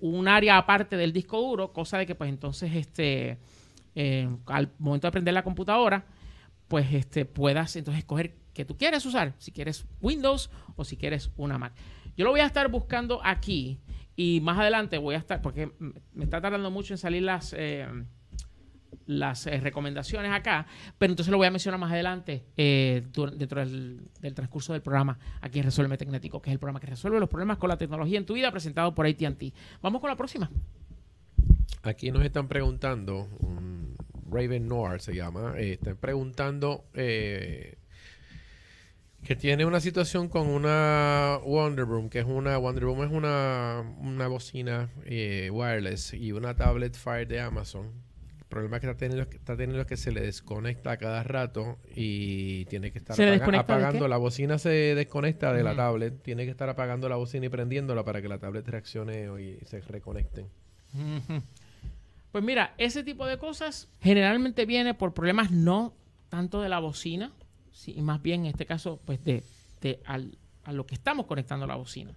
un 0.00 0.26
área 0.26 0.56
aparte 0.56 0.96
del 0.96 1.12
disco 1.12 1.38
duro, 1.38 1.72
cosa 1.72 1.98
de 1.98 2.06
que 2.06 2.14
pues 2.14 2.30
entonces 2.30 2.74
este 2.74 3.38
eh, 3.94 4.28
al 4.46 4.70
momento 4.78 5.06
de 5.06 5.12
prender 5.12 5.34
la 5.34 5.44
computadora, 5.44 6.06
pues 6.66 6.92
este 6.94 7.26
puedas 7.26 7.76
entonces 7.76 8.00
escoger 8.00 8.34
que 8.52 8.64
tú 8.64 8.76
quieres 8.76 9.04
usar, 9.06 9.34
si 9.38 9.52
quieres 9.52 9.86
Windows 10.00 10.50
o 10.76 10.84
si 10.84 10.96
quieres 10.96 11.30
una 11.36 11.58
Mac. 11.58 11.72
Yo 12.16 12.24
lo 12.24 12.30
voy 12.30 12.40
a 12.40 12.46
estar 12.46 12.68
buscando 12.68 13.20
aquí 13.24 13.80
y 14.16 14.40
más 14.40 14.58
adelante 14.58 14.98
voy 14.98 15.14
a 15.14 15.18
estar, 15.18 15.40
porque 15.40 15.72
me 16.12 16.24
está 16.24 16.40
tardando 16.40 16.70
mucho 16.70 16.92
en 16.92 16.98
salir 16.98 17.22
las, 17.22 17.54
eh, 17.56 17.86
las 19.06 19.46
eh, 19.46 19.58
recomendaciones 19.60 20.30
acá, 20.30 20.66
pero 20.98 21.12
entonces 21.12 21.30
lo 21.30 21.38
voy 21.38 21.46
a 21.46 21.50
mencionar 21.50 21.80
más 21.80 21.90
adelante 21.90 22.44
eh, 22.56 23.02
dentro 23.36 23.60
del, 23.60 24.10
transcurso 24.34 24.74
del 24.74 24.82
programa 24.82 25.18
aquí 25.40 25.60
en 25.60 25.64
Resuelve 25.64 25.96
Tecnético, 25.96 26.42
que 26.42 26.50
es 26.50 26.52
el 26.52 26.58
programa 26.58 26.80
que 26.80 26.88
resuelve 26.88 27.18
los 27.18 27.28
problemas 27.28 27.56
con 27.56 27.70
la 27.70 27.78
tecnología 27.78 28.18
en 28.18 28.26
tu 28.26 28.34
vida, 28.34 28.50
presentado 28.50 28.94
por 28.94 29.06
AT&T. 29.06 29.52
Vamos 29.80 30.00
con 30.00 30.10
la 30.10 30.16
próxima. 30.16 30.50
Aquí 31.82 32.12
nos 32.12 32.22
están 32.24 32.46
preguntando, 32.46 33.28
Raven 34.30 34.68
Noir 34.68 35.00
se 35.00 35.14
llama, 35.14 35.54
están 35.58 35.96
preguntando 35.96 36.84
que 39.24 39.36
tiene 39.36 39.64
una 39.64 39.80
situación 39.80 40.28
con 40.28 40.48
una 40.48 41.38
Wonder 41.44 41.86
Room, 41.86 42.08
que 42.08 42.18
es 42.20 42.24
una 42.26 42.58
Wonder 42.58 42.82
Room 42.84 43.04
es 43.04 43.10
una, 43.12 43.82
una 43.98 44.26
bocina 44.28 44.90
eh, 45.04 45.48
wireless 45.52 46.12
y 46.14 46.32
una 46.32 46.56
tablet 46.56 46.94
Fire 46.96 47.26
de 47.28 47.40
Amazon. 47.40 47.90
El 48.40 48.44
problema 48.48 48.80
que 48.80 48.86
está 48.86 48.98
teniendo, 48.98 49.22
está 49.30 49.56
teniendo 49.56 49.80
es 49.80 49.86
que 49.86 49.96
se 49.96 50.12
le 50.12 50.20
desconecta 50.20 50.90
a 50.90 50.96
cada 50.98 51.22
rato 51.22 51.78
y 51.94 52.66
tiene 52.66 52.90
que 52.92 52.98
estar 52.98 53.16
¿Se 53.16 53.22
le 53.24 53.28
apaga- 53.28 53.38
desconecta 53.38 53.72
de 53.76 53.82
apagando. 53.84 54.08
La 54.08 54.16
bocina 54.18 54.58
se 54.58 54.68
desconecta 54.68 55.52
de 55.54 55.62
la 55.62 55.74
tablet, 55.74 56.20
tiene 56.22 56.44
que 56.44 56.50
estar 56.50 56.68
apagando 56.68 57.08
la 57.08 57.16
bocina 57.16 57.46
y 57.46 57.48
prendiéndola 57.48 58.04
para 58.04 58.20
que 58.20 58.28
la 58.28 58.38
tablet 58.38 58.68
reaccione 58.68 59.28
y 59.40 59.64
se 59.64 59.80
reconecten. 59.80 60.48
Pues 62.32 62.44
mira, 62.44 62.74
ese 62.78 63.02
tipo 63.04 63.26
de 63.26 63.38
cosas 63.38 63.88
generalmente 64.00 64.66
viene 64.66 64.94
por 64.94 65.14
problemas 65.14 65.50
no 65.50 65.94
tanto 66.28 66.60
de 66.60 66.68
la 66.68 66.78
bocina, 66.78 67.30
sí, 67.72 67.94
y 67.96 68.02
más 68.02 68.20
bien 68.22 68.40
en 68.42 68.46
este 68.46 68.66
caso, 68.66 69.00
pues 69.04 69.24
de, 69.24 69.42
de 69.80 70.00
al- 70.06 70.38
a 70.64 70.72
lo 70.72 70.86
que 70.86 70.94
estamos 70.94 71.26
conectando 71.26 71.66
la 71.66 71.74
bocina, 71.76 72.12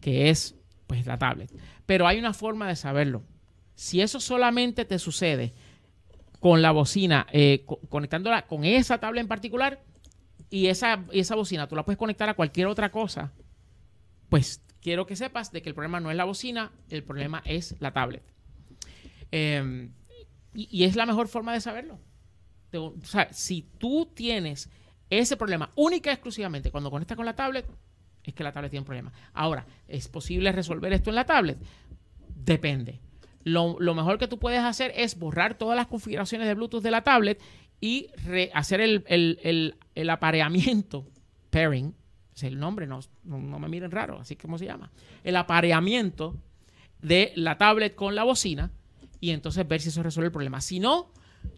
que 0.00 0.30
es 0.30 0.54
pues 0.86 1.06
la 1.06 1.18
tablet. 1.18 1.50
Pero 1.86 2.06
hay 2.06 2.18
una 2.18 2.32
forma 2.34 2.66
de 2.68 2.76
saberlo. 2.76 3.22
Si 3.74 4.00
eso 4.00 4.20
solamente 4.20 4.84
te 4.84 4.98
sucede 4.98 5.52
con 6.40 6.62
la 6.62 6.70
bocina, 6.72 7.26
eh, 7.32 7.62
co- 7.66 7.78
conectándola 7.88 8.46
con 8.46 8.64
esa 8.64 8.98
tablet 8.98 9.20
en 9.22 9.28
particular, 9.28 9.82
y 10.48 10.66
esa, 10.66 11.04
y 11.12 11.20
esa 11.20 11.36
bocina 11.36 11.68
tú 11.68 11.76
la 11.76 11.84
puedes 11.84 11.98
conectar 11.98 12.28
a 12.28 12.34
cualquier 12.34 12.66
otra 12.66 12.90
cosa, 12.90 13.32
pues 14.28 14.62
quiero 14.80 15.06
que 15.06 15.14
sepas 15.14 15.52
de 15.52 15.62
que 15.62 15.68
el 15.68 15.74
problema 15.74 16.00
no 16.00 16.10
es 16.10 16.16
la 16.16 16.24
bocina, 16.24 16.72
el 16.88 17.04
problema 17.04 17.42
es 17.44 17.76
la 17.80 17.92
tablet. 17.92 18.22
Eh, 19.32 19.90
y, 20.54 20.68
y 20.70 20.84
es 20.84 20.96
la 20.96 21.06
mejor 21.06 21.28
forma 21.28 21.52
de 21.52 21.60
saberlo. 21.60 21.98
O 22.74 22.94
sea, 23.04 23.32
si 23.32 23.62
tú 23.78 24.10
tienes 24.14 24.70
ese 25.10 25.36
problema 25.36 25.70
única 25.74 26.10
y 26.10 26.14
exclusivamente 26.14 26.70
cuando 26.70 26.90
conectas 26.90 27.16
con 27.16 27.26
la 27.26 27.34
tablet, 27.36 27.66
es 28.22 28.34
que 28.34 28.44
la 28.44 28.52
tablet 28.52 28.70
tiene 28.70 28.82
un 28.82 28.86
problema. 28.86 29.12
Ahora, 29.32 29.66
¿es 29.88 30.08
posible 30.08 30.52
resolver 30.52 30.92
esto 30.92 31.10
en 31.10 31.16
la 31.16 31.24
tablet? 31.26 31.58
Depende. 32.28 33.00
Lo, 33.44 33.76
mejor 33.94 34.18
que 34.18 34.28
tú 34.28 34.38
puedes 34.38 34.60
hacer 34.60 34.92
es 34.94 35.18
borrar 35.18 35.56
todas 35.56 35.76
las 35.76 35.86
configuraciones 35.86 36.46
de 36.46 36.54
Bluetooth 36.54 36.82
de 36.82 36.90
la 36.90 37.02
tablet 37.02 37.40
y 37.80 38.08
hacer 38.52 38.80
el, 38.80 39.04
el- 39.08 39.38
el- 39.42 39.76
el 39.94 40.10
apareamiento, 40.10 41.06
pairing, 41.50 41.94
es 42.36 42.42
el 42.44 42.58
nombre, 42.58 42.86
no, 42.86 43.00
no, 43.24 43.38
no 43.38 43.58
me 43.58 43.68
miren 43.68 43.90
raro, 43.90 44.20
así 44.20 44.36
como 44.36 44.58
se 44.58 44.66
llama, 44.66 44.90
el 45.24 45.36
apareamiento 45.36 46.36
de 47.02 47.32
la 47.34 47.56
tablet 47.58 47.94
con 47.94 48.14
la 48.14 48.24
bocina 48.24 48.70
y 49.20 49.30
entonces 49.30 49.66
ver 49.66 49.80
si 49.80 49.88
eso 49.88 50.02
resuelve 50.02 50.26
el 50.26 50.32
problema. 50.32 50.60
Si 50.60 50.78
no, 50.80 51.10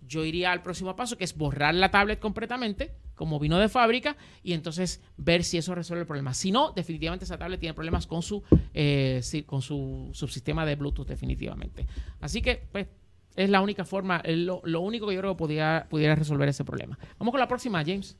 yo 0.06 0.24
iría 0.24 0.52
al 0.52 0.62
próximo 0.62 0.94
paso, 0.96 1.16
que 1.16 1.24
es 1.24 1.36
borrar 1.36 1.74
la 1.74 1.90
tablet 1.90 2.18
completamente, 2.18 2.94
como 3.14 3.38
vino 3.38 3.58
de 3.58 3.68
fábrica, 3.68 4.16
y 4.42 4.52
entonces 4.52 5.00
ver 5.16 5.44
si 5.44 5.58
eso 5.58 5.74
resuelve 5.74 6.02
el 6.02 6.06
problema. 6.06 6.34
Si 6.34 6.50
no, 6.50 6.72
definitivamente 6.72 7.24
esa 7.24 7.38
tablet 7.38 7.60
tiene 7.60 7.74
problemas 7.74 8.06
con 8.06 8.22
su, 8.22 8.42
eh, 8.74 9.22
con 9.46 9.62
su 9.62 10.10
subsistema 10.12 10.66
de 10.66 10.76
Bluetooth, 10.76 11.06
definitivamente. 11.06 11.86
Así 12.20 12.42
que, 12.42 12.68
pues, 12.72 12.88
es 13.36 13.48
la 13.48 13.62
única 13.62 13.84
forma, 13.84 14.22
lo, 14.26 14.60
lo 14.64 14.80
único 14.80 15.06
que 15.06 15.14
yo 15.14 15.20
creo 15.20 15.32
que 15.34 15.38
pudiera, 15.38 15.86
pudiera 15.88 16.14
resolver 16.14 16.48
ese 16.48 16.64
problema. 16.64 16.98
Vamos 17.18 17.32
con 17.32 17.40
la 17.40 17.48
próxima, 17.48 17.82
James. 17.84 18.16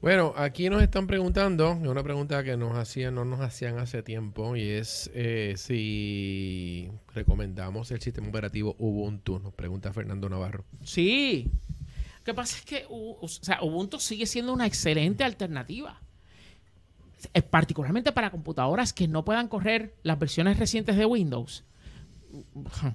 Bueno, 0.00 0.32
aquí 0.36 0.70
nos 0.70 0.80
están 0.80 1.08
preguntando, 1.08 1.72
es 1.82 1.88
una 1.88 2.04
pregunta 2.04 2.44
que 2.44 2.56
nos 2.56 2.76
hacían, 2.76 3.16
no 3.16 3.24
nos 3.24 3.40
hacían 3.40 3.78
hace 3.78 4.02
tiempo, 4.04 4.54
y 4.54 4.62
es 4.62 5.10
eh, 5.12 5.54
si 5.56 6.88
recomendamos 7.14 7.90
el 7.90 8.00
sistema 8.00 8.28
operativo 8.28 8.76
Ubuntu, 8.78 9.40
nos 9.40 9.52
pregunta 9.54 9.92
Fernando 9.92 10.28
Navarro. 10.28 10.64
Sí. 10.84 11.50
Lo 12.18 12.24
que 12.24 12.34
pasa 12.34 12.56
es 12.58 12.64
que 12.64 12.86
u- 12.88 13.16
o 13.20 13.26
sea, 13.26 13.60
Ubuntu 13.62 13.98
sigue 13.98 14.26
siendo 14.26 14.52
una 14.52 14.66
excelente 14.66 15.24
alternativa. 15.24 16.00
Particularmente 17.50 18.12
para 18.12 18.30
computadoras 18.30 18.92
que 18.92 19.08
no 19.08 19.24
puedan 19.24 19.48
correr 19.48 19.96
las 20.04 20.16
versiones 20.20 20.56
recientes 20.60 20.96
de 20.96 21.06
Windows. 21.06 21.64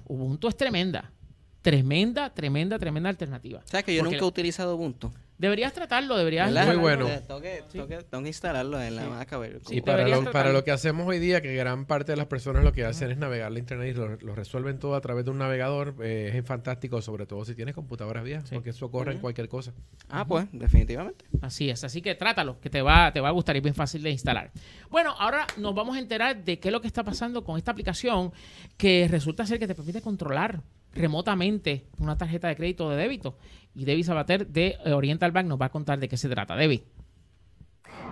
Ubuntu 0.06 0.48
es 0.48 0.56
tremenda. 0.56 1.12
tremenda, 1.60 2.32
tremenda, 2.32 2.78
tremenda 2.78 3.10
alternativa. 3.10 3.60
O 3.62 3.68
sea, 3.68 3.82
que 3.82 3.94
yo 3.94 4.00
Porque 4.02 4.16
nunca 4.16 4.24
he 4.24 4.28
utilizado 4.28 4.76
Ubuntu. 4.76 5.10
Deberías 5.36 5.72
tratarlo, 5.72 6.16
deberías... 6.16 6.46
¿Verdad? 6.52 6.68
Muy 6.68 6.76
bueno. 6.76 7.06
Tengo 7.26 7.40
que, 7.40 7.64
tengo 7.72 7.88
que- 7.88 8.02
tengo 8.04 8.22
que 8.22 8.28
instalarlo 8.28 8.80
en 8.80 8.94
la 8.94 9.02
Sí. 9.02 9.08
Mac 9.08 9.32
a 9.32 9.38
ver. 9.38 9.60
Y 9.68 9.74
Sí, 9.74 9.80
para 9.80 10.04
lo, 10.04 10.10
para 10.10 10.22
tratarlo. 10.30 10.52
lo 10.52 10.64
que 10.64 10.70
hacemos 10.70 11.06
hoy 11.08 11.18
día, 11.18 11.40
que 11.42 11.54
gran 11.56 11.86
parte 11.86 12.12
de 12.12 12.16
las 12.16 12.26
personas 12.26 12.62
lo 12.62 12.72
que 12.72 12.84
hacen 12.84 13.10
es 13.10 13.18
navegar 13.18 13.50
la 13.50 13.58
internet 13.58 13.94
y 13.96 13.98
lo, 13.98 14.16
lo 14.16 14.34
resuelven 14.36 14.78
todo 14.78 14.94
a 14.94 15.00
través 15.00 15.24
de 15.24 15.32
un 15.32 15.38
navegador, 15.38 15.96
eh, 16.02 16.30
es 16.34 16.46
fantástico, 16.46 17.02
sobre 17.02 17.26
todo 17.26 17.44
si 17.44 17.56
tienes 17.56 17.74
computadoras 17.74 18.22
viejas, 18.22 18.48
Sí. 18.48 18.54
porque 18.54 18.70
eso 18.70 18.88
corre 18.92 19.12
en 19.12 19.18
cualquier 19.18 19.48
cosa. 19.48 19.72
Ah, 20.08 20.24
pues, 20.24 20.46
definitivamente. 20.52 21.24
Así 21.42 21.68
es, 21.68 21.82
así 21.82 22.00
que 22.00 22.14
trátalo, 22.14 22.60
que 22.60 22.70
te 22.70 22.80
va, 22.80 23.12
te 23.12 23.20
va 23.20 23.28
a 23.28 23.32
gustar 23.32 23.56
y 23.56 23.58
es 23.58 23.62
bien 23.64 23.74
fácil 23.74 24.02
de 24.04 24.10
instalar. 24.10 24.52
Bueno, 24.88 25.14
ahora 25.18 25.46
nos 25.56 25.74
vamos 25.74 25.96
a 25.96 25.98
enterar 25.98 26.44
de 26.44 26.60
qué 26.60 26.68
es 26.68 26.72
lo 26.72 26.80
que 26.80 26.86
está 26.86 27.02
pasando 27.02 27.42
con 27.42 27.58
esta 27.58 27.72
aplicación 27.72 28.32
que 28.76 29.08
resulta 29.10 29.44
ser 29.46 29.58
que 29.58 29.66
te 29.66 29.74
permite 29.74 30.00
controlar 30.00 30.60
remotamente 30.94 31.84
una 31.98 32.16
tarjeta 32.16 32.48
de 32.48 32.56
crédito 32.56 32.86
o 32.86 32.90
de 32.90 32.96
débito. 32.96 33.36
Y 33.74 33.84
Debbie 33.84 34.04
Sabater 34.04 34.46
de 34.46 34.76
eh, 34.84 34.92
Oriental 34.92 35.32
Bank 35.32 35.46
nos 35.46 35.60
va 35.60 35.66
a 35.66 35.70
contar 35.70 35.98
de 35.98 36.08
qué 36.08 36.16
se 36.16 36.28
trata. 36.28 36.56
Debbie. 36.56 36.84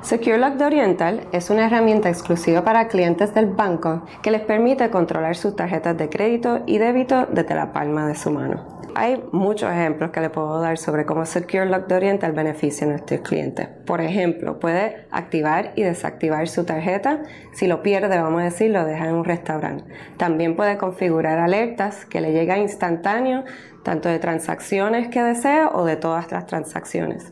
SecureLock 0.02 0.54
de 0.54 0.64
Oriental 0.64 1.20
es 1.30 1.48
una 1.48 1.66
herramienta 1.66 2.08
exclusiva 2.08 2.64
para 2.64 2.88
clientes 2.88 3.32
del 3.34 3.46
banco 3.46 4.04
que 4.20 4.32
les 4.32 4.40
permite 4.40 4.90
controlar 4.90 5.36
sus 5.36 5.54
tarjetas 5.54 5.96
de 5.96 6.08
crédito 6.08 6.64
y 6.66 6.78
débito 6.78 7.26
desde 7.26 7.54
la 7.54 7.72
palma 7.72 8.08
de 8.08 8.16
su 8.16 8.32
mano. 8.32 8.66
Hay 8.96 9.22
muchos 9.30 9.70
ejemplos 9.70 10.10
que 10.10 10.20
le 10.20 10.28
puedo 10.28 10.60
dar 10.60 10.76
sobre 10.76 11.06
cómo 11.06 11.24
SecureLock 11.24 11.86
de 11.86 11.94
Oriental 11.94 12.32
beneficia 12.32 12.84
a 12.84 12.90
nuestros 12.90 13.20
clientes. 13.20 13.68
Por 13.86 14.00
ejemplo, 14.00 14.58
puede 14.58 15.06
activar 15.12 15.72
y 15.76 15.82
desactivar 15.84 16.48
su 16.48 16.64
tarjeta. 16.64 17.22
Si 17.52 17.68
lo 17.68 17.82
pierde, 17.82 18.20
vamos 18.20 18.40
a 18.40 18.44
decir, 18.46 18.72
lo 18.72 18.84
deja 18.84 19.08
en 19.08 19.14
un 19.14 19.24
restaurante. 19.24 19.84
También 20.16 20.56
puede 20.56 20.78
configurar 20.78 21.38
alertas 21.38 22.06
que 22.06 22.20
le 22.20 22.32
llegan 22.32 22.60
instantáneo 22.60 23.44
tanto 23.84 24.08
de 24.08 24.18
transacciones 24.18 25.08
que 25.08 25.22
desea 25.22 25.70
o 25.72 25.84
de 25.84 25.96
todas 25.96 26.30
las 26.32 26.46
transacciones. 26.46 27.30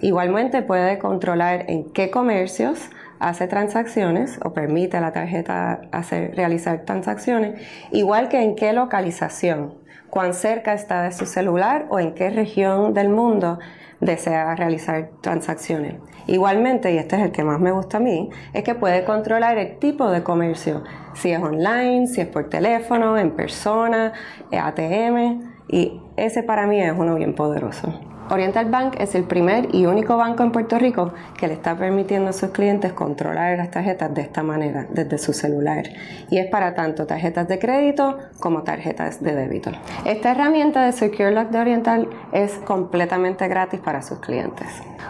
Igualmente 0.00 0.62
puede 0.62 0.98
controlar 0.98 1.64
en 1.68 1.90
qué 1.92 2.10
comercios 2.10 2.90
hace 3.18 3.48
transacciones 3.48 4.38
o 4.44 4.52
permite 4.52 4.96
a 4.96 5.00
la 5.00 5.12
tarjeta 5.12 5.80
hacer, 5.92 6.34
realizar 6.36 6.84
transacciones, 6.84 7.60
igual 7.90 8.28
que 8.28 8.42
en 8.42 8.54
qué 8.54 8.72
localización, 8.72 9.74
cuán 10.10 10.34
cerca 10.34 10.72
está 10.72 11.02
de 11.02 11.12
su 11.12 11.26
celular 11.26 11.86
o 11.90 11.98
en 11.98 12.14
qué 12.14 12.30
región 12.30 12.94
del 12.94 13.08
mundo 13.08 13.58
desea 14.00 14.54
realizar 14.54 15.10
transacciones. 15.20 15.96
Igualmente, 16.26 16.92
y 16.92 16.98
este 16.98 17.16
es 17.16 17.22
el 17.22 17.32
que 17.32 17.42
más 17.42 17.58
me 17.58 17.72
gusta 17.72 17.96
a 17.96 18.00
mí, 18.00 18.30
es 18.52 18.62
que 18.62 18.74
puede 18.74 19.04
controlar 19.04 19.58
el 19.58 19.78
tipo 19.78 20.10
de 20.10 20.22
comercio, 20.22 20.84
si 21.14 21.32
es 21.32 21.40
online, 21.40 22.06
si 22.06 22.20
es 22.20 22.28
por 22.28 22.48
teléfono, 22.48 23.18
en 23.18 23.32
persona, 23.32 24.12
eh, 24.50 24.58
ATM, 24.58 25.40
y 25.68 26.00
ese 26.16 26.42
para 26.42 26.66
mí 26.66 26.80
es 26.80 26.92
uno 26.96 27.14
bien 27.14 27.34
poderoso. 27.34 27.98
Oriental 28.30 28.66
Bank 28.66 28.96
es 28.98 29.14
el 29.14 29.24
primer 29.24 29.74
y 29.74 29.86
único 29.86 30.16
banco 30.16 30.42
en 30.42 30.52
Puerto 30.52 30.78
Rico 30.78 31.12
que 31.38 31.48
le 31.48 31.54
está 31.54 31.76
permitiendo 31.76 32.30
a 32.30 32.32
sus 32.32 32.50
clientes 32.50 32.92
controlar 32.92 33.56
las 33.56 33.70
tarjetas 33.70 34.12
de 34.14 34.22
esta 34.22 34.42
manera, 34.42 34.86
desde 34.90 35.18
su 35.18 35.32
celular. 35.32 35.84
Y 36.30 36.38
es 36.38 36.46
para 36.50 36.74
tanto 36.74 37.06
tarjetas 37.06 37.48
de 37.48 37.58
crédito 37.58 38.18
como 38.38 38.62
tarjetas 38.62 39.22
de 39.22 39.34
débito. 39.34 39.70
Esta 40.04 40.32
herramienta 40.32 40.84
de 40.84 40.92
SecureLock 40.92 41.48
de 41.48 41.58
Oriental 41.58 42.08
es 42.32 42.52
completamente 42.66 43.48
gratis 43.48 43.80
para 43.80 44.02
sus 44.02 44.18
clientes. 44.18 44.68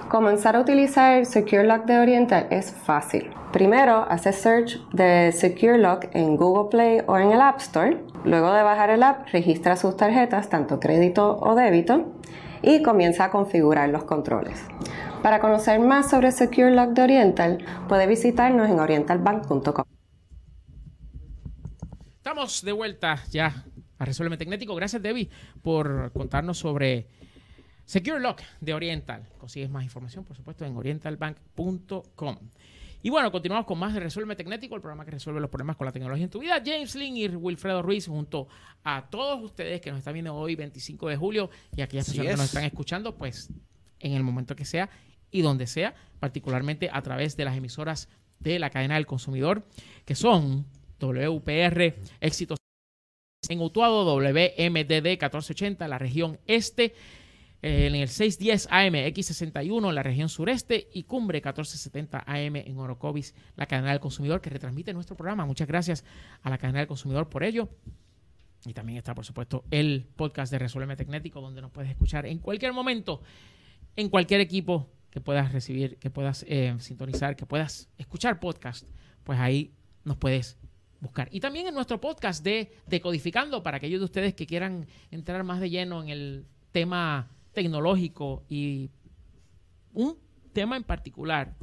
Comenzar 0.09 0.57
a 0.57 0.61
utilizar 0.61 1.27
SecureLock 1.27 1.87
de 1.87 1.99
Oriental 1.99 2.47
es 2.51 2.73
fácil. 2.73 3.31
Primero, 3.53 4.07
hace 4.09 4.33
search 4.33 4.79
de 4.93 5.33
SecureLock 5.33 6.07
en 6.13 6.37
Google 6.37 6.71
Play 6.71 7.03
o 7.07 7.19
en 7.19 7.33
el 7.33 7.41
App 7.41 7.59
Store. 7.59 7.99
Luego 8.25 8.53
de 8.53 8.63
bajar 8.63 8.91
el 8.91 9.03
app, 9.03 9.27
registra 9.33 9.77
sus 9.77 9.97
tarjetas, 9.97 10.49
tanto 10.49 10.79
crédito 10.81 11.39
o 11.41 11.55
débito, 11.55 12.13
y 12.63 12.83
comienza 12.83 13.25
a 13.25 13.31
configurar 13.31 13.89
los 13.89 14.05
controles. 14.05 14.61
Para 15.23 15.41
conocer 15.41 15.81
más 15.81 16.11
sobre 16.11 16.31
SecureLock 16.33 16.91
de 16.91 17.03
Oriental, 17.03 17.65
puede 17.89 18.07
visitarnos 18.07 18.69
en 18.71 18.79
orientalbank.com. 18.79 19.85
Estamos 22.17 22.63
de 22.63 22.73
vuelta 22.73 23.23
ya 23.31 23.65
a 23.99 24.05
Resuelve 24.05 24.37
Tecnético. 24.37 24.75
Gracias, 24.75 25.03
Debbie, 25.03 25.31
por 25.63 26.13
contarnos 26.13 26.59
sobre 26.59 27.09
Secure 27.85 28.21
Lock 28.21 28.43
de 28.61 28.75
Oriental. 28.75 29.27
Consigues 29.39 29.71
más 29.71 29.83
información, 29.83 30.25
por 30.25 30.37
supuesto, 30.37 30.65
en 30.67 30.77
orientalbank.com. 30.77 32.37
Y 33.03 33.11
bueno, 33.11 33.31
continuamos 33.31 33.65
con 33.65 33.79
más 33.79 33.95
de 33.95 34.01
Resuelve 34.01 34.35
Tecnético, 34.35 34.75
el 34.75 34.81
programa 34.81 35.05
que 35.05 35.13
resuelve 35.13 35.41
los 35.41 35.51
problemas 35.51 35.77
con 35.77 35.85
la 35.85 35.93
tecnología 35.93 36.25
en 36.25 36.31
tu 36.31 36.41
vida. 36.41 36.61
James 36.65 36.97
Lin 36.97 37.17
y 37.17 37.29
Wilfredo 37.29 37.81
Ruiz, 37.81 38.09
junto 38.09 38.49
a 38.83 39.09
todos 39.09 39.41
ustedes 39.43 39.81
que 39.81 39.91
nos 39.91 39.99
están 39.99 40.15
viendo 40.15 40.35
hoy, 40.35 40.57
25 40.57 41.09
de 41.09 41.17
julio, 41.17 41.51
y 41.77 41.83
aquellas 41.83 42.09
Así 42.09 42.19
personas 42.19 42.33
que 42.33 42.37
nos 42.37 42.45
es. 42.45 42.51
están 42.51 42.65
escuchando, 42.65 43.15
pues 43.17 43.51
en 44.01 44.13
el 44.13 44.25
momento 44.25 44.57
que 44.57 44.65
sea 44.65 44.91
y 45.31 45.43
donde 45.43 45.67
sea, 45.67 45.95
particularmente 46.19 46.91
a 46.93 47.01
través 47.03 47.37
de 47.37 47.45
las 47.45 47.57
emisoras 47.57 48.09
de 48.41 48.59
la 48.59 48.71
cadena 48.71 48.97
del 48.97 49.07
consumidor, 49.07 49.65
que 50.05 50.15
son 50.17 50.67
WPR, 50.99 51.95
Éxitos 52.21 52.59
en 53.49 53.61
Utuado, 53.61 54.05
WMDD 54.05 55.07
1480, 55.07 55.87
la 55.87 55.99
región 55.99 56.41
este, 56.47 56.95
en 57.61 57.95
el 57.95 58.09
610 58.09 58.69
AM 58.71 58.95
X61 58.95 59.89
en 59.89 59.95
la 59.95 60.03
región 60.03 60.29
sureste 60.29 60.89
y 60.93 61.05
Cumbre 61.05 61.39
1470 61.39 62.25
AM 62.27 62.57
en 62.57 62.79
Orocovis, 62.79 63.35
la 63.57 63.67
cadena 63.67 63.91
del 63.91 64.01
consumidor 64.01 64.41
que 64.41 64.51
retransmite 64.51 64.93
nuestro 64.93 65.17
programa. 65.17 65.45
Muchas 65.45 65.67
gracias 65.67 66.05
a 66.43 66.51
la 66.51 66.59
cadena 66.59 66.79
del 66.79 66.89
consumidor 66.89 67.29
por 67.29 67.43
ello. 67.43 67.69
Y 68.65 68.75
también 68.75 68.99
está, 68.99 69.15
por 69.15 69.25
supuesto, 69.25 69.65
el 69.71 70.07
podcast 70.17 70.53
de 70.53 70.59
Resuelve 70.59 70.97
Tecnético, 70.97 71.41
donde 71.41 71.61
nos 71.61 71.71
puedes 71.71 71.91
escuchar 71.91 72.27
en 72.27 72.39
cualquier 72.39 72.73
momento, 72.73 73.23
en 73.97 74.09
cualquier 74.09 74.41
equipo 74.41 74.91
que 75.11 75.21
puedas 75.21 75.53
recibir, 75.53 75.97
que 75.99 76.11
puedas 76.11 76.45
eh, 76.49 76.75
sintonizar, 76.81 77.37
que 77.37 77.47
puedas 77.47 77.89
escuchar 77.99 78.41
podcast, 78.41 78.89
pues 79.25 79.39
ahí 79.39 79.75
nos 80.05 80.17
puedes 80.17 80.59
buscar. 81.01 81.29
Y 81.33 81.41
también 81.41 81.67
en 81.67 81.75
nuestro 81.75 82.01
podcast 82.01 82.45
de 82.45 82.73
Decodificando, 82.87 83.63
para 83.63 83.79
aquellos 83.79 84.01
de 84.01 84.05
ustedes 84.05 84.35
que 84.35 84.47
quieran 84.47 84.87
entrar 85.11 85.43
más 85.45 85.61
de 85.61 85.71
lleno 85.71 86.03
en 86.03 86.09
el 86.09 86.47
tema 86.73 87.31
tecnológico 87.53 88.45
y 88.49 88.91
un 89.93 90.17
tema 90.53 90.77
en 90.77 90.85
particular, 90.85 91.55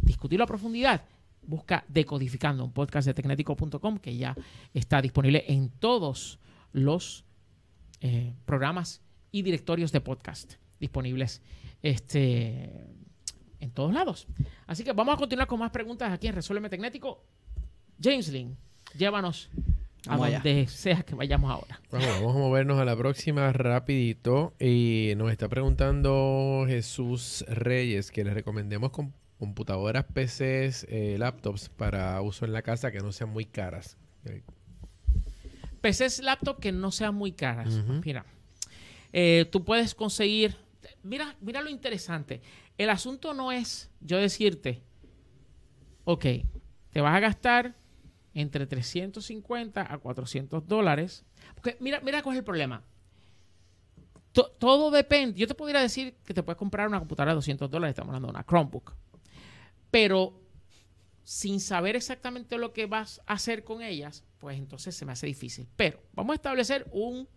discutirlo 0.00 0.44
a 0.44 0.46
profundidad, 0.46 1.04
busca 1.42 1.84
Decodificando, 1.88 2.64
un 2.64 2.72
podcast 2.72 3.06
de 3.06 3.14
tecnético.com 3.14 3.98
que 3.98 4.16
ya 4.16 4.36
está 4.72 5.02
disponible 5.02 5.44
en 5.48 5.70
todos 5.70 6.38
los 6.72 7.24
eh, 8.00 8.34
programas 8.44 9.02
y 9.30 9.42
directorios 9.42 9.92
de 9.92 10.00
podcast 10.00 10.54
disponibles 10.78 11.40
este, 11.82 12.86
en 13.60 13.70
todos 13.70 13.92
lados. 13.92 14.26
Así 14.66 14.84
que 14.84 14.92
vamos 14.92 15.14
a 15.14 15.18
continuar 15.18 15.46
con 15.46 15.60
más 15.60 15.70
preguntas 15.70 16.12
aquí 16.12 16.26
en 16.26 16.34
Resuelve 16.34 16.68
Tecnético. 16.68 17.24
James 18.00 18.28
Lin, 18.28 18.56
llévanos 18.96 19.50
a 20.06 20.10
Vamos 20.10 20.26
allá. 20.26 20.36
donde 20.38 20.66
sea 20.66 21.02
que 21.02 21.14
vayamos 21.14 21.50
ahora. 21.50 21.80
Vamos, 21.90 22.08
vamos 22.16 22.36
a 22.36 22.38
movernos 22.38 22.78
a 22.80 22.84
la 22.84 22.96
próxima 22.96 23.52
rapidito. 23.52 24.52
Y 24.58 25.12
nos 25.16 25.30
está 25.30 25.48
preguntando 25.48 26.64
Jesús 26.66 27.44
Reyes 27.48 28.10
que 28.10 28.24
le 28.24 28.34
recomendemos 28.34 28.90
com- 28.90 29.12
computadoras, 29.38 30.04
PCs, 30.12 30.86
eh, 30.88 31.16
laptops 31.18 31.68
para 31.68 32.20
uso 32.22 32.44
en 32.44 32.52
la 32.52 32.62
casa 32.62 32.90
que 32.92 32.98
no 33.00 33.12
sean 33.12 33.30
muy 33.30 33.44
caras. 33.44 33.96
PCs 35.80 36.20
laptop 36.22 36.60
que 36.60 36.72
no 36.72 36.90
sean 36.92 37.14
muy 37.14 37.32
caras. 37.32 37.74
Mira, 38.04 38.24
eh, 39.12 39.46
tú 39.50 39.64
puedes 39.64 39.94
conseguir. 39.94 40.56
Mira, 41.02 41.36
mira 41.40 41.60
lo 41.60 41.70
interesante. 41.70 42.40
El 42.78 42.90
asunto 42.90 43.34
no 43.34 43.50
es 43.52 43.90
yo 44.00 44.16
decirte, 44.18 44.82
ok, 46.04 46.24
te 46.92 47.00
vas 47.00 47.16
a 47.16 47.20
gastar 47.20 47.74
entre 48.34 48.66
350 48.66 49.92
a 49.92 49.98
400 49.98 50.66
dólares. 50.66 51.24
Porque 51.54 51.76
mira, 51.80 52.00
mira 52.00 52.22
cuál 52.22 52.36
es 52.36 52.38
el 52.40 52.44
problema. 52.44 52.82
To- 54.32 54.50
todo 54.58 54.90
depende. 54.90 55.38
Yo 55.38 55.46
te 55.46 55.54
podría 55.54 55.80
decir 55.80 56.16
que 56.24 56.32
te 56.34 56.42
puedes 56.42 56.58
comprar 56.58 56.88
una 56.88 56.98
computadora 56.98 57.32
de 57.32 57.36
200 57.36 57.70
dólares, 57.70 57.92
estamos 57.92 58.08
hablando 58.10 58.28
de 58.28 58.32
una 58.32 58.44
Chromebook. 58.44 58.94
Pero 59.90 60.40
sin 61.22 61.60
saber 61.60 61.96
exactamente 61.96 62.56
lo 62.58 62.72
que 62.72 62.86
vas 62.86 63.20
a 63.26 63.34
hacer 63.34 63.62
con 63.62 63.82
ellas, 63.82 64.24
pues 64.38 64.56
entonces 64.58 64.96
se 64.96 65.04
me 65.04 65.12
hace 65.12 65.26
difícil. 65.26 65.68
Pero 65.76 66.02
vamos 66.14 66.32
a 66.32 66.36
establecer 66.36 66.88
un 66.92 67.28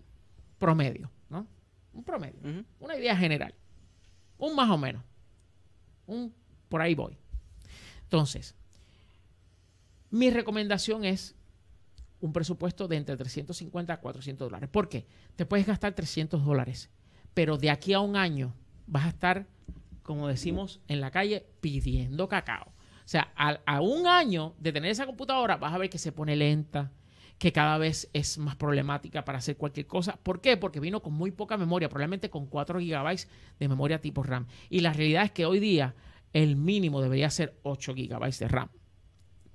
promedio, 0.57 1.11
¿no? 1.29 1.45
Un 1.93 2.03
promedio, 2.03 2.39
una 2.79 2.95
idea 2.97 3.15
general, 3.15 3.53
un 4.37 4.55
más 4.55 4.69
o 4.69 4.77
menos, 4.77 5.03
un 6.07 6.33
por 6.69 6.81
ahí 6.81 6.95
voy. 6.95 7.17
Entonces, 8.03 8.55
mi 10.15 10.29
recomendación 10.29 11.03
es 11.03 11.35
un 12.21 12.31
presupuesto 12.31 12.87
de 12.87 12.95
entre 12.95 13.17
350 13.17 13.93
a 13.93 13.99
400 13.99 14.47
dólares. 14.47 14.69
¿Por 14.69 14.87
qué? 14.87 15.05
Te 15.35 15.45
puedes 15.45 15.67
gastar 15.67 15.93
300 15.93 16.43
dólares, 16.43 16.89
pero 17.33 17.57
de 17.57 17.69
aquí 17.69 17.91
a 17.91 17.99
un 17.99 18.15
año 18.15 18.55
vas 18.87 19.05
a 19.05 19.09
estar, 19.09 19.45
como 20.03 20.29
decimos 20.29 20.79
en 20.87 21.01
la 21.01 21.11
calle, 21.11 21.45
pidiendo 21.59 22.29
cacao. 22.29 22.67
O 22.67 23.07
sea, 23.07 23.33
a, 23.35 23.59
a 23.65 23.81
un 23.81 24.07
año 24.07 24.55
de 24.57 24.71
tener 24.71 24.89
esa 24.89 25.05
computadora 25.05 25.57
vas 25.57 25.73
a 25.73 25.77
ver 25.77 25.89
que 25.89 25.97
se 25.97 26.13
pone 26.13 26.37
lenta, 26.37 26.93
que 27.37 27.51
cada 27.51 27.77
vez 27.77 28.09
es 28.13 28.37
más 28.37 28.55
problemática 28.55 29.25
para 29.25 29.39
hacer 29.39 29.57
cualquier 29.57 29.85
cosa. 29.85 30.17
¿Por 30.23 30.39
qué? 30.39 30.55
Porque 30.55 30.79
vino 30.79 31.03
con 31.03 31.11
muy 31.11 31.31
poca 31.31 31.57
memoria, 31.57 31.89
probablemente 31.89 32.29
con 32.29 32.45
4 32.45 32.79
GB 32.79 33.27
de 33.59 33.67
memoria 33.67 33.99
tipo 33.99 34.23
RAM. 34.23 34.47
Y 34.69 34.79
la 34.79 34.93
realidad 34.93 35.25
es 35.25 35.31
que 35.31 35.45
hoy 35.45 35.59
día 35.59 35.93
el 36.31 36.55
mínimo 36.55 37.01
debería 37.01 37.29
ser 37.29 37.59
8 37.63 37.93
GB 37.93 38.37
de 38.39 38.47
RAM. 38.47 38.69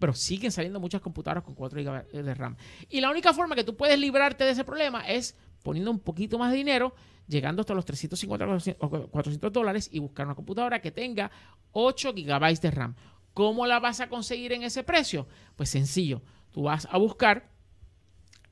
Pero 0.01 0.13
siguen 0.15 0.51
saliendo 0.51 0.81
muchas 0.81 1.01
computadoras 1.01 1.45
con 1.45 1.55
4 1.55 1.81
GB 1.81 2.25
de 2.25 2.35
RAM. 2.35 2.57
Y 2.89 3.01
la 3.01 3.11
única 3.11 3.33
forma 3.33 3.55
que 3.55 3.63
tú 3.63 3.77
puedes 3.77 3.99
librarte 4.01 4.43
de 4.43 4.51
ese 4.51 4.65
problema 4.65 5.09
es 5.09 5.37
poniendo 5.63 5.93
un 5.93 6.01
poquito 6.01 6.39
más 6.39 6.51
de 6.51 6.57
dinero, 6.57 6.93
llegando 7.29 7.61
hasta 7.61 7.75
los 7.75 7.85
350 7.85 8.77
o 8.81 9.09
400 9.09 9.53
dólares 9.53 9.89
y 9.93 10.01
buscar 10.01 10.27
una 10.27 10.35
computadora 10.35 10.81
que 10.81 10.91
tenga 10.91 11.31
8 11.71 12.13
GB 12.15 12.61
de 12.61 12.71
RAM. 12.73 12.97
¿Cómo 13.35 13.67
la 13.67 13.79
vas 13.79 14.01
a 14.01 14.09
conseguir 14.09 14.53
en 14.53 14.65
ese 14.65 14.83
precio? 14.83 15.29
Pues 15.55 15.69
sencillo, 15.69 16.23
tú 16.51 16.63
vas 16.63 16.89
a 16.91 16.99
buscar 16.99 17.49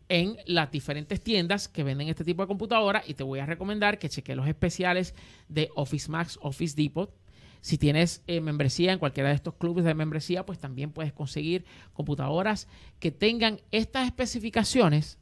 en 0.08 0.36
las 0.46 0.70
diferentes 0.70 1.20
tiendas 1.22 1.68
que 1.68 1.82
venden 1.82 2.08
este 2.08 2.24
tipo 2.24 2.42
de 2.42 2.48
computadora 2.48 3.02
y 3.06 3.14
te 3.14 3.24
voy 3.24 3.40
a 3.40 3.46
recomendar 3.46 3.98
que 3.98 4.08
cheques 4.08 4.36
los 4.36 4.48
especiales 4.48 5.14
de 5.48 5.70
Office 5.74 6.10
Max, 6.10 6.38
Office 6.40 6.74
Depot. 6.76 7.12
Si 7.60 7.78
tienes 7.78 8.22
eh, 8.26 8.40
membresía 8.40 8.92
en 8.92 8.98
cualquiera 8.98 9.30
de 9.30 9.34
estos 9.34 9.54
clubes 9.54 9.84
de 9.84 9.94
membresía, 9.94 10.46
pues 10.46 10.58
también 10.58 10.92
puedes 10.92 11.12
conseguir 11.12 11.64
computadoras 11.92 12.68
que 12.98 13.10
tengan 13.10 13.60
estas 13.70 14.06
especificaciones 14.06 15.18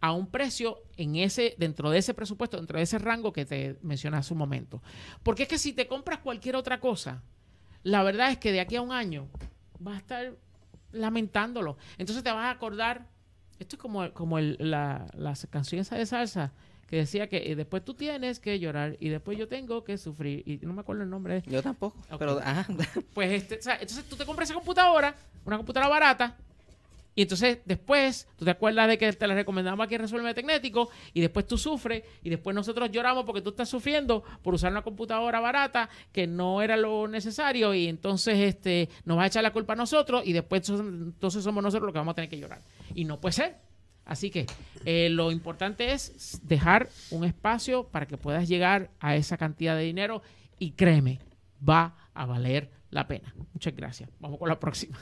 a 0.00 0.12
un 0.12 0.26
precio 0.26 0.82
en 0.96 1.16
ese, 1.16 1.54
dentro 1.58 1.90
de 1.90 1.98
ese 1.98 2.14
presupuesto, 2.14 2.58
dentro 2.58 2.78
de 2.78 2.84
ese 2.84 2.98
rango 2.98 3.32
que 3.32 3.46
te 3.46 3.78
mencioné 3.82 4.18
hace 4.18 4.34
un 4.34 4.38
momento. 4.38 4.82
Porque 5.22 5.44
es 5.44 5.48
que 5.48 5.58
si 5.58 5.72
te 5.72 5.86
compras 5.86 6.18
cualquier 6.18 6.56
otra 6.56 6.78
cosa, 6.78 7.22
la 7.82 8.02
verdad 8.02 8.30
es 8.30 8.38
que 8.38 8.52
de 8.52 8.60
aquí 8.60 8.76
a 8.76 8.82
un 8.82 8.92
año 8.92 9.28
vas 9.78 9.94
a 9.94 9.98
estar 9.98 10.36
lamentándolo. 10.92 11.78
Entonces 11.98 12.22
te 12.22 12.30
vas 12.30 12.44
a 12.44 12.50
acordar 12.50 13.08
esto 13.58 13.76
es 13.76 13.82
como, 13.82 14.12
como 14.12 14.38
el, 14.38 14.56
la, 14.58 15.06
la 15.14 15.34
canción 15.50 15.80
esa 15.80 15.96
de 15.96 16.06
salsa 16.06 16.52
que 16.88 16.96
decía 16.96 17.28
que 17.28 17.50
eh, 17.50 17.56
después 17.56 17.84
tú 17.84 17.94
tienes 17.94 18.40
que 18.40 18.58
llorar 18.58 18.96
y 19.00 19.08
después 19.08 19.38
yo 19.38 19.48
tengo 19.48 19.84
que 19.84 19.98
sufrir. 19.98 20.42
Y 20.46 20.58
no 20.64 20.72
me 20.72 20.80
acuerdo 20.80 21.02
el 21.02 21.10
nombre. 21.10 21.42
Yo 21.46 21.62
tampoco. 21.62 21.96
Pero, 22.18 22.40
Pues 23.14 23.32
este, 23.32 23.54
entonces 23.54 24.04
tú 24.04 24.16
te 24.16 24.24
compras 24.24 24.48
esa 24.48 24.54
computadora, 24.54 25.14
una 25.44 25.56
computadora 25.56 25.88
barata, 25.88 26.36
y 27.14 27.22
entonces 27.22 27.58
después 27.64 28.26
tú 28.36 28.44
te 28.44 28.50
acuerdas 28.50 28.88
de 28.88 28.98
que 28.98 29.12
te 29.12 29.26
la 29.26 29.34
recomendamos 29.34 29.84
aquí 29.84 29.94
en 29.94 30.00
Resuelve 30.00 30.34
Tecnético 30.34 30.90
y 31.12 31.20
después 31.20 31.46
tú 31.46 31.56
sufres 31.56 32.02
y 32.22 32.30
después 32.30 32.54
nosotros 32.54 32.90
lloramos 32.90 33.24
porque 33.24 33.40
tú 33.40 33.50
estás 33.50 33.68
sufriendo 33.68 34.24
por 34.42 34.54
usar 34.54 34.72
una 34.72 34.82
computadora 34.82 35.38
barata 35.40 35.88
que 36.12 36.26
no 36.26 36.60
era 36.60 36.76
lo 36.76 37.06
necesario 37.06 37.72
y 37.72 37.86
entonces 37.86 38.38
este 38.38 38.88
nos 39.04 39.18
va 39.18 39.24
a 39.24 39.26
echar 39.26 39.42
la 39.42 39.52
culpa 39.52 39.74
a 39.74 39.76
nosotros 39.76 40.22
y 40.26 40.32
después 40.32 40.68
entonces 40.68 41.44
somos 41.44 41.62
nosotros 41.62 41.86
los 41.86 41.92
que 41.92 41.98
vamos 41.98 42.12
a 42.12 42.16
tener 42.16 42.30
que 42.30 42.38
llorar. 42.38 42.60
Y 42.94 43.04
no 43.04 43.20
puede 43.20 43.32
ser. 43.32 43.56
Así 44.04 44.30
que 44.30 44.46
eh, 44.84 45.08
lo 45.10 45.30
importante 45.30 45.92
es 45.92 46.40
dejar 46.42 46.88
un 47.10 47.24
espacio 47.24 47.88
para 47.88 48.06
que 48.06 48.16
puedas 48.16 48.48
llegar 48.48 48.90
a 49.00 49.16
esa 49.16 49.36
cantidad 49.36 49.76
de 49.76 49.84
dinero 49.84 50.22
y 50.58 50.72
créeme, 50.72 51.20
va 51.66 51.96
a 52.12 52.26
valer 52.26 52.70
la 52.90 53.06
pena. 53.06 53.34
Muchas 53.52 53.74
gracias. 53.74 54.10
Vamos 54.20 54.38
con 54.38 54.48
la 54.48 54.60
próxima. 54.60 54.98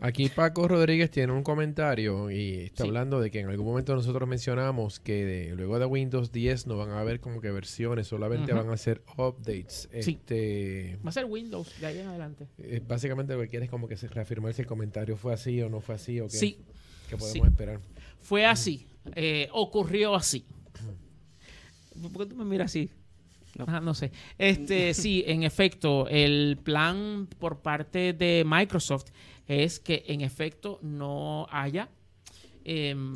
Aquí 0.00 0.28
Paco 0.28 0.66
Rodríguez 0.68 1.10
tiene 1.10 1.32
un 1.32 1.42
comentario 1.42 2.30
y 2.30 2.54
está 2.64 2.84
hablando 2.84 3.20
de 3.20 3.30
que 3.30 3.40
en 3.40 3.48
algún 3.48 3.66
momento 3.66 3.94
nosotros 3.94 4.28
mencionamos 4.28 5.00
que 5.00 5.52
luego 5.56 5.78
de 5.78 5.86
Windows 5.86 6.32
10 6.32 6.66
no 6.66 6.76
van 6.76 6.90
a 6.90 7.00
haber 7.00 7.20
como 7.20 7.40
que 7.40 7.50
versiones, 7.50 8.06
solamente 8.06 8.52
van 8.52 8.70
a 8.70 8.76
ser 8.76 9.02
updates. 9.16 9.88
Este, 9.92 10.98
Va 11.04 11.10
a 11.10 11.12
ser 11.12 11.26
Windows 11.26 11.78
de 11.80 11.86
ahí 11.86 11.98
en 11.98 12.08
adelante. 12.08 12.48
Eh, 12.58 12.82
básicamente 12.86 13.34
lo 13.34 13.40
que 13.42 13.48
quieres 13.48 13.68
como 13.68 13.86
que 13.86 13.96
se 13.96 14.08
reafirmar 14.08 14.54
si 14.54 14.62
el 14.62 14.66
comentario 14.66 15.16
fue 15.16 15.34
así 15.34 15.60
o 15.60 15.68
no 15.68 15.80
fue 15.80 15.94
así 15.94 16.20
o 16.20 16.26
qué. 16.26 16.36
Sí. 16.36 16.58
¿Qué 17.08 17.16
podemos 17.16 17.48
esperar? 17.48 17.80
Fue 18.22 18.46
así. 18.46 18.86
Eh, 19.14 19.48
ocurrió 19.52 20.14
así. 20.14 20.44
¿Por 22.12 22.26
qué 22.26 22.30
tú 22.30 22.36
me 22.36 22.44
miras 22.44 22.66
así? 22.70 22.90
No. 23.56 23.80
no 23.80 23.94
sé. 23.94 24.10
Este, 24.38 24.94
sí, 25.02 25.24
en 25.26 25.42
efecto, 25.42 26.08
el 26.08 26.58
plan 26.62 27.28
por 27.38 27.60
parte 27.60 28.12
de 28.12 28.44
Microsoft 28.46 29.10
es 29.46 29.78
que 29.80 30.04
en 30.06 30.22
efecto 30.22 30.78
no 30.82 31.46
haya 31.50 31.90
em, 32.64 33.14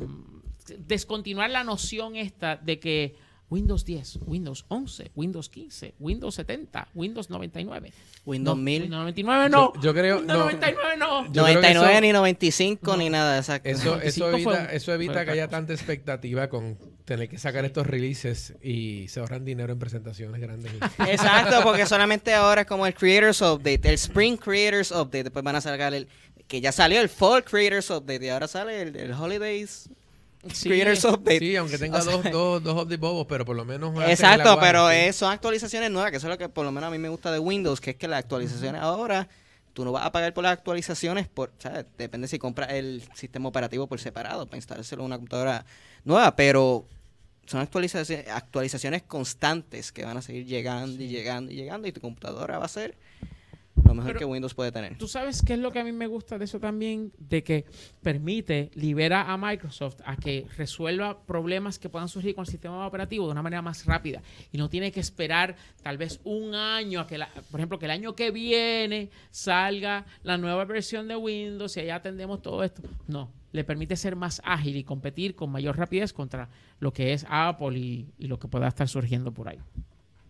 descontinuar 0.77 1.49
la 1.49 1.63
noción 1.63 2.15
esta 2.15 2.57
de 2.57 2.79
que 2.79 3.15
Windows 3.49 3.85
10, 3.85 4.19
Windows 4.25 4.65
11, 4.67 5.11
Windows 5.15 5.47
15, 5.49 5.93
Windows 5.99 6.35
70, 6.35 6.89
Windows 6.93 7.29
99. 7.29 7.93
Windows 8.25 8.57
1000. 8.57 8.81
Windows 8.81 8.99
99 8.99 9.49
no. 9.49 9.73
Yo, 9.81 9.93
creo 9.93 10.17
Windows 10.17 10.39
99 10.39 10.97
no. 10.97 11.27
99 11.29 12.01
ni 12.01 12.11
95 12.11 12.97
ni 12.97 13.09
nada, 13.09 13.37
exacto. 13.37 13.69
Eso, 13.69 14.01
eso 14.01 14.29
evita, 14.31 14.65
eso 14.65 14.93
evita 14.93 15.23
que 15.23 15.31
haya 15.31 15.47
tanta 15.47 15.71
expectativa 15.71 16.49
con 16.49 16.77
tener 17.05 17.29
que 17.29 17.37
sacar 17.37 17.63
estos 17.63 17.87
releases 17.87 18.53
y 18.61 19.07
se 19.07 19.21
ahorran 19.21 19.45
dinero 19.45 19.71
en 19.71 19.79
presentaciones 19.79 20.41
grandes. 20.41 20.73
exacto, 21.07 21.61
porque 21.63 21.85
solamente 21.85 22.33
ahora 22.33 22.61
es 22.61 22.67
como 22.67 22.85
el 22.85 22.93
Creators 22.93 23.41
Update, 23.41 23.87
el 23.87 23.93
Spring 23.93 24.35
Creators 24.35 24.91
Update, 24.91 25.23
después 25.23 25.45
van 25.45 25.55
a 25.55 25.61
sacar 25.61 25.93
el 25.93 26.09
que 26.49 26.59
ya 26.59 26.73
salió 26.73 26.99
el 26.99 27.07
Fall 27.07 27.45
Creators 27.45 27.89
Update 27.91 28.25
y 28.25 28.29
ahora 28.29 28.49
sale 28.49 28.81
el 28.81 29.13
Holidays 29.13 29.89
Sí, 30.53 30.69
Creators 30.69 31.05
Update. 31.05 31.39
Sí, 31.39 31.55
aunque 31.55 31.77
tenga 31.77 31.99
dos, 32.03 32.23
dos, 32.31 32.63
dos 32.63 32.73
updates 32.73 32.99
bobos, 32.99 33.25
pero 33.27 33.45
por 33.45 33.55
lo 33.55 33.65
menos. 33.65 33.93
Exacto, 34.07 34.57
pero 34.59 34.87
son 35.13 35.31
actualizaciones 35.31 35.91
nuevas, 35.91 36.11
que 36.11 36.17
eso 36.17 36.27
es 36.27 36.31
lo 36.31 36.37
que 36.37 36.49
por 36.49 36.65
lo 36.65 36.71
menos 36.71 36.87
a 36.87 36.91
mí 36.91 36.97
me 36.97 37.09
gusta 37.09 37.31
de 37.31 37.39
Windows, 37.39 37.81
que 37.81 37.91
es 37.91 37.95
que 37.95 38.07
las 38.07 38.19
actualizaciones 38.19 38.81
ahora, 38.81 39.27
tú 39.73 39.85
no 39.85 39.91
vas 39.91 40.05
a 40.05 40.11
pagar 40.11 40.33
por 40.33 40.43
las 40.43 40.53
actualizaciones, 40.53 41.27
por, 41.27 41.51
depende 41.97 42.27
si 42.27 42.39
compras 42.39 42.71
el 42.71 43.03
sistema 43.13 43.49
operativo 43.49 43.87
por 43.87 43.99
separado 43.99 44.45
para 44.45 44.57
instalárselo 44.57 45.03
en 45.03 45.05
una 45.07 45.17
computadora 45.17 45.65
nueva, 46.03 46.35
pero 46.35 46.85
son 47.45 47.61
actualizaciones, 47.61 48.27
actualizaciones 48.27 49.03
constantes 49.03 49.91
que 49.91 50.03
van 50.03 50.17
a 50.17 50.21
seguir 50.21 50.45
llegando 50.45 51.01
y 51.01 51.07
llegando 51.07 51.51
y 51.51 51.55
llegando 51.55 51.87
y 51.87 51.91
tu 51.91 52.01
computadora 52.01 52.59
va 52.59 52.65
a 52.65 52.69
ser 52.69 52.95
lo 53.83 53.93
mejor 53.93 54.17
que 54.17 54.25
Windows 54.25 54.53
puede 54.53 54.71
tener. 54.71 54.97
¿Tú 54.97 55.07
sabes 55.07 55.41
qué 55.41 55.53
es 55.53 55.59
lo 55.59 55.71
que 55.71 55.79
a 55.79 55.83
mí 55.83 55.91
me 55.91 56.07
gusta 56.07 56.37
de 56.37 56.45
eso 56.45 56.59
también? 56.59 57.11
De 57.17 57.43
que 57.43 57.65
permite, 58.01 58.71
libera 58.75 59.31
a 59.31 59.37
Microsoft 59.37 60.01
a 60.05 60.15
que 60.17 60.47
resuelva 60.57 61.25
problemas 61.25 61.79
que 61.79 61.89
puedan 61.89 62.07
surgir 62.07 62.35
con 62.35 62.43
el 62.43 62.51
sistema 62.51 62.85
operativo 62.85 63.25
de 63.25 63.31
una 63.31 63.41
manera 63.41 63.61
más 63.61 63.85
rápida 63.85 64.21
y 64.51 64.57
no 64.57 64.69
tiene 64.69 64.91
que 64.91 64.99
esperar 64.99 65.55
tal 65.81 65.97
vez 65.97 66.19
un 66.23 66.55
año 66.55 66.99
a 66.99 67.07
que, 67.07 67.17
la, 67.17 67.29
por 67.51 67.59
ejemplo, 67.59 67.79
que 67.79 67.85
el 67.85 67.91
año 67.91 68.15
que 68.15 68.31
viene 68.31 69.09
salga 69.29 70.05
la 70.23 70.37
nueva 70.37 70.65
versión 70.65 71.07
de 71.07 71.15
Windows 71.15 71.77
y 71.77 71.81
allá 71.81 71.95
atendemos 71.95 72.41
todo 72.41 72.63
esto. 72.63 72.81
No, 73.07 73.31
le 73.51 73.63
permite 73.63 73.95
ser 73.95 74.15
más 74.15 74.41
ágil 74.43 74.75
y 74.75 74.83
competir 74.83 75.35
con 75.35 75.51
mayor 75.51 75.77
rapidez 75.77 76.13
contra 76.13 76.49
lo 76.79 76.91
que 76.91 77.13
es 77.13 77.25
Apple 77.29 77.77
y, 77.77 78.07
y 78.17 78.27
lo 78.27 78.39
que 78.39 78.47
pueda 78.47 78.67
estar 78.67 78.87
surgiendo 78.87 79.31
por 79.33 79.49
ahí. 79.49 79.59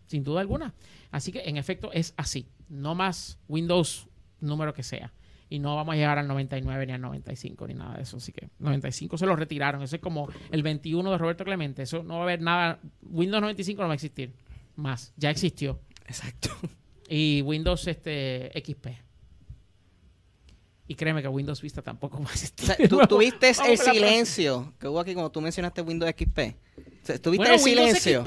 Sin 0.06 0.24
duda 0.24 0.40
alguna. 0.40 0.74
Así 1.12 1.32
que 1.32 1.42
en 1.42 1.58
efecto 1.58 1.92
es 1.92 2.14
así 2.16 2.48
no 2.70 2.96
más 2.96 3.40
Windows 3.48 4.08
número 4.40 4.74
que 4.74 4.84
sea. 4.84 5.14
Y 5.50 5.60
no 5.60 5.76
vamos 5.76 5.94
a 5.94 5.96
llegar 5.96 6.18
al 6.18 6.28
99 6.28 6.86
ni 6.86 6.94
al 6.94 7.02
95 7.02 7.68
ni 7.68 7.74
nada 7.74 7.96
de 7.96 8.04
eso. 8.04 8.18
Así 8.18 8.34
que 8.34 8.50
95 8.60 9.18
se 9.18 9.26
lo 9.26 9.36
retiraron. 9.36 9.82
Eso 9.82 9.96
es 9.96 10.02
como 10.02 10.28
el 10.52 10.62
21 10.62 11.10
de 11.10 11.18
Roberto 11.18 11.46
Clemente. 11.46 11.84
Eso 11.84 12.04
no 12.04 12.16
va 12.16 12.20
a 12.22 12.24
haber 12.24 12.42
nada. 12.42 12.80
Windows 13.02 13.42
95 13.42 13.82
no 13.82 13.88
va 13.88 13.94
a 13.94 13.96
existir 13.96 14.34
más. 14.76 15.14
Ya 15.16 15.30
existió. 15.30 15.80
Exacto. 16.06 16.50
Y 17.10 17.42
Windows 17.44 17.88
este, 17.88 18.52
XP. 18.54 18.88
Y 20.90 20.96
créeme 20.96 21.22
que 21.22 21.30
Windows 21.30 21.62
Vista 21.62 21.82
tampoco 21.82 22.22
va 22.22 22.30
a 22.30 22.34
existir. 22.34 22.90
tú 22.90 23.00
tuviste 23.08 23.50
el 23.50 23.78
silencio 23.78 24.74
que 24.78 24.90
hubo 24.90 25.00
aquí 25.00 25.14
cuando 25.14 25.32
tú 25.32 25.40
mencionaste 25.40 25.82
Windows 25.82 26.12
XP. 26.12 27.20
tuviste 27.22 27.54
el 27.54 27.60
silencio 27.60 28.26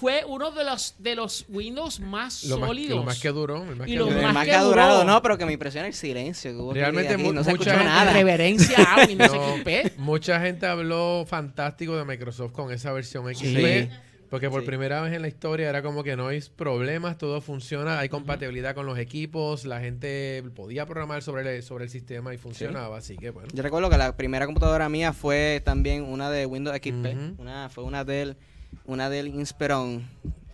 fue 0.00 0.24
uno 0.26 0.50
de 0.50 0.64
los 0.64 0.94
de 0.98 1.14
los 1.14 1.44
Windows 1.50 2.00
más 2.00 2.32
sólidos. 2.32 2.96
lo 2.96 3.04
más 3.04 3.20
que 3.20 3.28
duró. 3.28 3.62
El 3.64 3.76
más 3.76 3.86
y 3.86 3.92
que, 3.92 3.98
lo 3.98 4.10
más, 4.10 4.46
que, 4.46 4.54
ha 4.54 4.62
durado, 4.62 5.04
no, 5.04 5.20
pero 5.20 5.36
que 5.36 5.44
me 5.44 5.52
impresiona 5.52 5.86
el 5.86 5.92
silencio. 5.92 6.72
Que 6.72 6.80
Realmente 6.80 7.18
no 7.18 7.44
se 7.44 7.50
mucha 7.50 7.72
gente, 7.72 7.84
nada. 7.84 8.10
reverencia 8.10 8.78
a 8.82 9.06
Windows 9.06 9.30
XP. 9.58 9.98
Mucha 9.98 10.40
gente 10.40 10.64
habló 10.64 11.26
fantástico 11.28 11.98
de 11.98 12.06
Microsoft 12.06 12.52
con 12.52 12.72
esa 12.72 12.92
versión 12.92 13.32
XP. 13.34 13.90
Porque 14.30 14.48
por 14.48 14.64
primera 14.64 15.02
vez 15.02 15.12
en 15.12 15.22
la 15.22 15.28
historia 15.28 15.68
era 15.68 15.82
como 15.82 16.02
que 16.02 16.16
no 16.16 16.28
hay 16.28 16.40
problemas, 16.56 17.18
todo 17.18 17.40
funciona, 17.40 17.98
hay 17.98 18.08
compatibilidad 18.08 18.76
con 18.76 18.86
los 18.86 18.96
equipos, 18.96 19.66
la 19.66 19.80
gente 19.80 20.44
podía 20.54 20.86
programar 20.86 21.20
sobre 21.22 21.56
el, 21.56 21.62
sobre 21.64 21.84
el 21.84 21.90
sistema 21.90 22.32
y 22.32 22.38
funcionaba, 22.38 22.96
así 22.96 23.16
que 23.16 23.30
bueno. 23.30 23.48
Yo 23.52 23.62
recuerdo 23.64 23.90
que 23.90 23.98
la 23.98 24.16
primera 24.16 24.46
computadora 24.46 24.88
mía 24.88 25.12
fue 25.12 25.60
también 25.64 26.04
una 26.04 26.30
de 26.30 26.46
Windows 26.46 26.76
XP, 26.76 27.40
una, 27.40 27.68
fue 27.70 27.82
una 27.82 28.04
Dell 28.04 28.36
una 28.84 29.10
del 29.10 29.28
Inspiron 29.28 30.08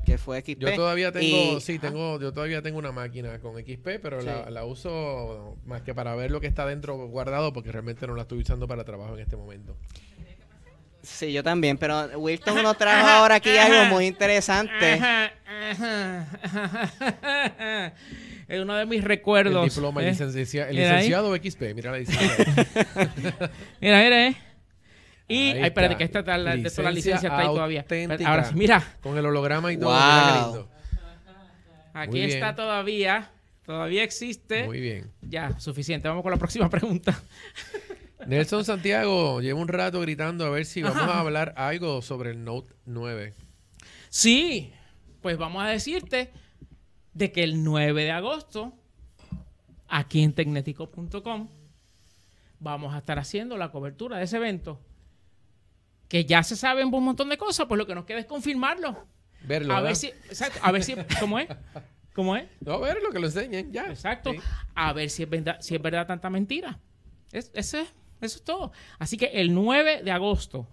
que 0.04 0.18
fue 0.18 0.40
XP. 0.40 0.58
Yo 0.60 0.74
todavía 0.74 1.10
tengo, 1.10 1.58
sí, 1.58 1.78
tengo, 1.80 2.20
yo 2.20 2.32
todavía 2.32 2.62
tengo 2.62 2.78
una 2.78 2.92
máquina 2.92 3.40
con 3.40 3.56
XP, 3.58 3.98
pero 4.00 4.22
la, 4.22 4.48
la, 4.50 4.64
uso 4.64 5.56
más 5.66 5.82
que 5.82 5.94
para 5.94 6.14
ver 6.14 6.30
lo 6.30 6.40
que 6.40 6.46
está 6.46 6.64
dentro 6.64 6.96
guardado, 7.08 7.52
porque 7.52 7.72
realmente 7.72 8.06
no 8.06 8.14
la 8.14 8.22
estoy 8.22 8.38
usando 8.38 8.68
para 8.68 8.84
trabajo 8.84 9.14
en 9.14 9.20
este 9.20 9.36
momento. 9.36 9.76
Sí, 11.02 11.32
yo 11.32 11.42
también, 11.42 11.76
pero 11.76 12.06
Wilton 12.18 12.62
nos 12.62 12.76
trajo 12.78 13.06
ahora 13.06 13.36
aquí 13.36 13.56
algo 13.56 13.94
muy 13.94 14.06
interesante. 14.06 15.00
Es 18.48 18.60
uno 18.60 18.76
de 18.76 18.86
mis 18.86 19.02
recuerdos. 19.02 19.64
El 19.64 19.70
diploma, 19.70 20.02
¿eh? 20.04 20.10
licencia- 20.10 20.68
el 20.68 20.76
Mira 20.76 20.90
ahí. 20.98 21.08
licenciado 21.08 21.34
XP, 21.36 21.74
mira 21.74 21.90
la 21.92 21.98
licencia. 21.98 22.44
Mira, 23.80 24.02
mira, 24.02 24.26
eh. 24.28 24.36
Y, 25.28 25.34
Ahí 25.34 25.58
ay, 25.58 25.64
espérate, 25.64 25.92
está. 25.92 25.98
que 25.98 26.04
esta 26.04 26.18
está, 26.20 26.38
la, 26.38 26.56
de 26.56 26.70
toda 26.70 26.82
la 26.84 26.90
Licencia 26.90 26.90
licencia 26.92 27.28
está 27.28 27.38
ahí 27.38 27.46
todavía. 27.46 27.84
Ahora 28.26 28.44
sí, 28.44 28.54
mira, 28.54 28.96
Con 29.00 29.18
el 29.18 29.26
holograma 29.26 29.72
y 29.72 29.76
todo. 29.76 29.90
Wow. 29.90 30.44
lindo. 30.44 30.70
aquí 31.94 32.10
Muy 32.10 32.20
bien. 32.20 32.30
está 32.30 32.54
todavía. 32.54 33.30
Todavía 33.64 34.04
existe. 34.04 34.64
Muy 34.64 34.80
bien. 34.80 35.10
Ya, 35.22 35.58
suficiente. 35.58 36.06
Vamos 36.06 36.22
con 36.22 36.30
la 36.30 36.38
próxima 36.38 36.70
pregunta. 36.70 37.20
Nelson 38.26 38.64
Santiago 38.64 39.40
lleva 39.40 39.58
un 39.60 39.68
rato 39.68 40.00
gritando 40.00 40.46
a 40.46 40.50
ver 40.50 40.64
si 40.64 40.82
vamos 40.82 41.02
a 41.02 41.20
hablar 41.20 41.52
algo 41.56 42.00
sobre 42.02 42.30
el 42.30 42.44
Note 42.44 42.72
9. 42.86 43.34
Sí, 44.08 44.72
pues 45.20 45.36
vamos 45.36 45.62
a 45.64 45.68
decirte 45.68 46.30
de 47.12 47.32
que 47.32 47.42
el 47.42 47.64
9 47.64 48.04
de 48.04 48.10
agosto, 48.12 48.72
aquí 49.88 50.22
en 50.22 50.32
tecnético.com, 50.32 51.48
vamos 52.60 52.94
a 52.94 52.98
estar 52.98 53.18
haciendo 53.18 53.56
la 53.56 53.70
cobertura 53.70 54.18
de 54.18 54.24
ese 54.24 54.36
evento. 54.36 54.80
Que 56.08 56.24
ya 56.24 56.42
se 56.42 56.56
saben 56.56 56.92
un 56.92 57.04
montón 57.04 57.28
de 57.28 57.36
cosas, 57.38 57.66
pues 57.66 57.78
lo 57.78 57.86
que 57.86 57.94
nos 57.94 58.04
queda 58.04 58.18
es 58.20 58.26
confirmarlo. 58.26 59.06
Verlo. 59.42 59.72
A 59.72 59.76
¿verdad? 59.76 59.88
ver 59.90 59.96
si, 59.96 60.06
exacto, 60.08 60.58
a 60.62 60.72
ver 60.72 60.82
si, 60.82 60.94
¿cómo 61.20 61.38
es? 61.38 61.48
¿Cómo 62.14 62.36
es? 62.36 62.46
No, 62.60 62.80
verlo, 62.80 63.10
que 63.10 63.18
lo 63.18 63.26
enseñen, 63.26 63.72
ya. 63.72 63.86
Exacto. 63.86 64.32
Sí. 64.32 64.38
A 64.74 64.92
ver 64.92 65.10
si 65.10 65.22
es 65.24 65.28
verdad, 65.30 65.58
si 65.60 65.74
es 65.74 65.82
verdad 65.82 66.06
tanta 66.06 66.30
mentira. 66.30 66.78
Es, 67.32 67.50
ese- 67.54 67.82
eso 68.20 68.38
es 68.38 68.42
todo. 68.44 68.72
Así 68.98 69.16
que 69.18 69.26
el 69.26 69.52
9 69.52 70.02
de 70.02 70.10
agosto, 70.10 70.66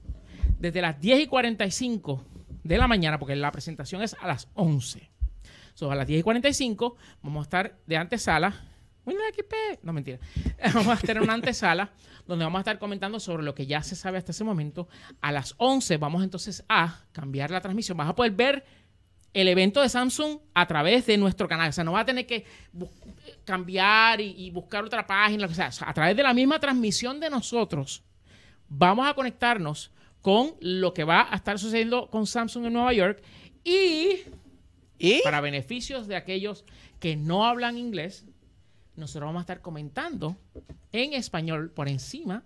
desde 0.59 0.81
las 0.81 0.99
10 1.01 1.19
y 1.21 1.27
45 1.27 2.25
de 2.63 2.77
la 2.77 2.87
mañana, 2.87 3.19
porque 3.19 3.35
la 3.35 3.51
presentación 3.51 4.01
es 4.01 4.15
a 4.21 4.27
las 4.27 4.47
11. 4.53 5.09
So, 5.73 5.91
a 5.91 5.95
las 5.95 6.07
10 6.07 6.19
y 6.21 6.23
45 6.23 6.95
vamos 7.23 7.41
a 7.41 7.43
estar 7.43 7.77
de 7.87 7.97
antesala. 7.97 8.69
No, 9.81 9.93
mentira. 9.93 10.19
Vamos 10.73 10.97
a 10.97 11.01
tener 11.01 11.21
una 11.21 11.33
antesala 11.33 11.91
donde 12.25 12.45
vamos 12.45 12.59
a 12.59 12.61
estar 12.61 12.79
comentando 12.79 13.19
sobre 13.19 13.43
lo 13.43 13.53
que 13.53 13.65
ya 13.65 13.83
se 13.83 13.97
sabe 13.97 14.17
hasta 14.17 14.31
ese 14.31 14.45
momento. 14.45 14.87
A 15.19 15.33
las 15.33 15.55
11 15.57 15.97
vamos 15.97 16.23
entonces 16.23 16.63
a 16.69 17.01
cambiar 17.11 17.51
la 17.51 17.59
transmisión. 17.59 17.97
Vas 17.97 18.07
a 18.07 18.15
poder 18.15 18.31
ver 18.31 18.63
el 19.33 19.49
evento 19.49 19.81
de 19.81 19.89
Samsung 19.89 20.39
a 20.53 20.65
través 20.65 21.05
de 21.05 21.17
nuestro 21.17 21.49
canal. 21.49 21.69
O 21.69 21.73
sea, 21.73 21.83
no 21.83 21.91
va 21.91 22.01
a 22.01 22.05
tener 22.05 22.25
que 22.25 22.45
cambiar 23.43 24.21
y, 24.21 24.33
y 24.37 24.51
buscar 24.51 24.85
otra 24.85 25.05
página. 25.05 25.47
O 25.47 25.53
sea, 25.53 25.69
a 25.85 25.93
través 25.93 26.15
de 26.15 26.23
la 26.23 26.33
misma 26.33 26.59
transmisión 26.59 27.19
de 27.19 27.29
nosotros, 27.29 28.03
vamos 28.69 29.05
a 29.05 29.13
conectarnos 29.13 29.91
con 30.21 30.55
lo 30.61 30.93
que 30.93 31.03
va 31.03 31.27
a 31.29 31.35
estar 31.35 31.59
sucediendo 31.59 32.09
con 32.09 32.25
Samsung 32.25 32.67
en 32.67 32.73
Nueva 32.73 32.93
York 32.93 33.21
y 33.65 34.21
¿Y? 34.97 35.21
para 35.21 35.41
beneficios 35.41 36.07
de 36.07 36.15
aquellos 36.15 36.63
que 36.99 37.17
no 37.17 37.45
hablan 37.45 37.77
inglés, 37.77 38.25
nosotros 38.95 39.27
vamos 39.27 39.41
a 39.41 39.43
estar 39.43 39.61
comentando 39.61 40.37
en 40.91 41.13
español 41.13 41.71
por 41.71 41.87
encima, 41.89 42.43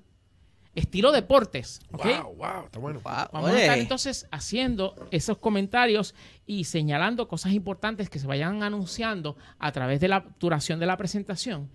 estilo 0.76 1.12
deportes. 1.12 1.82
¿ok? 1.92 2.06
Wow, 2.06 2.36
wow, 2.36 2.66
está 2.66 2.80
bueno. 2.80 3.00
Wow, 3.02 3.14
Vamos 3.34 3.50
a 3.52 3.62
estar 3.62 3.78
entonces 3.78 4.28
haciendo 4.32 4.96
esos 5.12 5.38
comentarios 5.40 6.14
y 6.46 6.66
señalando 6.66 7.28
cosas 7.28 7.54
importantes 7.54 8.10
que 8.10 8.20
se 8.20 8.28
vayan 8.28 8.64
anunciando 8.64 9.38
a 9.60 9.72
través 9.72 10.00
de 10.00 10.08
la 10.08 10.26
duración 10.40 10.80
de 10.80 10.86
la 10.86 10.98
presentación. 10.98 11.70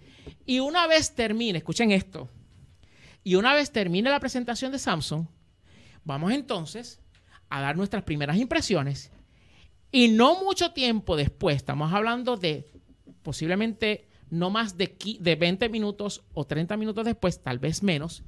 Y 0.47 0.61
una 0.61 0.87
vez 0.87 1.15
termine, 1.15 1.59
escuchen 1.59 1.91
esto, 1.91 2.29
y 3.25 3.35
una 3.35 3.55
vez 3.55 3.71
termine 3.71 4.11
la 4.11 4.21
presentación 4.21 4.73
de 4.73 4.79
Samsung, 4.79 5.27
vamos 6.05 6.33
entonces 6.33 7.01
a 7.49 7.61
dar 7.61 7.77
nuestras 7.77 8.03
primeras 8.03 8.37
impresiones. 8.37 9.11
Y 9.91 10.09
no 10.09 10.43
mucho 10.43 10.73
tiempo 10.73 11.17
después, 11.17 11.57
estamos 11.57 11.93
hablando 11.93 12.37
de 12.37 12.71
posiblemente 13.23 14.09
no 14.33 14.49
más 14.49 14.79
de, 14.79 14.97
de 15.21 15.37
20 15.37 15.69
minutos 15.69 16.25
o 16.33 16.47
30 16.47 16.79
minutos 16.79 17.05
después, 17.05 17.43
tal 17.43 17.59
vez 17.59 17.83
menos, 17.83 18.25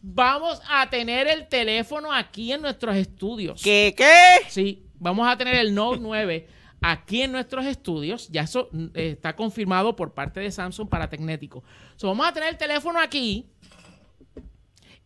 vamos 0.00 0.62
a 0.68 0.88
tener 0.88 1.26
el 1.26 1.48
teléfono 1.48 2.12
aquí 2.12 2.52
en 2.52 2.62
nuestros 2.62 2.94
estudios. 2.94 3.60
¿Qué? 3.60 3.92
¿Qué? 3.96 4.48
Sí, 4.48 4.86
vamos 4.94 5.26
a 5.26 5.36
tener 5.36 5.56
el 5.56 5.74
Note 5.74 5.98
9 6.02 6.46
aquí 6.80 7.22
en 7.22 7.32
nuestros 7.32 7.66
estudios. 7.66 8.28
Ya 8.28 8.42
eso 8.42 8.68
mm, 8.70 8.84
eh, 8.94 9.10
está 9.10 9.34
confirmado 9.34 9.96
por 9.96 10.14
parte 10.14 10.38
de 10.38 10.52
Samsung 10.52 10.88
para 10.88 11.10
Tecnético. 11.10 11.64
So, 11.96 12.06
vamos 12.06 12.28
a 12.28 12.32
tener 12.32 12.50
el 12.50 12.56
teléfono 12.56 13.00
aquí 13.00 13.50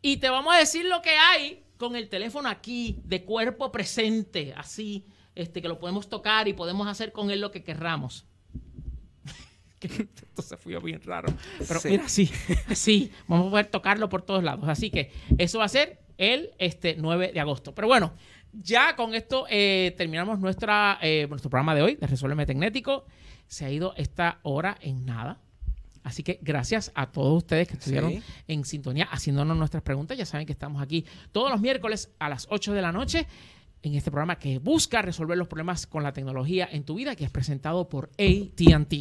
y 0.02 0.18
te 0.18 0.28
vamos 0.28 0.54
a 0.54 0.58
decir 0.58 0.84
lo 0.84 1.00
que 1.00 1.16
hay 1.16 1.64
con 1.78 1.96
el 1.96 2.10
teléfono 2.10 2.50
aquí 2.50 3.00
de 3.02 3.24
cuerpo 3.24 3.72
presente, 3.72 4.52
así, 4.54 5.06
este, 5.34 5.62
que 5.62 5.68
lo 5.68 5.78
podemos 5.78 6.10
tocar 6.10 6.48
y 6.48 6.52
podemos 6.52 6.86
hacer 6.86 7.12
con 7.12 7.30
él 7.30 7.40
lo 7.40 7.50
que 7.50 7.64
querramos. 7.64 8.27
Que 9.78 9.86
Esto 10.22 10.42
se 10.42 10.56
fue 10.56 10.78
bien 10.80 11.00
raro. 11.04 11.32
Pero 11.66 11.80
Sí. 11.80 11.88
mira, 11.90 12.04
así, 12.04 12.30
así, 12.68 13.12
vamos 13.28 13.48
a 13.48 13.50
poder 13.50 13.66
tocarlo 13.66 14.08
por 14.08 14.22
todos 14.22 14.42
lados. 14.42 14.68
Así 14.68 14.90
que 14.90 15.10
eso 15.38 15.58
va 15.58 15.64
a 15.66 15.68
ser 15.68 16.00
el 16.18 16.50
este, 16.58 16.96
9 16.98 17.32
de 17.32 17.40
agosto. 17.40 17.74
Pero 17.74 17.88
bueno, 17.88 18.12
ya 18.52 18.96
con 18.96 19.14
esto 19.14 19.46
eh, 19.50 19.94
terminamos 19.96 20.38
nuestra, 20.40 20.98
eh, 21.02 21.26
nuestro 21.28 21.50
programa 21.50 21.74
de 21.74 21.82
hoy 21.82 21.94
de 21.96 22.06
Resuélveme 22.06 22.46
Tecnético. 22.46 23.04
Se 23.46 23.64
ha 23.64 23.70
ido 23.70 23.94
esta 23.96 24.40
hora 24.42 24.76
en 24.80 25.06
nada. 25.06 25.38
Así 26.04 26.22
que 26.22 26.38
gracias 26.42 26.90
a 26.94 27.10
todos 27.10 27.36
ustedes 27.38 27.68
que 27.68 27.74
estuvieron 27.74 28.12
Sí. 28.12 28.22
en 28.46 28.64
sintonía 28.64 29.04
haciéndonos 29.10 29.56
nuestras 29.56 29.82
preguntas. 29.82 30.16
Ya 30.16 30.24
saben 30.24 30.46
que 30.46 30.52
estamos 30.52 30.80
aquí 30.82 31.04
todos 31.32 31.50
los 31.50 31.60
miércoles 31.60 32.10
a 32.18 32.28
las 32.28 32.46
8 32.50 32.72
de 32.72 32.80
la 32.82 32.92
noche 32.92 33.26
en 33.82 33.94
este 33.94 34.10
programa 34.10 34.38
que 34.38 34.58
busca 34.58 35.02
resolver 35.02 35.38
los 35.38 35.46
problemas 35.46 35.86
con 35.86 36.02
la 36.02 36.12
tecnología 36.12 36.68
en 36.70 36.82
tu 36.84 36.96
vida, 36.96 37.14
que 37.14 37.24
es 37.24 37.30
presentado 37.30 37.88
por 37.88 38.10
ATT. 38.18 38.92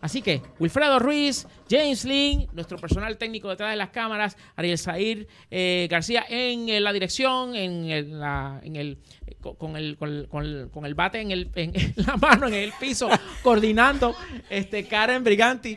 Así 0.00 0.22
que 0.22 0.40
Wilfredo 0.58 0.98
Ruiz, 0.98 1.46
James 1.70 2.04
Lin, 2.04 2.46
nuestro 2.52 2.78
personal 2.78 3.16
técnico 3.18 3.48
detrás 3.50 3.70
de 3.70 3.76
las 3.76 3.90
cámaras, 3.90 4.36
Ariel 4.56 4.78
Zair 4.78 5.28
eh, 5.50 5.88
García 5.90 6.24
en 6.28 6.68
eh, 6.68 6.80
la 6.80 6.92
dirección, 6.92 7.54
en 7.54 7.84
el, 7.90 8.18
la- 8.18 8.60
en 8.62 8.76
eh, 8.76 8.96
co- 9.40 9.54
con, 9.56 9.76
el, 9.76 9.96
con, 9.98 10.08
el, 10.10 10.28
con 10.28 10.44
el- 10.44 10.70
con 10.70 10.86
el 10.86 10.94
bate 10.94 11.20
en, 11.20 11.30
el, 11.30 11.50
en 11.54 11.72
la 11.96 12.16
mano, 12.16 12.46
en 12.48 12.54
el 12.54 12.72
piso, 12.80 13.08
coordinando, 13.42 14.14
este 14.48 14.86
Karen 14.86 15.22
Briganti. 15.22 15.76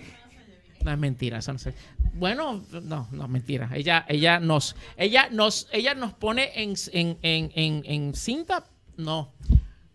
No 0.87 0.93
es 0.93 0.99
mentira, 0.99 1.39
eso 1.39 1.51
no 1.51 1.59
sé. 1.59 1.73
Bueno, 2.13 2.63
no, 2.71 3.09
no 3.11 3.23
es 3.25 3.29
mentira. 3.29 3.69
Ella, 3.73 4.05
ella 4.07 4.39
nos, 4.39 4.73
ella 4.95 5.27
nos, 5.29 5.67
ella 5.73 5.95
nos 5.95 6.13
pone 6.13 6.49
en, 6.63 6.75
en, 6.93 7.17
en, 7.23 7.51
en, 7.55 7.83
en 7.85 8.13
cinta. 8.15 8.63
No. 8.95 9.33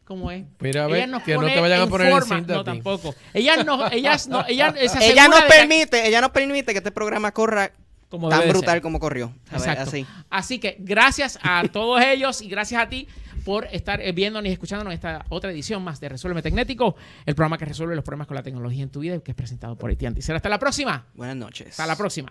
¿Cómo 0.04 0.30
es? 0.30 0.44
Mira, 0.60 0.84
a 0.84 0.88
ver, 0.88 0.96
Ella 0.98 1.06
nos 1.06 1.22
que 1.22 1.34
no 1.34 1.46
te 1.46 1.58
vayan 1.60 1.80
a 1.80 1.86
poner 1.86 2.12
en 2.12 2.22
cinta 2.22 2.52
a 2.52 2.56
No, 2.58 2.64
ti. 2.64 2.70
tampoco. 2.72 3.14
Ellas 3.32 3.64
no, 3.64 3.90
ellas 3.90 4.28
no, 4.28 4.44
ella, 4.46 4.70
se 4.88 5.10
Ella 5.10 5.28
nos 5.28 5.40
de 5.40 5.46
que- 5.46 5.52
permite, 5.54 6.06
ella 6.06 6.20
nos 6.20 6.30
permite 6.30 6.72
que 6.72 6.78
este 6.78 6.90
programa 6.92 7.32
corra 7.32 7.72
Como 8.10 8.28
tan 8.28 8.46
brutal 8.50 8.74
ser. 8.74 8.82
como 8.82 9.00
corrió. 9.00 9.34
Así. 9.50 10.04
Así 10.28 10.58
que 10.58 10.76
gracias 10.78 11.38
a 11.42 11.62
todos 11.72 12.02
ellos 12.04 12.42
y 12.42 12.48
gracias 12.50 12.82
a 12.82 12.88
ti 12.90 13.08
por 13.44 13.66
estar 13.72 14.00
eh, 14.00 14.12
viéndonos 14.12 14.48
y 14.48 14.52
escuchándonos 14.52 14.94
esta 14.94 15.24
otra 15.28 15.50
edición 15.50 15.82
más 15.82 16.00
de 16.00 16.08
Resuelve 16.08 16.42
Tecnético, 16.42 16.96
el 17.26 17.34
programa 17.34 17.58
que 17.58 17.64
resuelve 17.64 17.94
los 17.94 18.04
problemas 18.04 18.26
con 18.26 18.36
la 18.36 18.42
tecnología 18.42 18.82
en 18.82 18.90
tu 18.90 19.00
vida 19.00 19.16
y 19.16 19.20
que 19.20 19.32
es 19.32 19.36
presentado 19.36 19.76
por 19.76 19.90
AT&T. 19.90 20.22
Será 20.22 20.36
hasta 20.36 20.48
la 20.48 20.58
próxima. 20.58 21.06
Buenas 21.14 21.36
noches. 21.36 21.68
Hasta 21.68 21.86
la 21.86 21.96
próxima. 21.96 22.28